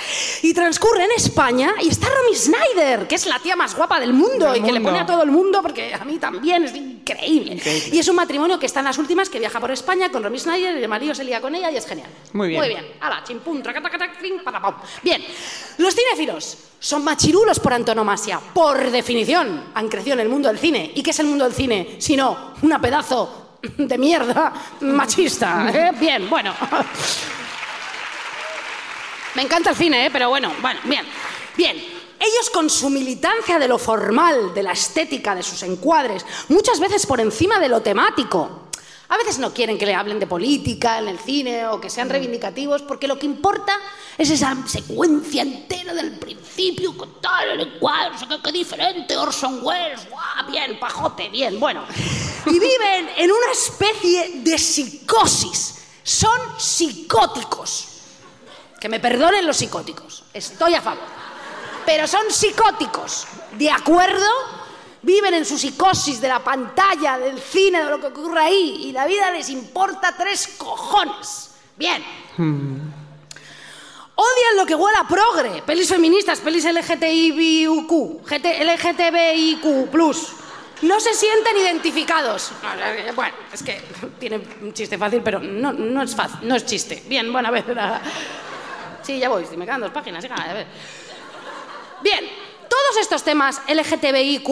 [0.42, 4.12] Y transcurre en España y está Romy Snyder, que es la tía más guapa del
[4.12, 4.90] mundo Del y que le mundo.
[4.90, 7.60] pone a todo el mundo, porque a mí también es increíble.
[7.92, 10.38] Y es un matrimonio que está en las últimas, que viaja por España con Romy
[10.38, 12.10] Snyder, y el marido se lía con ella y es genial.
[12.32, 12.60] Muy bien.
[12.60, 12.86] Muy bien.
[13.00, 13.62] Ala, chimpum.
[15.02, 15.24] Bien.
[15.78, 18.40] Los cinéfilos son machirulos por antonomasia.
[18.54, 20.92] Por definición, han crecido en el mundo del cine.
[20.94, 21.96] ¿Y qué es el mundo del cine?
[21.98, 25.70] Sino una pedazo de mierda machista.
[25.72, 25.92] ¿eh?
[25.98, 26.54] Bien, bueno.
[29.36, 30.10] Me encanta el cine, ¿eh?
[30.10, 31.04] pero bueno, bueno, bien.
[31.58, 31.76] Bien.
[32.18, 37.04] Ellos con su militancia de lo formal, de la estética, de sus encuadres, muchas veces
[37.04, 38.70] por encima de lo temático.
[39.08, 42.08] A veces no quieren que le hablen de política en el cine o que sean
[42.08, 43.78] reivindicativos, porque lo que importa
[44.16, 47.78] es esa secuencia entera del principio, con tal, el
[48.18, 51.84] sé qué, qué diferente, Orson Welles, guau, bien, pajote, bien, bueno.
[52.46, 55.74] Y viven en una especie de psicosis.
[56.02, 57.95] Son psicóticos.
[58.80, 61.04] Que me perdonen los psicóticos, estoy a favor.
[61.84, 64.26] Pero son psicóticos, ¿de acuerdo?
[65.02, 68.86] Viven en su psicosis de la pantalla, del cine, de lo que ocurre ahí.
[68.88, 71.52] Y la vida les importa tres cojones.
[71.76, 72.04] Bien.
[74.18, 75.62] Odian lo que huele a progre.
[75.62, 79.62] Pelis feministas, pelis LGTBIQ, GT, LGTBIQ+.
[80.82, 82.50] No se sienten identificados.
[82.78, 83.80] Eh, Bueno, es que
[84.18, 87.02] tiene un chiste fácil, pero no, no es fácil, no es chiste.
[87.06, 87.68] Bien, bueno, a ver.
[87.76, 88.00] la-
[89.06, 90.66] Sí, ya voy, si me quedan dos páginas, hija, a ver.
[92.02, 92.28] Bien,
[92.68, 94.48] todos estos temas LGTBIQ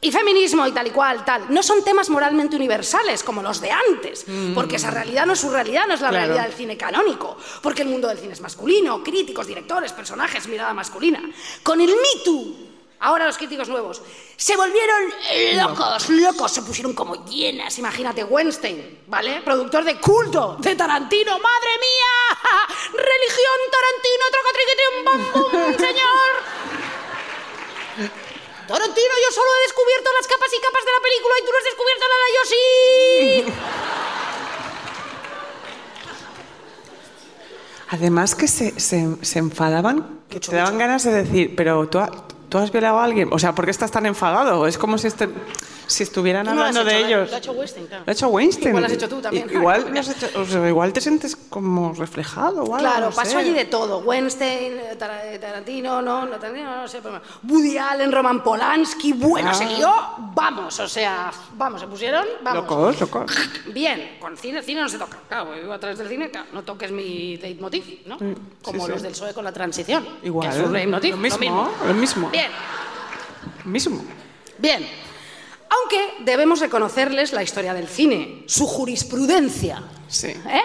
[0.00, 3.70] y feminismo y tal y cual, tal, no son temas moralmente universales como los de
[3.70, 4.26] antes,
[4.56, 6.24] porque esa realidad no es su realidad, no es la Claro.
[6.26, 10.74] realidad del cine canónico, porque el mundo del cine es masculino, críticos, directores, personajes, mirada
[10.74, 11.22] masculina.
[11.62, 12.56] Con el Me Too,
[13.02, 14.00] ahora los críticos nuevos,
[14.36, 15.12] se volvieron
[15.54, 17.78] locos, locos, se pusieron como llenas.
[17.78, 19.42] Imagínate, Weinstein, ¿vale?
[19.42, 22.38] Productor de culto de Tarantino, ¡madre mía!
[22.92, 26.32] Religión, Tarantino, trocatriquitín, bam, bum, señor.
[28.66, 31.58] Tarantino, yo solo he descubierto las capas y capas de la película y tú no
[31.58, 33.52] has descubierto nada, yo sí.
[37.88, 40.86] Además que se, se, se enfadaban, que Mucho, te daban mucho.
[40.86, 42.00] ganas de decir, pero tú,
[42.52, 43.28] tú has violado a alguien.
[43.32, 44.66] O sea, ¿por qué estás tan enfadado?
[44.66, 45.28] Es como si, este-
[45.86, 47.08] si estuvieran lo has hablando de hecho, ¿eh?
[47.08, 47.30] ellos.
[47.30, 48.04] Lo ha hecho Weinstein, claro.
[48.06, 48.68] Lo ha hecho Weinstein.
[48.68, 49.50] Igual lo has hecho tú también.
[49.50, 52.64] Igual, lo has hecho- o sea, igual te sientes como reflejado.
[52.64, 53.36] Claro, no pasó sé.
[53.38, 53.98] allí de todo.
[54.00, 57.00] Weinstein, eh, eh, Tarantino, no, no, Tarantino, no sé.
[57.02, 59.54] pero Woody Allen, Roman Polanski, bueno, Ah.
[59.54, 59.92] se lió,
[60.34, 62.62] vamos, o sea, vamos, se pusieron, vamos.
[62.64, 63.32] Locos, locos.
[63.72, 65.18] Bien, con cine, cine no se toca.
[65.28, 68.18] Claro, yo a través del cine, claro, no toques mi leitmotiv, ¿no?
[68.62, 68.90] Como sí.
[68.92, 70.06] los del PSOE con la transición.
[70.22, 72.30] Igual, Que es un leitmotiv, lo mismo, lo mismo.
[72.30, 72.41] Bien,
[73.64, 74.04] Mismo.
[74.58, 74.88] bien.
[75.68, 79.82] Aunque debemos reconocerles la historia del cine, su jurisprudencia.
[80.06, 80.28] Sí.
[80.28, 80.62] ¿Eh?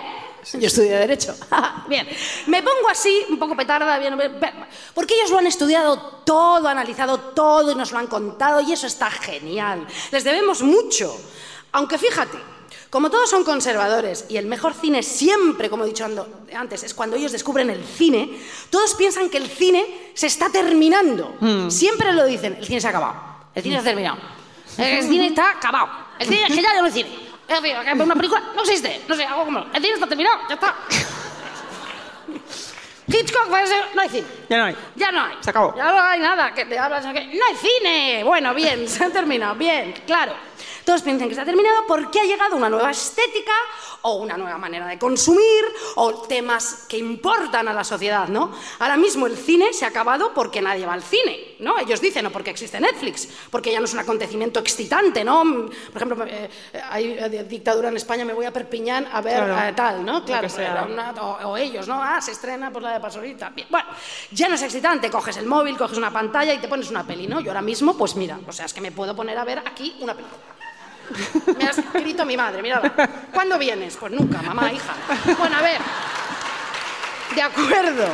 [0.54, 1.36] Yo estudié Derecho.
[1.88, 2.08] bien.
[2.48, 4.40] Me pongo así, un poco petarda, bien, bien,
[4.94, 8.88] porque ellos lo han estudiado todo, analizado todo y nos lo han contado y eso
[8.88, 9.86] está genial.
[10.12, 11.16] Les debemos mucho.
[11.72, 12.38] Aunque fíjate,
[12.89, 16.05] como todos son conservadores y el mejor cine siempre, como he dicho
[16.55, 18.39] antes, es cuando ellos descubren el cine,
[18.69, 21.35] todos piensan que el cine se está terminando.
[21.69, 23.15] Siempre lo dicen, el cine se ha acabado,
[23.53, 24.18] el cine se ha terminado,
[24.77, 25.89] el cine está acabado,
[26.19, 27.27] el cine es que ya no es cine.
[27.47, 30.38] Es decir, que una película no existe, no sé, algo como, el cine está terminado,
[30.49, 30.76] ya está.
[33.07, 34.27] Hitchcock, eh, no hay cine.
[34.49, 34.75] Ya no hay.
[34.95, 35.35] Ya no hay.
[35.39, 35.73] Se acabó.
[35.75, 36.53] Ya no hay nada.
[36.53, 38.23] Que te hablas no hay cine.
[38.23, 39.55] Bueno, bien, se ha terminado.
[39.55, 40.34] Bien, claro.
[40.88, 43.51] Todos piensan que se ha terminado porque ha llegado una nueva estética
[44.03, 45.65] o una nueva manera de consumir
[45.95, 48.53] o temas que importan a la sociedad, ¿no?
[48.79, 51.77] Ahora mismo el cine se ha acabado porque nadie va al cine, ¿no?
[51.79, 55.43] Ellos dicen, o porque existe Netflix, porque ya no es un acontecimiento excitante, ¿no?
[55.91, 56.49] Por ejemplo, eh,
[56.89, 59.67] hay eh, dictadura en España, me voy a Perpiñán a ver Claro.
[59.69, 60.23] eh, tal, ¿no?
[60.23, 60.47] Claro,
[60.93, 62.01] una- o, o ellos, ¿no?
[62.01, 63.49] Ah, se estrena por la de Pasorita.
[63.49, 63.88] Bien, Bueno,
[64.31, 67.27] ya no es excitante, coges el móvil, coges una pantalla y te pones una peli,
[67.27, 67.39] ¿no?
[67.39, 69.95] Yo ahora mismo, pues mira, o sea, es que me puedo poner a ver aquí
[69.99, 70.41] una película.
[71.57, 72.93] Me ha escrito mi madre, mírala.
[73.34, 73.95] ¿Cuándo vienes?
[73.95, 74.93] Pues nunca, mamá, hija.
[75.39, 75.79] Bueno, a ver.
[77.34, 78.05] De acuerdo.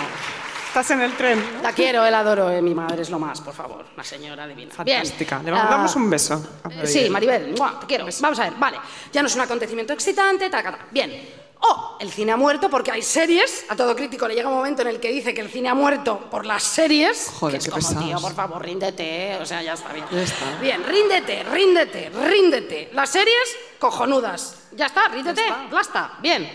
[0.74, 1.40] Estás en el tren.
[1.58, 1.62] ¿no?
[1.62, 3.86] La quiero, la adoro, eh, mi madre es lo más, por favor.
[3.94, 4.74] Una señora divina.
[4.74, 5.38] Fantástica.
[5.38, 5.54] Bien.
[5.54, 6.44] Le damos Ah, un beso.
[6.68, 7.42] eh, Sí, Maribel.
[7.42, 7.80] Maribel, ¡mua!
[7.80, 8.08] te quiero.
[8.22, 8.80] Vamos a ver, vale.
[9.12, 10.80] Ya no es un acontecimiento excitante, ta, ta, ta.
[10.90, 11.30] Bien.
[11.60, 13.66] O el cine ha muerto porque hay series.
[13.70, 15.76] A todo crítico le llega un momento en el que dice que el cine ha
[15.76, 17.32] muerto por las series.
[17.40, 18.06] Joder, que es qué como, pesados.
[18.08, 19.38] tío, por favor, ríndete.
[19.40, 20.06] O sea, ya está bien.
[20.12, 20.58] Ya está.
[20.60, 22.90] Bien, ríndete, ríndete, ríndete.
[22.94, 24.56] Las series, cojonudas.
[24.72, 26.14] Ya está, ríndete, ya está.
[26.20, 26.50] Bien.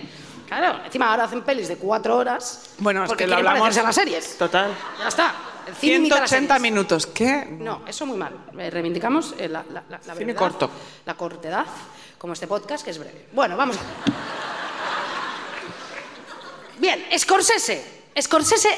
[0.48, 2.70] Claro, encima ahora hacen pelis de cuatro horas.
[2.78, 3.76] Bueno, es porque que lo hablamos.
[3.76, 4.36] a las series.
[4.38, 4.70] Total.
[4.98, 5.34] Ya está.
[5.66, 6.72] El cine imita a las 180 series.
[6.72, 7.06] minutos.
[7.06, 7.46] ¿Qué?
[7.50, 8.34] No, eso muy mal.
[8.58, 10.70] Eh, Reivindicamos eh, la, la, la, la Cine brevedad, corto.
[11.04, 11.66] La cortedad,
[12.16, 13.26] como este podcast, que es breve.
[13.32, 13.80] Bueno, vamos a
[16.78, 18.04] Bien, Scorsese.
[18.20, 18.68] Scorsese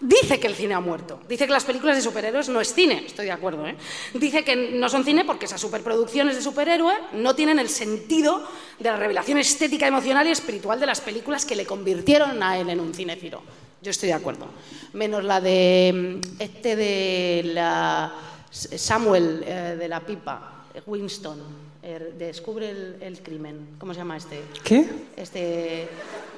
[0.00, 1.20] dice que el cine ha muerto.
[1.28, 3.04] Dice que las películas de superhéroes no es cine.
[3.06, 3.76] Estoy de acuerdo, ¿eh?
[4.14, 8.46] Dice que no son cine porque esas superproducciones de superhéroe no tienen el sentido
[8.78, 12.70] de la revelación estética, emocional y espiritual de las películas que le convirtieron a él
[12.70, 13.42] en un cinéfilo.
[13.82, 14.46] Yo estoy de acuerdo.
[14.92, 18.12] Menos la de mm, este de la
[18.50, 21.38] Samuel eh, de la pipa, Winston,
[21.82, 23.76] eh, descubre el, el crimen.
[23.78, 24.42] ¿Cómo se llama este?
[24.64, 24.84] ¿Qué?
[25.16, 25.88] Este,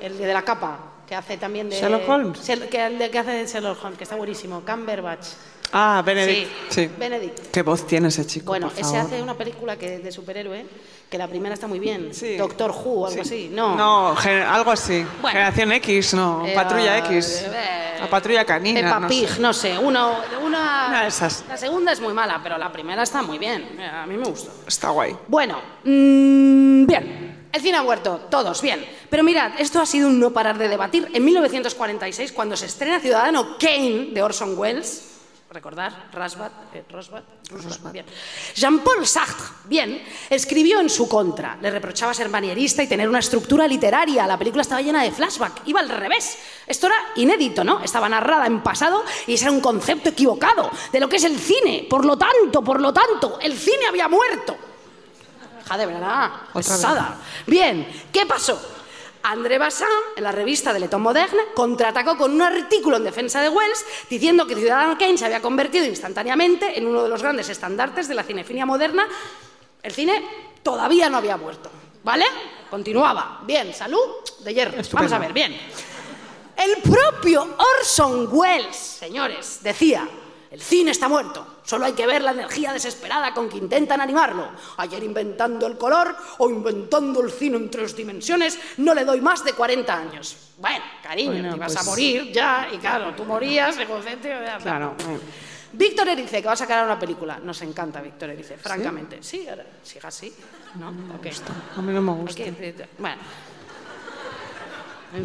[0.01, 1.78] el de la capa, que hace también de...
[1.78, 2.39] ¿Sherlock Holmes?
[2.40, 4.62] Que, que hace de Sherlock Holmes, que está buenísimo.
[4.64, 5.26] Cumberbatch.
[5.70, 6.48] Ah, Benedict.
[6.70, 6.90] Sí, Sí.
[6.98, 7.51] Benedict.
[7.51, 8.47] Qué voz tiene ese chico.
[8.47, 8.98] Bueno, por ese favor.
[9.01, 10.64] hace una película que, de superhéroe,
[11.10, 12.14] que la primera está muy bien.
[12.14, 12.36] Sí.
[12.39, 13.20] Doctor Who algo Sí.
[13.20, 13.51] así.
[13.52, 13.76] No.
[13.76, 14.16] No,
[14.48, 15.05] algo así.
[15.20, 15.36] Bueno.
[15.39, 16.47] Generación X, no.
[16.47, 17.43] Eh, Patrulla eh, X.
[17.47, 18.80] eh, la patrulla canina.
[18.80, 19.40] Peppa no Pig, sé.
[19.40, 19.78] no sé.
[19.78, 21.44] Uno, una, Una de esas.
[21.47, 23.68] La segunda es muy mala, pero la primera está muy bien.
[23.78, 24.51] Eh, A mí me gustó.
[24.66, 25.14] Está guay.
[25.28, 27.32] Bueno, mm, bien.
[27.53, 28.85] El cine ha muerto, todos, bien.
[29.11, 31.09] Pero mirad, esto ha sido un no parar de debatir.
[31.12, 35.12] En 1946, cuando se estrena Ciudadano Kane de Orson Welles,
[35.53, 38.07] recordar, Rasbat, eh, Rosbat, Rosbat, bien.
[38.55, 41.59] Jean-Paul Sartre, bien, escribió en su contra.
[41.61, 44.27] Le reprochaba ser manierista y tener una estructura literaria.
[44.27, 46.39] La película estaba llena de flashback, iba al revés.
[46.66, 47.81] Esto era inédito, ¿no?
[47.81, 51.39] Estaba narrada en pasado y ese era un concepto equivocado de lo que es el
[51.39, 51.87] cine.
[51.89, 54.72] Por lo tanto, por lo tanto, el cine había muerto.
[55.68, 57.18] Ja, de verdad, pesada.
[57.47, 58.60] Bien, ¿qué pasó?
[59.24, 59.86] André Bazin,
[60.16, 63.84] en la revista de Le Temps Moderne, contraatacó con un artículo en defensa de Wells
[64.10, 68.14] diciendo que Ciudadano Kane se había convertido instantáneamente en uno de los grandes estandartes de
[68.14, 69.06] la cinefilia moderna.
[69.82, 70.24] El cine
[70.62, 71.70] todavía no había muerto,
[72.02, 72.24] ¿vale?
[72.68, 73.40] Continuaba.
[73.44, 74.01] Bien, salud
[74.40, 74.82] de hierro.
[74.93, 75.56] Vamos a ver, bien.
[76.56, 80.09] El propio Orson Welles, señores, decía,
[80.53, 84.49] el cine está muerto, solo hay que ver la energía desesperada con que intentan animarlo.
[84.77, 89.43] Ayer inventando el color o inventando el cine en tres dimensiones, no le doy más
[89.45, 90.37] de 40 años.
[90.59, 94.95] Bueno, cariño, Bueno, te vas pues- a morir ya, y claro, tú morías, egocéntrico, Claro.
[95.74, 97.39] Víctor Erice, que va a sacar una película.
[97.43, 99.23] Nos encanta Víctor Erice, francamente.
[99.23, 100.31] Sí, ahora, siga así.
[100.74, 100.89] ¿No?
[101.16, 101.27] Ok.
[101.79, 102.45] A mí no me gusta.
[102.45, 103.23] que- bueno.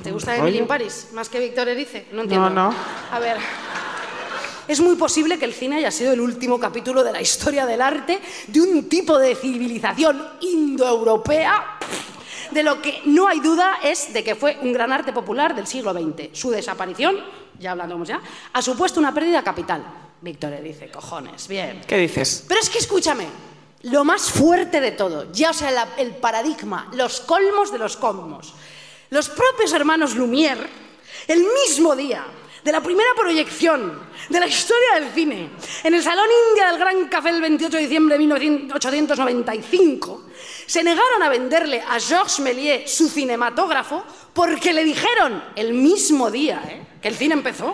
[0.04, 2.08] ¿Te gusta Emily in Paris más que Víctor Erice?
[2.14, 2.50] No entiendo.
[2.50, 2.76] No, no.
[3.12, 3.38] A ver.
[4.68, 7.82] Es muy posible que el cine haya sido el último capítulo de la historia del
[7.82, 11.78] arte de un tipo de civilización indoeuropea.
[12.52, 15.68] De lo que no hay duda es de que fue un gran arte popular del
[15.68, 16.30] siglo XX.
[16.38, 17.18] Su desaparición,
[17.60, 18.22] ya hablando ya,
[18.54, 19.84] ha supuesto una pérdida capital.
[20.22, 21.82] Víctor Erice, cojones, bien.
[21.88, 22.44] ¿Qué dices?
[22.48, 23.28] Pero es que escúchame,
[23.84, 27.96] lo más fuerte de todo, ya o sea, la- el paradigma, los colmos de los
[27.98, 28.54] colmos.
[29.12, 30.68] Los propios hermanos Lumière,
[31.28, 32.26] el mismo día
[32.68, 35.52] de la primera proyección de la historia del cine,
[35.86, 40.26] en el Salón India del Gran Café el 28 de diciembre de 1895,
[40.66, 44.04] se negaron a venderle a Georges Méliès su cinematógrafo
[44.34, 46.86] porque le dijeron el mismo día ¿eh?
[47.02, 47.74] que el cine empezó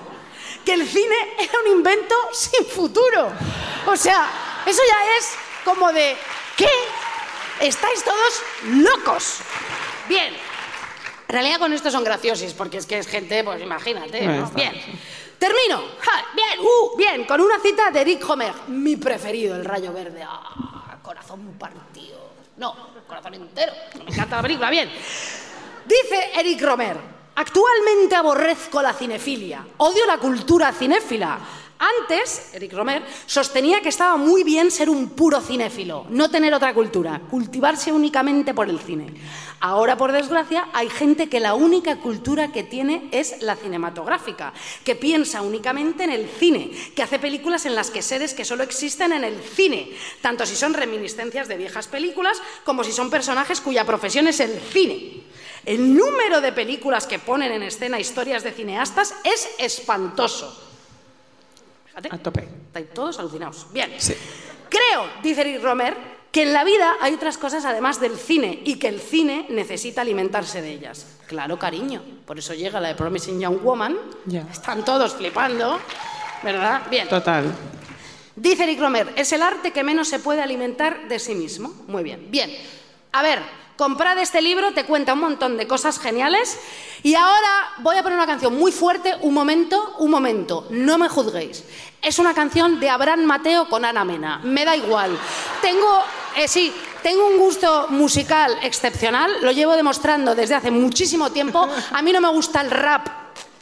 [0.64, 3.34] que el cine era un invento sin futuro.
[3.88, 4.30] O sea,
[4.64, 5.34] eso ya es
[5.66, 6.16] como de,
[6.56, 6.70] ¿qué?
[7.62, 9.40] Estáis todos locos.
[10.08, 10.53] Bien.
[11.34, 14.20] En realidad con esto son graciosis, porque es que es gente, pues imagínate.
[14.54, 14.72] Bien.
[15.40, 15.82] Termino.
[16.00, 20.24] Ja, bien, uh, bien, con una cita de Eric Homer, mi preferido, el rayo verde.
[20.24, 22.20] Ah, corazón partido.
[22.58, 22.76] No,
[23.08, 23.74] corazón entero.
[24.06, 24.92] Me encanta la película, bien.
[25.86, 26.98] Dice Eric Romer,
[27.34, 31.40] actualmente aborrezco la cinefilia, odio la cultura cinéfila.
[31.84, 36.74] Antes, Eric Romer sostenía que estaba muy bien ser un puro cinéfilo, no tener otra
[36.74, 39.14] cultura, cultivarse únicamente por el cine.
[39.60, 44.54] Ahora, por desgracia, hay gente que la única cultura que tiene es la cinematográfica,
[44.86, 48.64] que piensa únicamente en el cine, que hace películas en las que seres que solo
[48.64, 49.92] existen en el cine,
[50.22, 54.58] tanto si son reminiscencias de viejas películas como si son personajes cuya profesión es el
[54.58, 55.24] cine.
[55.66, 60.73] El número de películas que ponen en escena historias de cineastas es espantoso.
[61.94, 62.16] Fíjate.
[62.16, 62.48] A tope.
[62.68, 63.68] Estáis todos alucinados.
[63.72, 63.94] Bien.
[63.98, 64.16] Sí.
[64.68, 65.96] Creo, dice Eric Romer,
[66.32, 70.02] que en la vida hay otras cosas además del cine y que el cine necesita
[70.02, 71.06] alimentarse de ellas.
[71.28, 72.02] Claro, cariño.
[72.26, 73.96] Por eso llega la de Promising Young Woman.
[74.26, 74.42] Ya.
[74.52, 75.80] Están todos flipando.
[76.42, 76.82] ¿Verdad?
[76.90, 77.08] Bien.
[77.08, 77.46] Total.
[78.36, 81.72] Dice Eric Romer, es el arte que menos se puede alimentar de sí mismo.
[81.88, 82.32] Muy bien.
[82.32, 82.50] Bien.
[83.12, 83.40] A ver,
[83.76, 86.60] comprad este libro, te cuenta un montón de cosas geniales.
[87.04, 89.16] Y ahora voy a poner una canción muy fuerte.
[89.22, 90.68] Un momento, un momento.
[90.70, 91.64] No me juzguéis.
[92.02, 94.40] Es una canción de Abraham Mateo con Ana Mena.
[94.44, 95.18] Me da igual.
[95.62, 96.04] Tengo,
[96.36, 99.32] eh, sí, tengo un gusto musical excepcional.
[99.42, 101.68] Lo llevo demostrando desde hace muchísimo tiempo.
[101.92, 103.08] A mí no me gusta el rap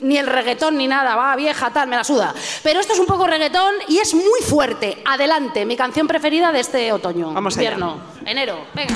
[0.02, 2.34] ni el reggaetón ni nada, va vieja, tal, me la suda.
[2.64, 5.02] Pero esto es un poco reggaetón y es muy fuerte.
[5.06, 7.34] Adelante, mi canción preferida de este otoño.
[7.34, 7.72] Vamos allá.
[7.72, 8.96] invierno, enero, venga.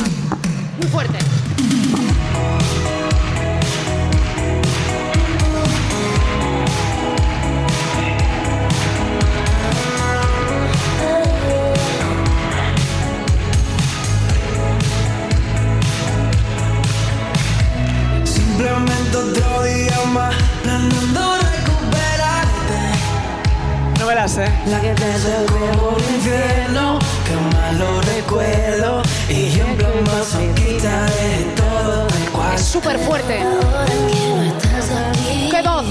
[0.77, 1.17] Muy fuerte.
[18.25, 20.35] Simplemente otro día más,
[24.15, 24.45] me la sé.
[24.67, 29.01] La que te llevé por el infierno, que malo recuerdo.
[29.27, 33.43] Y yo en plan masoquista de todo el cual Es súper fuerte.
[35.51, 35.85] ¡Qué voz!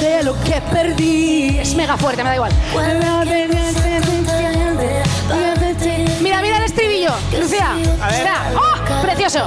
[0.00, 1.58] de lo que perdí.
[1.58, 2.52] Es mega fuerte, me da igual.
[6.20, 7.10] Mira, mira el estribillo.
[7.38, 7.76] Lucía.
[8.00, 8.26] A ver.
[8.56, 9.02] ¡Oh!
[9.02, 9.46] Precioso.